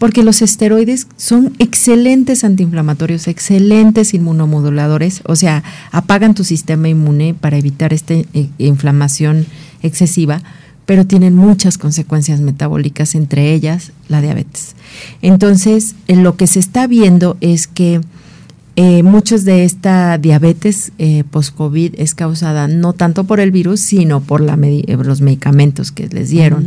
porque 0.04 0.22
los 0.22 0.42
esteroides 0.42 1.08
son 1.16 1.54
excelentes 1.60 2.44
antiinflamatorios, 2.44 3.30
excelentes 3.30 4.14
inmunomoduladores, 4.14 5.22
o 5.24 5.38
sea, 5.38 5.64
apagan 5.94 6.36
tu 6.36 6.44
sistema 6.44 6.90
inmune 6.90 7.34
para 7.34 7.58
evitar 7.58 7.94
esta 7.94 8.14
eh, 8.14 8.50
inflamación 8.58 9.46
excesiva, 9.82 10.42
pero 10.86 11.08
tienen 11.08 11.38
muchas 11.38 11.78
consecuencias 11.78 12.42
metabólicas, 12.42 13.16
entre 13.16 13.54
ellas 13.54 13.94
la 14.10 14.20
diabetes. 14.20 14.76
Entonces, 15.22 15.96
lo 16.10 16.36
que 16.36 16.48
se 16.48 16.60
está 16.60 16.86
viendo 16.86 17.38
es 17.40 17.68
que 17.68 18.02
eh, 18.76 19.04
muchos 19.04 19.46
de 19.46 19.66
esta 19.66 20.18
diabetes 20.18 20.94
eh, 20.98 21.24
post-COVID 21.30 21.94
es 22.00 22.16
causada 22.16 22.68
no 22.68 22.94
tanto 22.94 23.24
por 23.26 23.40
el 23.40 23.52
virus, 23.52 23.80
sino 23.82 24.22
por 24.22 24.42
la 24.42 24.58
eh, 24.64 24.98
los 25.04 25.22
medicamentos 25.22 25.92
que 25.92 26.08
les 26.08 26.30
dieron. 26.30 26.66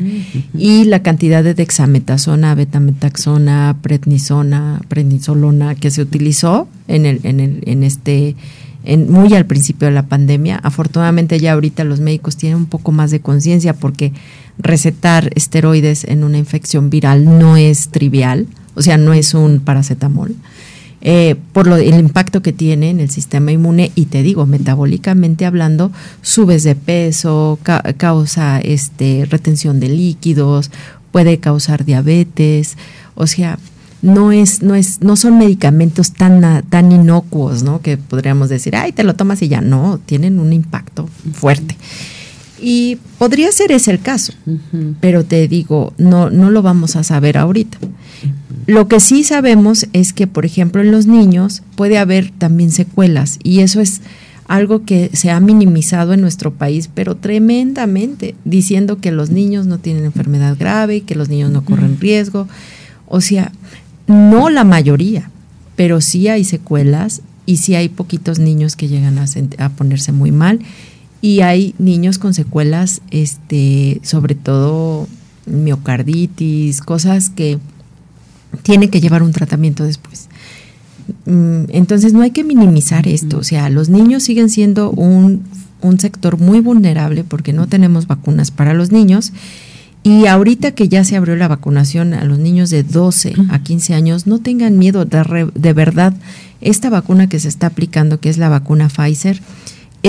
Y 0.57 0.85
la 0.85 1.03
cantidad 1.03 1.42
de 1.42 1.55
dexametasona, 1.55 2.55
betametaxona, 2.55 3.79
prednisona, 3.83 4.83
prednisolona 4.87 5.75
que 5.75 5.90
se 5.90 6.01
utilizó 6.01 6.69
en, 6.87 7.07
el, 7.07 7.21
en, 7.25 7.40
el, 7.40 7.62
en 7.66 7.83
este, 7.83 8.37
en, 8.85 9.11
muy 9.11 9.35
al 9.35 9.47
principio 9.47 9.88
de 9.88 9.95
la 9.95 10.07
pandemia. 10.07 10.61
Afortunadamente 10.62 11.40
ya 11.40 11.55
ahorita 11.55 11.83
los 11.83 11.99
médicos 11.99 12.37
tienen 12.37 12.59
un 12.59 12.66
poco 12.66 12.92
más 12.92 13.11
de 13.11 13.19
conciencia 13.19 13.75
porque 13.75 14.12
recetar 14.59 15.33
esteroides 15.35 16.05
en 16.05 16.23
una 16.23 16.38
infección 16.38 16.88
viral 16.88 17.25
no 17.25 17.57
es 17.57 17.88
trivial, 17.88 18.47
o 18.77 18.83
sea, 18.83 18.97
no 18.97 19.12
es 19.12 19.35
un 19.35 19.59
paracetamol. 19.59 20.37
Eh, 21.09 21.37
por 21.53 21.69
lo, 21.69 21.77
el 21.77 22.01
impacto 22.01 22.42
que 22.42 22.53
tiene 22.53 22.90
en 22.90 22.99
el 22.99 23.11
sistema 23.11 23.53
inmune 23.53 23.92
y 23.95 24.07
te 24.07 24.25
digo, 24.25 24.45
metabólicamente 24.45 25.47
hablando, 25.47 25.92
subes 26.21 26.64
de 26.64 26.75
peso, 26.75 27.61
causa 27.97 28.59
este, 28.59 29.25
retención 29.31 29.79
de 29.79 29.88
líquidos, 29.88 30.73
puede 31.12 31.38
causar 31.38 31.85
diabetes, 31.85 32.77
o 33.14 33.29
sea, 33.29 33.57
no 34.03 34.33
es, 34.33 34.62
no 34.62 34.75
es, 34.75 35.01
no 35.01 35.14
son 35.14 35.38
medicamentos 35.38 36.12
tan, 36.12 36.64
tan 36.69 36.90
inocuos, 36.90 37.62
¿no? 37.62 37.81
Que 37.83 37.99
podríamos 37.99 38.49
decir, 38.49 38.75
ay, 38.75 38.90
te 38.90 39.05
lo 39.05 39.14
tomas 39.14 39.40
y 39.42 39.49
ya. 39.49 39.61
No, 39.61 40.01
tienen 40.05 40.40
un 40.40 40.53
impacto 40.53 41.09
fuerte. 41.33 41.77
Y 42.61 42.99
podría 43.19 43.53
ser 43.53 43.73
ese 43.73 43.90
el 43.90 44.01
caso, 44.01 44.33
pero 45.01 45.25
te 45.25 45.47
digo, 45.47 45.92
no, 45.99 46.31
no 46.31 46.51
lo 46.51 46.62
vamos 46.62 46.97
a 46.97 47.05
saber 47.05 47.37
ahorita. 47.37 47.79
Lo 48.66 48.88
que 48.88 48.99
sí 48.99 49.25
sabemos 49.25 49.87
es 49.92 50.12
que, 50.12 50.27
por 50.27 50.45
ejemplo, 50.45 50.81
en 50.81 50.90
los 50.90 51.07
niños 51.07 51.62
puede 51.77 51.99
haber 51.99 52.31
también 52.31 52.71
secuelas 52.71 53.38
y 53.42 53.61
eso 53.61 53.81
es 53.81 54.01
algo 54.49 54.85
que 54.85 55.11
se 55.12 55.31
ha 55.31 55.40
minimizado 55.40 56.14
en 56.14 56.21
nuestro 56.21 56.53
país, 56.53 56.88
pero 56.92 57.16
tremendamente, 57.16 58.35
diciendo 58.45 58.99
que 58.99 59.12
los 59.12 59.31
niños 59.31 59.66
no 59.66 59.79
tienen 59.79 60.05
enfermedad 60.05 60.57
grave, 60.59 61.03
que 61.03 61.14
los 61.14 61.29
niños 61.29 61.51
no 61.51 61.64
corren 61.64 62.01
riesgo. 62.01 62.49
O 63.07 63.21
sea, 63.21 63.53
no 64.07 64.51
la 64.51 64.64
mayoría, 64.64 65.31
pero 65.75 66.01
sí 66.01 66.29
hay 66.29 66.45
secuelas 66.45 67.23
y 67.45 67.59
sí 67.59 67.75
hay 67.75 67.88
poquitos 67.88 68.38
niños 68.38 68.77
que 68.77 68.88
llegan 68.88 69.19
a, 69.19 69.27
a 69.59 69.69
ponerse 69.71 70.12
muy 70.12 70.33
mal 70.33 70.61
y 71.20 71.40
hay 71.40 71.74
niños 71.79 72.18
con 72.18 72.35
secuelas, 72.35 73.00
este, 73.11 74.00
sobre 74.02 74.35
todo 74.35 75.09
miocarditis, 75.46 76.81
cosas 76.81 77.31
que 77.31 77.59
tiene 78.62 78.90
que 78.90 79.00
llevar 79.00 79.22
un 79.22 79.33
tratamiento 79.33 79.85
después. 79.85 80.29
Mm, 81.24 81.64
entonces 81.70 82.12
no 82.12 82.22
hay 82.22 82.31
que 82.31 82.44
minimizar 82.44 83.07
esto, 83.09 83.38
o 83.38 83.44
sea, 83.44 83.68
los 83.70 83.88
niños 83.88 84.24
siguen 84.24 84.50
siendo 84.50 84.90
un, 84.90 85.44
sector 85.98 86.37
muy 86.37 86.59
vulnerable 86.59 87.22
porque 87.22 87.52
no 87.52 87.68
tenemos 87.68 88.09
vacunas 88.09 88.50
para 88.50 88.74
los 88.74 88.90
niños. 88.90 89.33
Y 90.02 90.26
ahorita 90.26 90.72
que 90.72 90.88
ya 90.88 91.05
se 91.05 91.14
abrió 91.14 91.37
la 91.37 91.46
vacunación 91.46 92.12
a 92.12 92.24
los 92.24 92.40
niños 92.40 92.70
de 92.70 92.83
12 92.83 93.35
a 93.50 93.61
15 93.61 93.94
años, 93.94 94.26
no 94.26 94.40
tengan 94.40 94.79
miedo. 94.79 95.05
De, 95.05 95.48
de 95.55 95.72
verdad, 95.72 96.12
esta 96.61 96.90
vacuna 96.90 97.29
que 97.29 97.38
se 97.38 97.46
está 97.46 97.68
aplicando, 97.68 98.18
que 98.18 98.31
es 98.31 98.38
la 98.38 98.48
vacuna 98.48 98.88
Pfizer, 98.88 99.40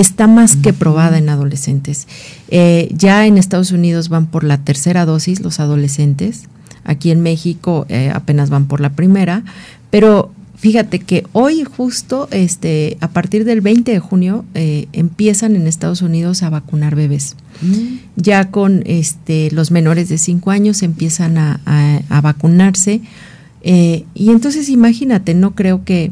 está 0.00 0.26
más 0.26 0.56
que 0.56 0.72
probada 0.72 1.18
en 1.18 1.28
adolescentes. 1.28 2.06
Eh, 2.48 2.88
ya 2.92 3.26
en 3.26 3.38
Estados 3.38 3.72
Unidos 3.72 4.08
van 4.08 4.26
por 4.26 4.44
la 4.44 4.58
tercera 4.58 5.04
dosis 5.04 5.40
los 5.40 5.60
adolescentes 5.60 6.48
Aquí 6.88 7.10
en 7.10 7.20
México 7.20 7.84
eh, 7.90 8.10
apenas 8.14 8.48
van 8.48 8.66
por 8.66 8.80
la 8.80 8.88
primera, 8.88 9.44
pero 9.90 10.32
fíjate 10.56 11.00
que 11.00 11.26
hoy 11.32 11.62
justo 11.64 12.28
este 12.30 12.96
a 13.00 13.08
partir 13.08 13.44
del 13.44 13.60
20 13.60 13.92
de 13.92 13.98
junio 13.98 14.46
eh, 14.54 14.88
empiezan 14.94 15.54
en 15.54 15.66
Estados 15.66 16.00
Unidos 16.00 16.42
a 16.42 16.48
vacunar 16.48 16.96
bebés 16.96 17.36
mm. 17.60 17.98
ya 18.16 18.50
con 18.50 18.82
este 18.86 19.50
los 19.52 19.70
menores 19.70 20.08
de 20.08 20.16
5 20.16 20.50
años 20.50 20.82
empiezan 20.82 21.36
a, 21.36 21.60
vacunarse 22.22 23.02
eh, 23.62 24.04
y 24.14 24.30
entonces 24.30 24.70
imagínate 24.70 25.34
no 25.34 25.54
creo 25.54 25.84
que 25.84 26.10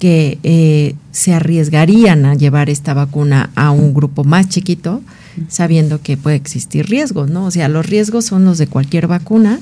que 0.00 0.96
se 1.12 1.32
arriesgarían 1.32 2.24
a 2.24 2.34
llevar 2.34 2.70
esta 2.70 2.94
vacuna 2.94 3.50
a 3.54 3.70
un 3.70 3.94
grupo 3.94 4.24
más 4.24 4.48
chiquito 4.48 5.02
sabiendo 5.48 6.02
que 6.02 6.16
puede 6.16 6.36
existir 6.36 6.86
riesgos 6.88 7.30
no 7.30 7.44
o 7.44 7.50
sea 7.52 7.68
los 7.68 7.86
riesgos 7.86 8.24
son 8.24 8.44
los 8.44 8.58
de 8.58 8.66
cualquier 8.66 9.06
vacuna 9.06 9.60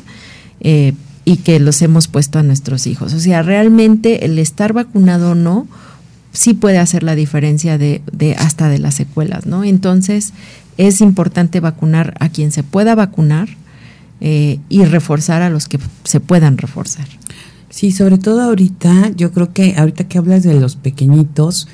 eh, 0.60 0.94
y 1.24 1.36
que 1.36 1.60
los 1.60 1.82
hemos 1.82 2.08
puesto 2.08 2.38
a 2.38 2.42
nuestros 2.42 2.86
hijos. 2.86 3.12
O 3.12 3.20
sea, 3.20 3.42
realmente 3.42 4.24
el 4.24 4.38
estar 4.38 4.72
vacunado 4.72 5.32
o 5.32 5.34
no, 5.34 5.66
sí 6.32 6.54
puede 6.54 6.78
hacer 6.78 7.02
la 7.02 7.14
diferencia 7.14 7.76
de, 7.76 8.00
de, 8.10 8.34
hasta 8.34 8.70
de 8.70 8.78
las 8.78 8.94
secuelas, 8.94 9.44
¿no? 9.44 9.62
Entonces, 9.62 10.32
es 10.78 11.02
importante 11.02 11.60
vacunar 11.60 12.14
a 12.18 12.30
quien 12.30 12.50
se 12.50 12.62
pueda 12.62 12.94
vacunar 12.94 13.48
eh, 14.22 14.58
y 14.70 14.86
reforzar 14.86 15.42
a 15.42 15.50
los 15.50 15.68
que 15.68 15.78
se 16.04 16.20
puedan 16.20 16.56
reforzar. 16.56 17.06
Sí, 17.70 17.92
sobre 17.92 18.18
todo 18.18 18.42
ahorita, 18.42 19.12
yo 19.16 19.32
creo 19.32 19.52
que 19.52 19.74
ahorita 19.76 20.08
que 20.08 20.18
hablas 20.18 20.42
de 20.42 20.58
los 20.58 20.76
pequeñitos, 20.76 21.68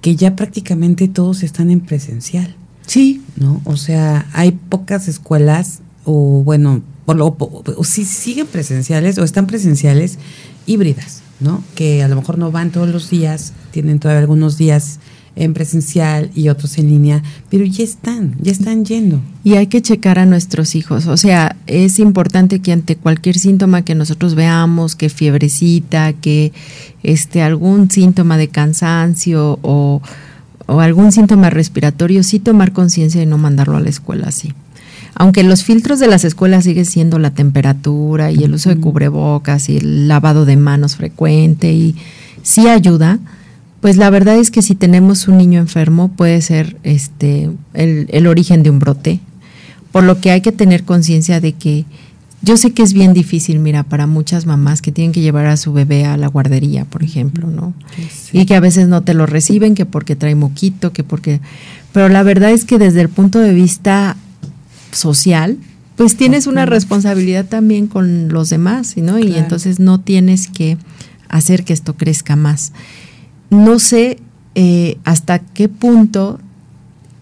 que 0.00 0.16
ya 0.16 0.36
prácticamente 0.36 1.08
todos 1.08 1.42
están 1.42 1.70
en 1.70 1.80
presencial. 1.80 2.54
Sí. 2.86 3.22
¿No? 3.36 3.60
O 3.64 3.76
sea, 3.76 4.26
hay 4.32 4.52
pocas 4.52 5.08
escuelas, 5.08 5.80
o 6.04 6.42
bueno, 6.44 6.82
o, 7.06 7.84
si 7.84 8.04
siguen 8.04 8.46
presenciales 8.46 9.18
o 9.18 9.24
están 9.24 9.46
presenciales 9.46 10.18
híbridas, 10.66 11.22
¿no? 11.40 11.62
Que 11.74 12.02
a 12.02 12.08
lo 12.08 12.16
mejor 12.16 12.38
no 12.38 12.50
van 12.50 12.70
todos 12.70 12.88
los 12.88 13.10
días, 13.10 13.52
tienen 13.70 13.98
todavía 13.98 14.20
algunos 14.20 14.56
días 14.56 15.00
en 15.40 15.54
presencial 15.54 16.30
y 16.34 16.50
otros 16.50 16.76
en 16.78 16.88
línea, 16.88 17.22
pero 17.50 17.64
ya 17.64 17.82
están, 17.82 18.36
ya 18.40 18.52
están 18.52 18.84
yendo. 18.84 19.20
Y 19.42 19.54
hay 19.54 19.68
que 19.68 19.80
checar 19.80 20.18
a 20.18 20.26
nuestros 20.26 20.74
hijos, 20.74 21.06
o 21.06 21.16
sea, 21.16 21.56
es 21.66 21.98
importante 21.98 22.60
que 22.60 22.72
ante 22.72 22.94
cualquier 22.94 23.38
síntoma 23.38 23.82
que 23.82 23.94
nosotros 23.94 24.34
veamos, 24.34 24.96
que 24.96 25.08
fiebrecita, 25.08 26.12
que 26.12 26.52
este 27.02 27.40
algún 27.40 27.90
síntoma 27.90 28.36
de 28.36 28.48
cansancio 28.48 29.58
o, 29.62 30.02
o 30.66 30.80
algún 30.80 31.10
síntoma 31.10 31.48
respiratorio, 31.48 32.22
sí 32.22 32.38
tomar 32.38 32.72
conciencia 32.72 33.22
y 33.22 33.26
no 33.26 33.38
mandarlo 33.38 33.78
a 33.78 33.80
la 33.80 33.88
escuela 33.88 34.28
así. 34.28 34.52
Aunque 35.14 35.42
los 35.42 35.64
filtros 35.64 35.98
de 35.98 36.06
las 36.06 36.24
escuelas 36.24 36.64
siguen 36.64 36.84
siendo 36.84 37.18
la 37.18 37.30
temperatura 37.30 38.30
y 38.30 38.44
el 38.44 38.54
uso 38.54 38.68
de 38.68 38.76
cubrebocas 38.76 39.68
y 39.70 39.78
el 39.78 40.06
lavado 40.06 40.44
de 40.44 40.56
manos 40.56 40.96
frecuente 40.96 41.72
y 41.72 41.96
sí 42.42 42.68
ayuda, 42.68 43.18
pues 43.80 43.96
la 43.96 44.10
verdad 44.10 44.36
es 44.36 44.50
que 44.50 44.62
si 44.62 44.74
tenemos 44.74 45.28
un 45.28 45.38
niño 45.38 45.60
enfermo 45.60 46.08
puede 46.08 46.42
ser 46.42 46.76
este 46.82 47.50
el, 47.74 48.06
el 48.10 48.26
origen 48.26 48.62
de 48.62 48.70
un 48.70 48.78
brote, 48.78 49.20
por 49.92 50.04
lo 50.04 50.20
que 50.20 50.30
hay 50.30 50.40
que 50.40 50.52
tener 50.52 50.84
conciencia 50.84 51.40
de 51.40 51.52
que 51.52 51.84
yo 52.42 52.56
sé 52.56 52.72
que 52.72 52.82
es 52.82 52.94
bien 52.94 53.12
difícil, 53.12 53.58
mira, 53.58 53.82
para 53.82 54.06
muchas 54.06 54.46
mamás 54.46 54.80
que 54.80 54.92
tienen 54.92 55.12
que 55.12 55.20
llevar 55.20 55.46
a 55.46 55.58
su 55.58 55.74
bebé 55.74 56.06
a 56.06 56.16
la 56.16 56.26
guardería, 56.26 56.86
por 56.86 57.02
ejemplo, 57.02 57.48
¿no? 57.48 57.74
Y 58.32 58.46
que 58.46 58.54
a 58.54 58.60
veces 58.60 58.88
no 58.88 59.02
te 59.02 59.12
lo 59.12 59.26
reciben, 59.26 59.74
que 59.74 59.84
porque 59.84 60.16
trae 60.16 60.34
moquito, 60.34 60.92
que 60.92 61.04
porque... 61.04 61.40
Pero 61.92 62.08
la 62.08 62.22
verdad 62.22 62.50
es 62.50 62.64
que 62.64 62.78
desde 62.78 63.02
el 63.02 63.10
punto 63.10 63.40
de 63.40 63.52
vista 63.52 64.16
social, 64.90 65.58
pues 65.96 66.16
tienes 66.16 66.46
una 66.46 66.64
responsabilidad 66.64 67.44
también 67.44 67.88
con 67.88 68.30
los 68.30 68.48
demás, 68.48 68.96
¿no? 68.96 69.18
Y 69.18 69.34
entonces 69.34 69.78
no 69.78 70.00
tienes 70.00 70.48
que 70.48 70.78
hacer 71.28 71.64
que 71.64 71.74
esto 71.74 71.94
crezca 71.94 72.36
más. 72.36 72.72
No 73.50 73.78
sé 73.78 74.18
eh, 74.54 74.98
hasta 75.04 75.40
qué 75.40 75.68
punto 75.68 76.40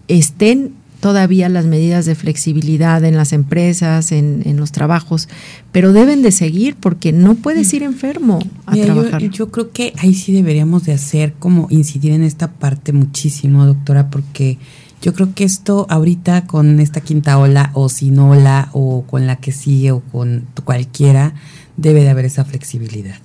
estén 0.07 0.73
todavía 0.99 1.47
las 1.49 1.65
medidas 1.65 2.05
de 2.05 2.15
flexibilidad 2.15 3.03
en 3.03 3.15
las 3.15 3.31
empresas, 3.31 4.11
en, 4.11 4.41
en 4.45 4.57
los 4.57 4.71
trabajos, 4.71 5.29
pero 5.71 5.93
deben 5.93 6.21
de 6.21 6.31
seguir 6.31 6.75
porque 6.75 7.11
no 7.13 7.35
puedes 7.35 7.73
ir 7.73 7.83
enfermo 7.83 8.39
a 8.65 8.75
trabajar. 8.75 9.21
Yo, 9.21 9.29
yo, 9.29 9.51
creo 9.51 9.71
que 9.71 9.93
ahí 9.97 10.13
sí 10.13 10.33
deberíamos 10.33 10.85
de 10.85 10.93
hacer 10.93 11.33
como 11.39 11.67
incidir 11.69 12.11
en 12.11 12.23
esta 12.23 12.51
parte 12.51 12.91
muchísimo, 12.91 13.65
doctora, 13.65 14.09
porque 14.09 14.57
yo 15.01 15.13
creo 15.13 15.33
que 15.33 15.45
esto 15.45 15.85
ahorita 15.89 16.45
con 16.45 16.79
esta 16.79 16.99
quinta 17.01 17.37
ola 17.37 17.71
o 17.73 17.87
sin 17.87 18.19
ola 18.19 18.69
o 18.73 19.03
con 19.03 19.27
la 19.27 19.37
que 19.37 19.53
sigue 19.53 19.91
o 19.91 20.01
con 20.01 20.45
cualquiera, 20.65 21.33
debe 21.77 22.01
de 22.01 22.09
haber 22.09 22.25
esa 22.25 22.43
flexibilidad. 22.43 23.15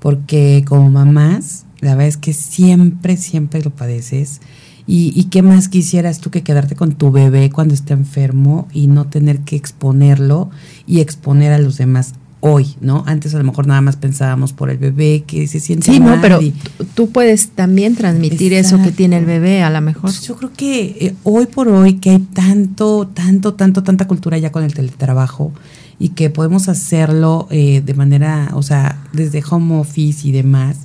Porque 0.00 0.64
como 0.66 0.90
mamás, 0.90 1.66
la 1.80 1.94
verdad 1.94 2.08
es 2.08 2.16
que 2.16 2.32
siempre, 2.32 3.16
siempre 3.16 3.62
lo 3.62 3.70
padeces. 3.70 4.40
Y, 4.86 5.12
y, 5.14 5.24
qué 5.24 5.42
más 5.42 5.68
quisieras 5.68 6.18
tú 6.20 6.30
que 6.30 6.42
quedarte 6.42 6.74
con 6.74 6.94
tu 6.94 7.12
bebé 7.12 7.50
cuando 7.50 7.74
está 7.74 7.94
enfermo 7.94 8.66
y 8.72 8.88
no 8.88 9.06
tener 9.06 9.40
que 9.40 9.54
exponerlo 9.54 10.50
y 10.86 11.00
exponer 11.00 11.52
a 11.52 11.58
los 11.58 11.76
demás 11.76 12.14
hoy, 12.40 12.74
¿no? 12.80 13.04
Antes 13.06 13.34
a 13.34 13.38
lo 13.38 13.44
mejor 13.44 13.66
nada 13.66 13.82
más 13.82 13.96
pensábamos 13.96 14.52
por 14.52 14.70
el 14.70 14.78
bebé 14.78 15.24
que 15.26 15.46
se 15.46 15.60
siente 15.60 15.92
Sí, 15.92 16.00
no, 16.00 16.20
pero 16.20 16.40
tú 16.94 17.10
puedes 17.10 17.50
también 17.50 17.94
transmitir 17.94 18.54
eso 18.54 18.82
que 18.82 18.92
tiene 18.92 19.18
el 19.18 19.26
bebé, 19.26 19.62
a 19.62 19.70
lo 19.70 19.80
mejor. 19.80 20.02
Pues 20.02 20.22
yo 20.22 20.36
creo 20.36 20.50
que 20.52 20.96
eh, 21.00 21.14
hoy 21.22 21.46
por 21.46 21.68
hoy 21.68 21.94
que 21.94 22.10
hay 22.10 22.18
tanto, 22.18 23.06
tanto, 23.06 23.54
tanto, 23.54 23.82
tanta 23.82 24.06
cultura 24.06 24.38
ya 24.38 24.50
con 24.50 24.64
el 24.64 24.74
teletrabajo 24.74 25.52
y 25.98 26.10
que 26.10 26.30
podemos 26.30 26.68
hacerlo 26.68 27.46
eh, 27.50 27.82
de 27.84 27.94
manera, 27.94 28.50
o 28.54 28.62
sea, 28.62 29.04
desde 29.12 29.42
home 29.48 29.78
office 29.78 30.26
y 30.26 30.32
demás, 30.32 30.78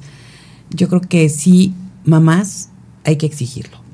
yo 0.70 0.88
creo 0.90 1.02
que 1.02 1.30
sí, 1.30 1.74
mamás, 2.04 2.70
hay 3.04 3.18
que 3.18 3.26
exigirlo. 3.26 3.86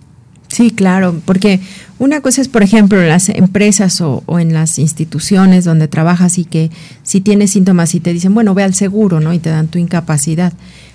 Sí, 0.52 0.72
claro, 0.72 1.22
porque 1.24 1.62
una 1.98 2.20
cosa 2.20 2.42
es, 2.42 2.50
por 2.50 2.62
ejemplo, 2.62 3.02
en 3.02 3.08
las 3.08 3.30
empresas 3.30 4.02
o, 4.02 4.24
en 4.38 4.54
las 4.54 4.80
instituciones 4.80 5.64
donde 5.64 5.88
trabajas 5.88 6.38
y 6.38 6.44
que 6.44 6.70
si 7.04 7.22
tienes 7.22 7.52
síntomas 7.52 7.96
y 7.96 8.02
te 8.02 8.12
dicen, 8.12 8.34
bueno, 8.34 8.54
ve 8.54 8.64
al 8.64 8.74
seguro, 8.74 9.22
¿no? 9.22 9.34
Y 9.34 9.40
te 9.40 9.50
dan 9.50 9.70
tu 9.70 9.80
incapacidad, 9.80 10.52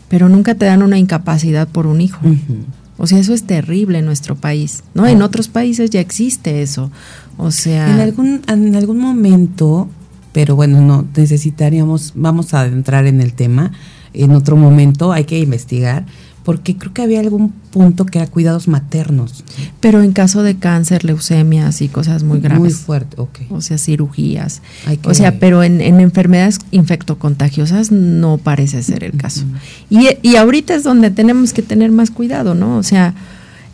pero 0.08 0.28
nunca 0.28 0.54
te 0.56 0.66
dan 0.66 0.82
una 0.82 0.98
incapacidad 0.98 1.68
por 1.68 1.86
un 1.86 2.02
hijo. 2.02 2.20
O 2.98 3.06
sea, 3.06 3.18
eso 3.18 3.32
es 3.32 3.44
terrible 3.44 3.98
en 3.98 4.04
nuestro 4.04 4.36
país, 4.36 4.84
¿no? 4.92 5.06
En 5.06 5.22
otros 5.22 5.48
países 5.48 5.88
ya 5.88 6.00
existe 6.00 6.60
eso. 6.60 6.90
O 7.38 7.50
sea... 7.50 7.94
En 7.94 8.00
algún, 8.00 8.42
en 8.48 8.76
algún 8.76 8.98
momento, 8.98 9.88
pero 10.32 10.54
bueno, 10.54 10.82
no 10.82 11.06
necesitaríamos, 11.16 12.12
vamos 12.14 12.52
a 12.52 12.60
adentrar 12.60 13.06
en 13.06 13.22
el 13.22 13.32
tema 13.32 13.72
en 14.16 14.32
otro 14.32 14.56
momento, 14.56 15.12
hay 15.12 15.24
que 15.24 15.38
investigar 15.38 16.04
porque 16.46 16.76
creo 16.76 16.94
que 16.94 17.02
había 17.02 17.18
algún 17.18 17.50
punto 17.50 18.06
que 18.06 18.18
era 18.18 18.28
cuidados 18.28 18.68
maternos. 18.68 19.42
Pero 19.80 20.00
en 20.00 20.12
caso 20.12 20.44
de 20.44 20.54
cáncer, 20.54 21.04
leucemias 21.04 21.82
y 21.82 21.88
cosas 21.88 22.22
muy 22.22 22.38
graves. 22.38 22.60
Muy 22.60 22.70
fuerte, 22.70 23.20
ok. 23.20 23.40
O 23.50 23.60
sea, 23.60 23.78
cirugías. 23.78 24.62
o 25.02 25.12
sea, 25.12 25.40
pero 25.40 25.64
en, 25.64 25.80
enfermedades 25.80 26.60
infectocontagiosas 26.70 27.90
no 27.90 28.38
parece 28.38 28.84
ser 28.84 29.02
el 29.02 29.16
caso. 29.16 29.44
y, 29.90 30.06
y, 30.22 30.36
ahorita 30.36 30.76
es 30.76 30.84
donde 30.84 31.10
tenemos 31.10 31.52
que 31.52 31.62
tener 31.62 31.90
más 31.90 32.12
cuidado, 32.12 32.54
¿no? 32.54 32.76
O 32.76 32.84
sea, 32.84 33.14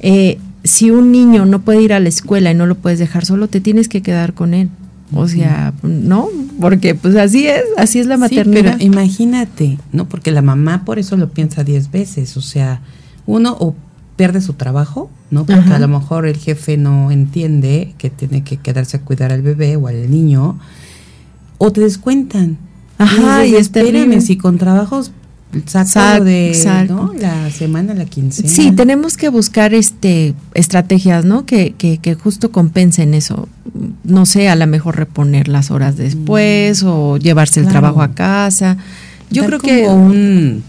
eh, 0.01 0.39
si 0.65 0.91
un 0.91 1.13
niño 1.13 1.45
no 1.45 1.61
puede 1.61 1.83
ir 1.83 1.93
a 1.93 2.01
la 2.01 2.09
escuela 2.09 2.53
y 2.53 2.55
no 2.55 2.65
lo 2.65 2.77
puedes 2.77 2.99
dejar 2.99 3.27
solo, 3.27 3.49
te 3.49 3.61
tienes 3.61 3.91
que 3.91 4.01
quedar 4.01 4.33
con 4.33 4.55
él. 4.55 4.71
O 5.15 5.29
sea, 5.29 5.75
no, 5.83 6.29
porque 6.61 6.95
pues 6.95 7.17
así 7.17 7.47
es, 7.47 7.63
así 7.77 7.99
es 7.99 8.07
la 8.07 8.17
maternidad. 8.17 8.77
pero 8.79 8.85
imagínate, 8.85 9.79
¿no? 9.93 10.09
Porque 10.09 10.31
la 10.31 10.43
mamá 10.43 10.85
por 10.85 10.99
eso 10.99 11.17
lo 11.17 11.31
piensa 11.31 11.65
diez 11.65 11.91
veces, 11.91 12.37
o 12.37 12.41
sea, 12.41 12.81
uno 13.27 13.57
o 13.59 13.75
pierde 14.17 14.41
su 14.41 14.55
trabajo, 14.55 15.11
¿no? 15.31 15.45
Porque 15.45 15.73
a 15.73 15.79
lo 15.79 15.89
mejor 15.89 16.27
el 16.27 16.37
jefe 16.37 16.77
no 16.77 17.11
entiende 17.11 17.95
que 17.99 18.11
tiene 18.11 18.45
que 18.45 18.57
quedarse 18.57 18.99
a 18.99 19.01
cuidar 19.01 19.33
al 19.33 19.43
bebé 19.43 19.77
o 19.77 19.89
al 19.89 20.11
niño, 20.11 20.59
o 21.59 21.73
te 21.73 21.81
descuentan. 21.81 22.59
Ajá, 22.99 23.47
y, 23.47 23.57
espérenme, 23.57 24.21
si 24.21 24.37
con 24.37 24.59
trabajos 24.59 25.13
saco 25.67 26.25
de 26.25 26.53
la 27.21 27.51
semana, 27.51 27.95
la 27.95 28.05
quincena. 28.05 28.49
Sí, 28.49 28.73
tenemos 28.73 29.17
que 29.17 29.29
buscar 29.29 29.75
este 29.75 30.35
estrategias, 30.55 31.25
¿no? 31.25 31.47
Que, 31.47 31.75
que, 31.77 31.99
que, 31.99 32.15
justo 32.15 32.53
compensen 32.53 33.15
eso. 33.15 33.49
No 34.05 34.27
sé, 34.27 34.49
a 34.49 34.57
lo 34.57 34.67
mejor 34.67 34.97
reponer 34.97 35.49
las 35.49 35.71
horas 35.71 35.97
después 35.97 36.83
mm. 36.83 36.87
o 36.89 37.17
llevarse 37.17 37.61
el 37.61 37.69
trabajo 37.69 38.03
a 38.03 38.13
casa. 38.13 38.77
Yo 39.31 39.47
creo 39.47 39.59
que 39.59 39.87
un 39.87 40.63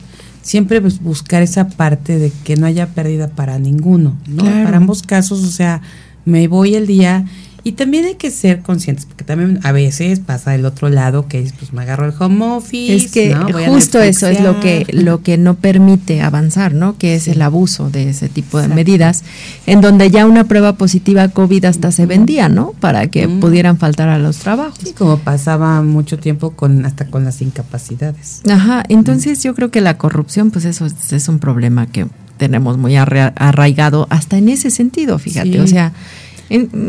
siempre 0.43 0.81
pues, 0.81 1.01
buscar 1.01 1.41
esa 1.41 1.69
parte 1.69 2.19
de 2.19 2.31
que 2.43 2.55
no 2.55 2.67
haya 2.67 2.87
pérdida 2.87 3.29
para 3.29 3.57
ninguno, 3.57 4.15
¿no? 4.27 4.43
Para 4.43 4.77
ambos 4.77 5.01
casos, 5.01 5.43
o 5.43 5.51
sea, 5.51 5.81
me 6.25 6.47
voy 6.47 6.75
el 6.75 6.85
día 6.85 7.25
y 7.65 7.73
también 7.73 8.03
hay 8.03 8.15
que 8.15 8.29
ser 8.29 8.61
conscientes, 8.61 9.05
porque 9.05 9.23
también 9.23 9.61
a 9.63 9.71
veces 9.71 10.19
pasa 10.19 10.53
el 10.53 10.65
otro 10.65 10.89
lado, 10.89 11.29
que 11.29 11.39
es 11.39 11.53
pues 11.53 11.71
me 11.71 11.83
agarro 11.83 12.05
el 12.05 12.13
home 12.19 12.43
office. 12.43 12.93
Es 12.93 13.11
que 13.11 13.33
justo 13.65 14.01
eso 14.01 14.27
es 14.27 14.41
lo 14.41 14.59
que, 14.59 14.85
lo 14.91 15.21
que 15.23 15.37
no 15.37 15.55
permite 15.55 16.21
avanzar, 16.21 16.73
¿no? 16.73 16.97
Que 16.97 17.15
es 17.15 17.29
el 17.29 17.41
abuso 17.41 17.89
de 17.89 18.09
ese 18.09 18.27
tipo 18.27 18.59
de 18.59 18.67
medidas, 18.67 19.23
en 19.65 19.79
donde 19.79 20.11
ya 20.11 20.25
una 20.25 20.43
prueba 20.43 20.73
positiva 20.73 21.29
COVID 21.29 21.63
hasta 21.63 21.93
se 21.93 22.05
vendía, 22.05 22.49
¿no? 22.49 22.73
Para 22.81 23.07
que 23.07 23.29
pudieran 23.29 23.77
faltar 23.77 24.09
a 24.09 24.17
los 24.17 24.39
trabajos. 24.39 24.79
Sí, 24.83 24.91
como 24.91 25.19
pasaba 25.19 25.81
mucho 25.81 26.19
tiempo 26.19 26.51
con 26.51 26.85
hasta 26.85 27.07
con 27.07 27.23
las 27.23 27.41
incapacidades. 27.41 28.41
Ajá, 28.49 28.83
entonces 28.89 29.41
yo 29.41 29.55
creo 29.55 29.71
que 29.71 29.79
la 29.79 29.97
corrupción, 29.97 30.51
pues 30.51 30.65
eso 30.65 30.85
es, 30.85 31.29
un 31.29 31.39
problema 31.39 31.87
que 31.87 32.07
tenemos 32.35 32.77
muy 32.77 32.97
arraigado 32.97 34.07
hasta 34.09 34.37
en 34.37 34.49
ese 34.49 34.69
sentido, 34.69 35.17
fíjate, 35.17 35.61
o 35.61 35.67
sea 35.67 35.93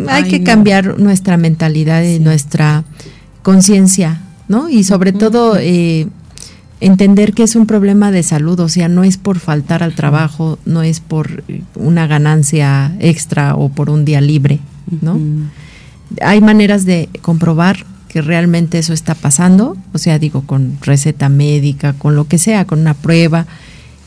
hay 0.09 0.25
que 0.25 0.43
cambiar 0.43 0.99
nuestra 0.99 1.37
mentalidad 1.37 2.03
y 2.03 2.19
nuestra 2.19 2.85
conciencia, 3.43 4.21
¿no? 4.49 4.69
Y 4.69 4.85
sobre 4.85 5.13
todo 5.13 5.57
eh, 5.59 6.09
entender 6.81 7.33
que 7.33 7.43
es 7.43 7.57
un 7.57 7.67
problema 7.67 8.11
de 8.11 8.23
salud, 8.23 8.59
o 8.61 8.69
sea, 8.69 8.89
no 8.89 9.05
es 9.05 9.17
por 9.17 9.39
faltar 9.39 9.83
al 9.83 9.95
trabajo, 9.95 10.59
no 10.65 10.83
es 10.83 11.01
por 11.01 11.45
una 11.75 12.07
ganancia 12.07 12.95
extra 13.01 13.55
o 13.55 13.69
por 13.69 13.91
un 13.91 14.05
día 14.05 14.21
libre, 14.21 14.61
¿no? 15.01 15.19
Hay 16.21 16.41
maneras 16.41 16.85
de 16.85 17.09
comprobar 17.23 17.87
que 18.09 18.23
realmente 18.23 18.79
eso 18.79 18.93
está 18.93 19.15
pasando, 19.15 19.77
o 19.93 19.99
sea, 19.99 20.19
digo, 20.19 20.43
con 20.43 20.79
receta 20.83 21.29
médica, 21.29 21.95
con 21.95 22.15
lo 22.15 22.29
que 22.29 22.39
sea, 22.39 22.65
con 22.65 22.81
una 22.81 22.95
prueba, 22.95 23.47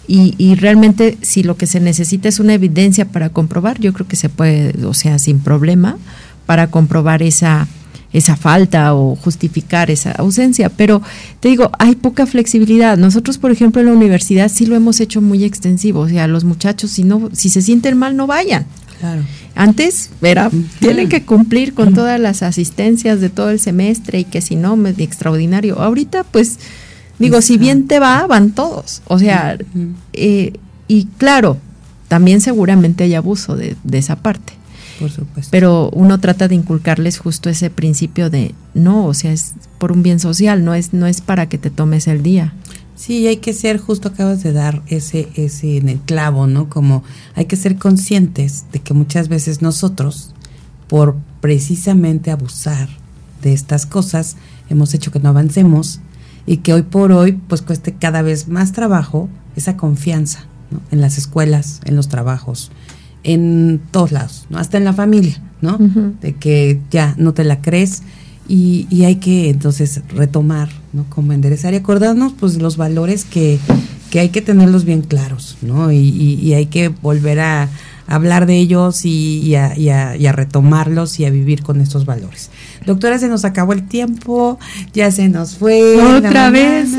y, 0.08 0.55
realmente 0.55 1.18
si 1.22 1.43
lo 1.43 1.58
que 1.58 1.68
se 1.68 1.82
necesita 1.82 2.30
es 2.30 2.39
una 2.39 2.53
evidencia 2.53 3.05
para 3.05 3.30
comprobar, 3.30 3.80
yo 3.80 3.91
creo 3.91 4.08
que 4.08 4.16
se 4.16 4.30
puede, 4.30 4.74
o 4.86 4.93
sea, 4.93 5.20
sin 5.20 5.39
problema, 5.39 5.97
para 6.45 6.68
comprobar 6.68 7.22
esa, 7.22 7.68
esa 8.14 8.38
falta 8.38 8.93
o 8.95 9.18
justificar 9.18 9.91
esa 9.91 10.14
ausencia. 10.14 10.70
Pero 10.70 11.01
te 11.41 11.49
digo, 11.49 11.72
hay 11.78 11.95
poca 11.95 12.26
flexibilidad. 12.26 12.97
Nosotros, 12.97 13.38
por 13.38 13.51
ejemplo, 13.51 13.82
en 13.82 13.88
la 13.88 13.93
universidad 13.93 14.49
sí 14.49 14.66
lo 14.66 14.78
hemos 14.78 15.01
hecho 15.01 15.22
muy 15.22 15.43
extensivo. 15.43 15.99
O 16.01 16.10
sea, 16.10 16.28
los 16.28 16.45
muchachos, 16.45 16.91
si, 16.91 17.03
no, 17.03 17.30
si 17.34 17.49
se 17.49 17.62
sienten 17.62 17.97
mal, 17.97 18.16
no 18.16 18.28
vayan. 18.28 18.66
Claro. 18.99 19.24
Antes 19.55 20.10
era, 20.22 20.49
tienen 20.80 21.10
que 21.10 21.24
cumplir 21.24 21.74
con 21.74 21.93
todas 21.93 22.20
las 22.20 22.43
asistencias 22.43 23.20
de 23.20 23.30
todo 23.30 23.49
el 23.49 23.60
semestre 23.60 24.20
y 24.20 24.24
que 24.24 24.39
si 24.39 24.55
no, 24.55 24.78
es 24.88 24.99
extraordinario. 24.99 25.80
Ahorita, 25.82 26.24
pues 26.24 26.60
Digo, 27.20 27.41
si 27.41 27.57
bien 27.57 27.88
te 27.88 27.99
va, 27.99 28.28
van 28.28 28.51
todos. 28.51 29.01
O 29.07 29.18
sea, 29.18 29.57
eh, 30.13 30.53
y 30.88 31.05
claro, 31.18 31.57
también 32.07 32.41
seguramente 32.41 33.03
hay 33.03 33.15
abuso 33.15 33.55
de, 33.55 33.76
esa 33.91 34.18
parte. 34.18 34.53
Por 34.99 35.11
supuesto. 35.11 35.51
Pero 35.51 35.89
uno 35.91 36.20
trata 36.20 36.47
de 36.47 36.55
inculcarles 36.55 37.20
justo 37.20 37.49
ese 37.49 37.70
principio 37.70 38.30
de 38.30 38.55
no, 38.74 39.05
o 39.05 39.13
sea, 39.13 39.32
es 39.32 39.53
por 39.78 39.91
un 39.91 40.03
bien 40.03 40.20
social, 40.20 40.63
no 40.63 40.74
es, 40.74 40.93
no 40.93 41.05
es 41.05 41.22
para 41.22 41.47
que 41.49 41.57
te 41.57 41.70
tomes 41.70 42.07
el 42.07 42.24
día. 42.24 42.53
Sí, 42.95 43.28
hay 43.28 43.38
que 43.38 43.53
ser, 43.53 43.78
justo 43.78 44.09
acabas 44.09 44.41
de 44.41 44.53
dar 44.53 44.82
ese, 44.88 45.30
ese 45.36 45.78
en 45.78 45.89
el 45.89 45.99
clavo, 45.99 46.47
¿no? 46.47 46.68
Como 46.68 47.03
hay 47.36 47.45
que 47.45 47.55
ser 47.55 47.78
conscientes 47.78 48.65
de 48.72 48.80
que 48.80 48.95
muchas 48.95 49.28
veces 49.28 49.61
nosotros, 49.61 50.34
por 50.88 51.15
precisamente 51.41 52.32
abusar 52.32 52.89
de 53.43 53.53
estas 53.53 53.86
cosas, 53.86 54.36
hemos 54.70 54.95
hecho 54.95 55.11
que 55.11 55.20
no 55.20 55.30
avancemos 55.30 55.99
y 56.48 56.58
que 56.58 56.74
hoy 56.74 56.82
por 56.82 57.12
hoy 57.12 57.34
pues 57.48 57.62
cueste 57.62 57.93
cada 57.93 58.24
vez 58.24 58.48
más 58.48 58.72
trabajo 58.72 59.30
esa 59.56 59.78
confianza 59.78 60.45
en 60.91 61.02
las 61.02 61.20
escuelas, 61.20 61.82
en 61.86 61.95
los 61.95 62.08
trabajos, 62.08 62.72
en 63.24 63.82
todos 63.91 64.12
lados, 64.12 64.48
¿no? 64.50 64.58
hasta 64.58 64.78
en 64.78 64.86
la 64.86 64.93
familia, 64.93 65.39
¿no? 65.62 65.78
De 66.22 66.34
que 66.34 66.80
ya 66.89 67.14
no 67.18 67.34
te 67.34 67.43
la 67.43 67.62
crees 67.62 68.02
y, 68.48 68.88
y, 68.89 69.04
hay 69.04 69.18
que 69.18 69.50
entonces 69.50 70.02
retomar, 70.08 70.70
¿no? 70.93 71.06
Como 71.10 71.34
enderezar 71.34 71.74
y 71.74 71.78
acordarnos 71.78 72.32
pues 72.32 72.56
los 72.62 72.78
valores 72.78 73.26
que, 73.26 73.60
que 74.10 74.22
hay 74.22 74.30
que 74.30 74.41
tenerlos 74.41 74.86
bien 74.86 75.02
claros, 75.02 75.58
¿no? 75.62 75.91
Y, 75.91 75.98
y 75.98 76.54
hay 76.54 76.68
que 76.68 76.88
volver 76.88 77.41
a, 77.41 77.70
hablar 78.08 78.45
de 78.45 78.58
ellos 78.58 79.06
y, 79.06 79.56
a, 79.56 80.32
retomarlos 80.32 81.20
y 81.20 81.26
a 81.26 81.30
vivir 81.30 81.62
con 81.62 81.82
estos 81.82 82.06
valores. 82.06 82.50
Doctora, 82.88 83.20
se 83.20 83.28
nos 83.28 83.46
acabó 83.46 83.74
el 83.74 83.86
tiempo, 83.88 84.58
ya 84.94 85.12
se 85.12 85.28
nos 85.28 85.58
fue. 85.58 86.02
Otra 86.02 86.50
vez. 86.50 86.90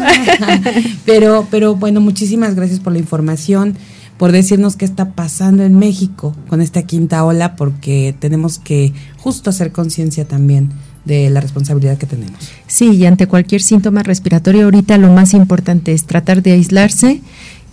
pero, 1.06 1.48
pero 1.50 1.74
bueno, 1.74 2.00
muchísimas 2.00 2.54
gracias 2.54 2.78
por 2.78 2.92
la 2.92 2.98
información. 2.98 3.74
por 4.18 4.32
decirnos 4.32 4.76
qué 4.76 4.84
está 4.84 5.12
pasando 5.12 5.62
en 5.62 5.78
México 5.78 6.36
con 6.48 6.60
esta 6.60 6.82
quinta 6.82 7.24
ola, 7.24 7.56
porque 7.56 8.14
tenemos 8.18 8.58
que 8.58 8.92
justo 9.16 9.48
hacer 9.50 9.72
conciencia 9.72 10.26
también 10.26 10.70
de 11.04 11.30
la 11.30 11.40
responsabilidad 11.40 11.96
que 11.98 12.06
tenemos. 12.06 12.36
Sí, 12.66 12.90
y 12.96 13.06
ante 13.06 13.26
cualquier 13.26 13.62
síntoma 13.62 14.02
respiratorio, 14.02 14.64
ahorita 14.64 14.98
lo 14.98 15.10
más 15.10 15.34
importante 15.34 15.92
es 15.92 16.04
tratar 16.04 16.42
de 16.42 16.52
aislarse 16.52 17.22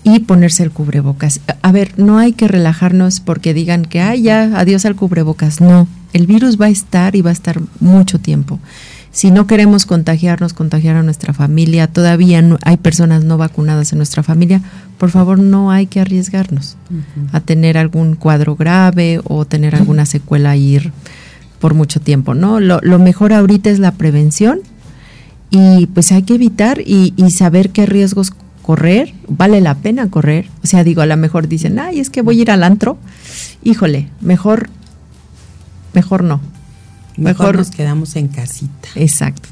y 0.04 0.20
ponerse 0.20 0.64
el 0.64 0.72
cubrebocas. 0.72 1.42
A 1.64 1.72
ver, 1.72 1.98
no 1.98 2.20
hay 2.20 2.32
que 2.32 2.48
relajarnos 2.48 3.20
porque 3.20 3.56
digan 3.56 3.84
que, 3.84 4.00
ay, 4.02 4.22
ya, 4.22 4.58
adiós 4.58 4.86
al 4.86 4.96
cubrebocas. 4.96 5.62
No, 5.62 5.88
el 6.16 6.28
virus 6.28 6.60
va 6.60 6.68
a 6.68 6.70
estar 6.70 7.14
y 7.18 7.22
va 7.22 7.32
a 7.32 7.34
estar 7.34 7.60
mucho 7.82 8.20
tiempo. 8.20 8.58
Si 9.12 9.32
no 9.32 9.48
queremos 9.48 9.86
contagiarnos, 9.86 10.54
contagiar 10.54 10.96
a 10.96 11.04
nuestra 11.04 11.34
familia, 11.34 11.88
todavía 11.88 12.42
no, 12.42 12.58
hay 12.64 12.78
personas 12.78 13.26
no 13.26 13.38
vacunadas 13.38 13.92
en 13.92 13.98
nuestra 13.98 14.24
familia, 14.24 14.62
por 14.98 15.10
favor 15.10 15.40
no 15.40 15.72
hay 15.72 15.88
que 15.88 16.00
arriesgarnos 16.00 16.78
a 17.34 17.42
tener 17.42 17.78
algún 17.78 18.16
cuadro 18.16 18.56
grave 18.56 19.20
o 19.26 19.44
tener 19.44 19.76
alguna 19.76 20.06
secuela 20.06 20.56
ir 20.56 20.94
por 21.60 21.74
mucho 21.74 22.00
tiempo, 22.00 22.34
¿no? 22.34 22.62
Lo, 22.62 22.80
lo 22.82 22.98
mejor 22.98 23.34
ahorita 23.34 23.70
es 23.70 23.80
la 23.80 23.92
prevención 23.92 24.62
y 25.50 25.88
pues 25.88 26.14
hay 26.14 26.24
que 26.24 26.36
evitar 26.36 26.80
y, 26.80 27.14
y, 27.18 27.32
saber 27.32 27.72
qué 27.72 27.86
riesgos 27.86 28.32
correr, 28.62 29.14
vale 29.28 29.60
la 29.60 29.76
pena 29.76 30.10
correr. 30.10 30.48
O 30.64 30.68
sea, 30.68 30.86
digo, 30.86 31.02
a 31.02 31.06
lo 31.06 31.18
mejor 31.18 31.50
dicen, 31.50 31.78
ay, 31.78 32.00
es 32.00 32.10
que 32.10 32.22
voy 32.22 32.40
a 32.40 32.42
ir 32.44 32.52
al 32.52 32.64
antro. 32.64 32.98
Híjole, 33.64 34.10
mejor, 34.22 34.70
mejor 35.96 36.24
no. 36.24 36.42
Mejor, 37.18 37.46
mejor 37.46 37.56
nos 37.58 37.72
quedamos 37.72 38.16
en 38.16 38.28
casita. 38.28 38.90
Exacto. 38.96 39.50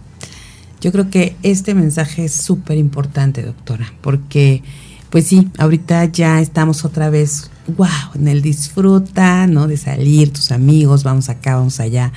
Yo 0.81 0.91
creo 0.91 1.09
que 1.09 1.35
este 1.43 1.73
mensaje 1.73 2.25
es 2.25 2.33
súper 2.33 2.77
importante, 2.77 3.41
doctora, 3.41 3.93
porque 4.01 4.61
pues 5.09 5.27
sí, 5.27 5.47
ahorita 5.57 6.05
ya 6.05 6.41
estamos 6.41 6.83
otra 6.85 7.09
vez 7.09 7.49
wow, 7.67 7.87
en 8.15 8.27
el 8.27 8.41
disfruta, 8.41 9.47
¿no? 9.47 9.67
De 9.67 9.77
salir, 9.77 10.31
tus 10.33 10.51
amigos, 10.51 11.03
vamos 11.03 11.29
acá, 11.29 11.55
vamos 11.55 11.79
allá. 11.79 12.11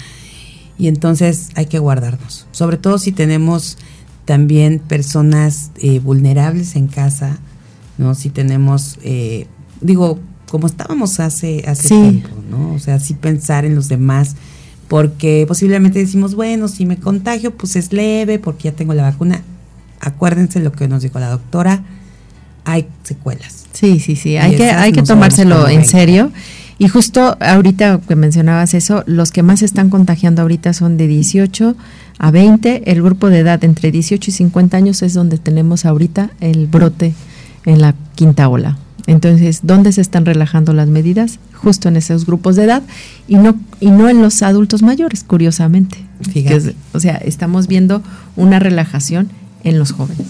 Y 0.79 0.89
entonces 0.89 1.51
hay 1.55 1.67
que 1.67 1.79
guardarnos, 1.79 2.47
sobre 2.53 2.77
todo 2.77 2.99
si 2.99 3.13
tenemos 3.13 3.79
también 4.25 4.81
personas 4.81 5.71
eh, 5.77 6.01
vulnerables 6.01 6.75
en 6.77 6.89
casa, 6.89 7.39
¿no? 7.97 8.15
Si 8.15 8.29
tenemos, 8.29 8.99
eh, 9.03 9.47
digo, 9.81 10.19
como 10.51 10.67
estábamos 10.67 11.21
hace, 11.21 11.65
hace 11.67 11.89
Sí. 11.89 11.95
tiempo, 12.01 12.29
¿no? 12.51 12.75
O 12.75 12.79
sea, 12.79 12.99
sí 13.01 13.15
pensar 13.15 13.65
en 13.65 13.75
los 13.75 13.89
demás, 13.89 14.37
porque 14.89 15.45
posiblemente 15.49 15.99
decimos, 15.99 16.35
bueno, 16.35 16.69
si 16.69 16.87
me 16.87 16.97
contagio, 16.99 17.53
pues 17.55 17.77
es 17.77 17.93
leve, 17.93 18.39
porque 18.39 18.65
ya 18.65 18.73
tengo 18.73 18.95
la 18.95 19.03
vacuna. 19.03 19.43
Acuérdense 20.01 20.61
lo 20.61 20.73
que 20.73 20.87
nos 20.89 21.03
dijo 21.03 21.19
la 21.19 21.31
doctora, 21.31 21.83
hay 22.65 22.87
secuelas. 23.03 23.67
Sí, 23.73 23.99
sí, 23.99 24.17
sí, 24.17 24.31
Y 24.31 24.37
hay 24.37 24.57
que, 24.57 24.71
hay 24.71 24.93
que 24.93 25.03
tomárselo 25.03 25.69
en 25.69 25.85
serio. 25.85 26.31
Y 26.79 26.89
justo 26.89 27.37
ahorita 27.41 28.01
que 28.07 28.17
mencionabas 28.17 28.75
eso, 28.75 29.03
los 29.07 29.33
que 29.33 29.43
más 29.43 29.61
se 29.61 29.65
están 29.65 29.89
contagiando 29.89 30.43
ahorita 30.43 30.75
son 30.75 30.97
de 30.99 31.07
18 31.07 31.75
a 32.19 32.31
20. 32.31 32.91
El 32.91 33.03
grupo 33.03 33.31
de 33.31 33.39
edad 33.39 33.65
entre 33.65 33.91
18 33.91 34.31
y 34.31 34.35
50 34.35 34.77
años 34.77 35.03
es 35.03 35.15
donde 35.15 35.39
tenemos 35.39 35.87
ahorita 35.87 36.31
el 36.41 36.67
brote 36.67 37.15
en 37.65 37.81
la 37.81 37.95
quinta 38.15 38.49
ola. 38.49 38.77
Entonces, 39.07 39.61
¿dónde 39.63 39.93
se 39.93 40.01
están 40.01 40.25
relajando 40.27 40.73
las 40.73 40.89
medidas? 40.89 41.39
Justo 41.55 41.89
en 41.89 41.97
esos 41.97 42.27
grupos 42.27 42.57
de 42.57 42.65
edad 42.65 42.83
y 43.29 43.37
no, 43.37 43.57
y 43.81 43.91
no 43.91 44.09
en 44.09 44.21
los 44.21 44.43
adultos 44.43 44.83
mayores, 44.83 45.23
curiosamente. 45.25 45.99
Fíjate. 46.33 46.57
Es- 46.57 46.75
o 46.93 47.01
sea, 47.01 47.15
estamos 47.17 47.67
viendo 47.69 48.03
una 48.37 48.59
relajación 48.59 49.29
en 49.65 49.79
los 49.79 49.93
jóvenes. 49.93 50.27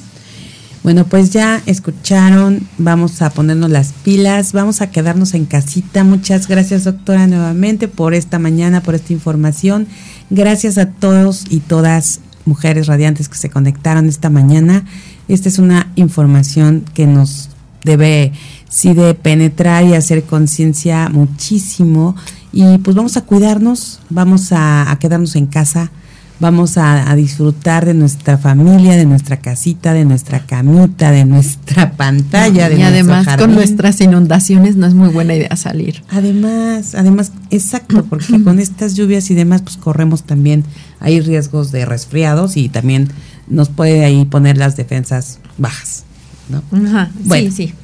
Bueno, 0.82 1.04
pues 1.04 1.30
ya 1.30 1.60
escucharon, 1.66 2.60
vamos 2.78 3.20
a 3.20 3.30
ponernos 3.30 3.70
las 3.70 3.92
pilas, 4.04 4.52
vamos 4.52 4.80
a 4.82 4.90
quedarnos 4.90 5.34
en 5.34 5.44
casita. 5.46 6.04
Muchas 6.04 6.46
gracias, 6.46 6.84
doctora, 6.84 7.26
nuevamente 7.26 7.88
por 7.88 8.14
esta 8.14 8.38
mañana, 8.38 8.82
por 8.82 8.94
esta 8.94 9.12
información. 9.12 9.88
Gracias 10.30 10.78
a 10.78 10.86
todos 10.86 11.46
y 11.50 11.58
todas 11.58 12.20
mujeres 12.44 12.86
radiantes 12.86 13.28
que 13.28 13.36
se 13.36 13.50
conectaron 13.50 14.08
esta 14.08 14.30
mañana. 14.30 14.84
Esta 15.26 15.48
es 15.48 15.58
una 15.58 15.90
información 15.96 16.84
que 16.94 17.08
nos 17.08 17.48
debe, 17.82 18.32
sí, 18.68 18.94
de 18.94 19.14
penetrar 19.14 19.84
y 19.84 19.94
hacer 19.94 20.24
conciencia 20.24 21.08
muchísimo. 21.08 22.16
Y 22.52 22.78
pues 22.78 22.96
vamos 22.96 23.16
a 23.16 23.22
cuidarnos, 23.22 24.00
vamos 24.10 24.52
a, 24.52 24.90
a 24.90 24.98
quedarnos 24.98 25.36
en 25.36 25.46
casa 25.46 25.90
vamos 26.38 26.76
a, 26.76 27.10
a 27.10 27.16
disfrutar 27.16 27.86
de 27.86 27.94
nuestra 27.94 28.38
familia, 28.38 28.96
de 28.96 29.06
nuestra 29.06 29.38
casita, 29.38 29.94
de 29.94 30.04
nuestra 30.04 30.40
camita, 30.40 31.10
de 31.10 31.24
nuestra 31.24 31.92
pantalla, 31.96 32.68
de 32.68 32.76
y 32.78 32.82
además 32.82 33.24
jardín. 33.24 33.46
con 33.46 33.54
nuestras 33.54 34.00
inundaciones 34.00 34.76
no 34.76 34.86
es 34.86 34.94
muy 34.94 35.08
buena 35.08 35.34
idea 35.34 35.56
salir. 35.56 36.02
Además, 36.10 36.94
además, 36.94 37.32
exacto, 37.50 38.04
porque 38.04 38.42
con 38.44 38.58
estas 38.58 38.94
lluvias 38.94 39.30
y 39.30 39.34
demás, 39.34 39.62
pues 39.62 39.76
corremos 39.76 40.24
también, 40.24 40.64
hay 41.00 41.20
riesgos 41.20 41.72
de 41.72 41.84
resfriados 41.84 42.56
y 42.56 42.68
también 42.68 43.08
nos 43.48 43.68
puede 43.68 44.04
ahí 44.04 44.24
poner 44.24 44.58
las 44.58 44.76
defensas 44.76 45.38
bajas, 45.56 46.04
¿no? 46.48 46.62
Ajá, 46.88 47.10
Bueno. 47.24 47.50
sí, 47.50 47.68
sí. 47.68 47.74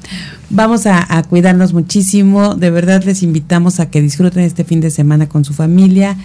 Vamos 0.50 0.86
a, 0.86 1.16
a 1.16 1.22
cuidarnos 1.22 1.72
muchísimo. 1.72 2.54
De 2.54 2.70
verdad 2.70 3.02
les 3.04 3.22
invitamos 3.22 3.80
a 3.80 3.90
que 3.90 4.02
disfruten 4.02 4.42
este 4.42 4.64
fin 4.64 4.80
de 4.80 4.90
semana 4.90 5.28
con 5.28 5.44
su 5.44 5.54
familia, 5.54 6.16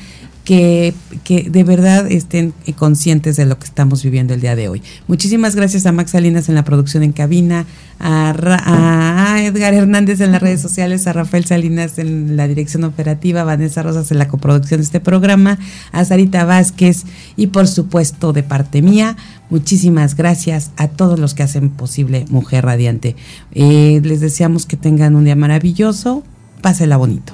que, 0.48 0.94
que 1.26 1.50
de 1.50 1.66
verdad 1.66 2.10
estén 2.10 2.54
eh, 2.66 2.72
conscientes 2.72 3.36
de 3.36 3.46
lo 3.46 3.60
que 3.60 3.66
estamos 3.66 4.02
viviendo 4.02 4.34
el 4.34 4.40
día 4.40 4.56
de 4.56 4.70
hoy. 4.70 4.82
Muchísimas 5.10 5.58
gracias 5.58 5.86
a 5.86 5.92
Max 5.92 6.12
Salinas 6.12 6.48
en 6.48 6.56
la 6.56 6.64
producción 6.64 7.04
en 7.04 7.12
cabina, 7.12 7.66
a, 8.00 8.30
a 8.30 9.44
Edgar 9.44 9.74
Hernández 9.74 10.22
en 10.22 10.32
las 10.32 10.42
redes 10.42 10.62
sociales, 10.62 11.06
a 11.06 11.12
Rafael 11.12 11.44
Salinas 11.44 12.00
en 12.00 12.38
la 12.38 12.48
dirección 12.48 12.86
operativa, 12.86 13.42
a 13.42 13.44
Vanessa 13.44 13.84
Rosas 13.84 14.10
en 14.12 14.20
la 14.20 14.30
coproducción 14.30 14.80
de 14.80 14.86
este 14.86 15.02
programa, 15.02 15.60
a 15.92 16.06
Sarita 16.06 16.46
Vázquez 16.46 17.04
y 17.36 17.48
por 17.48 17.68
supuesto 17.68 18.32
de 18.32 18.44
parte 18.44 18.82
mía, 18.82 19.18
muchísimas 19.50 20.16
gracias 20.16 20.72
a 20.78 20.88
todos 20.88 21.20
los 21.20 21.34
que 21.34 21.44
hacen 21.44 21.72
posible 21.72 22.24
Mujer 22.30 22.64
Radiante. 22.64 23.18
Eh, 23.52 24.00
les 24.02 24.22
deseamos 24.22 24.66
que 24.66 24.78
tengan 24.78 25.18
un 25.18 25.26
día 25.26 25.36
maravilloso, 25.36 26.24
pásela 26.62 26.96
bonito. 26.96 27.34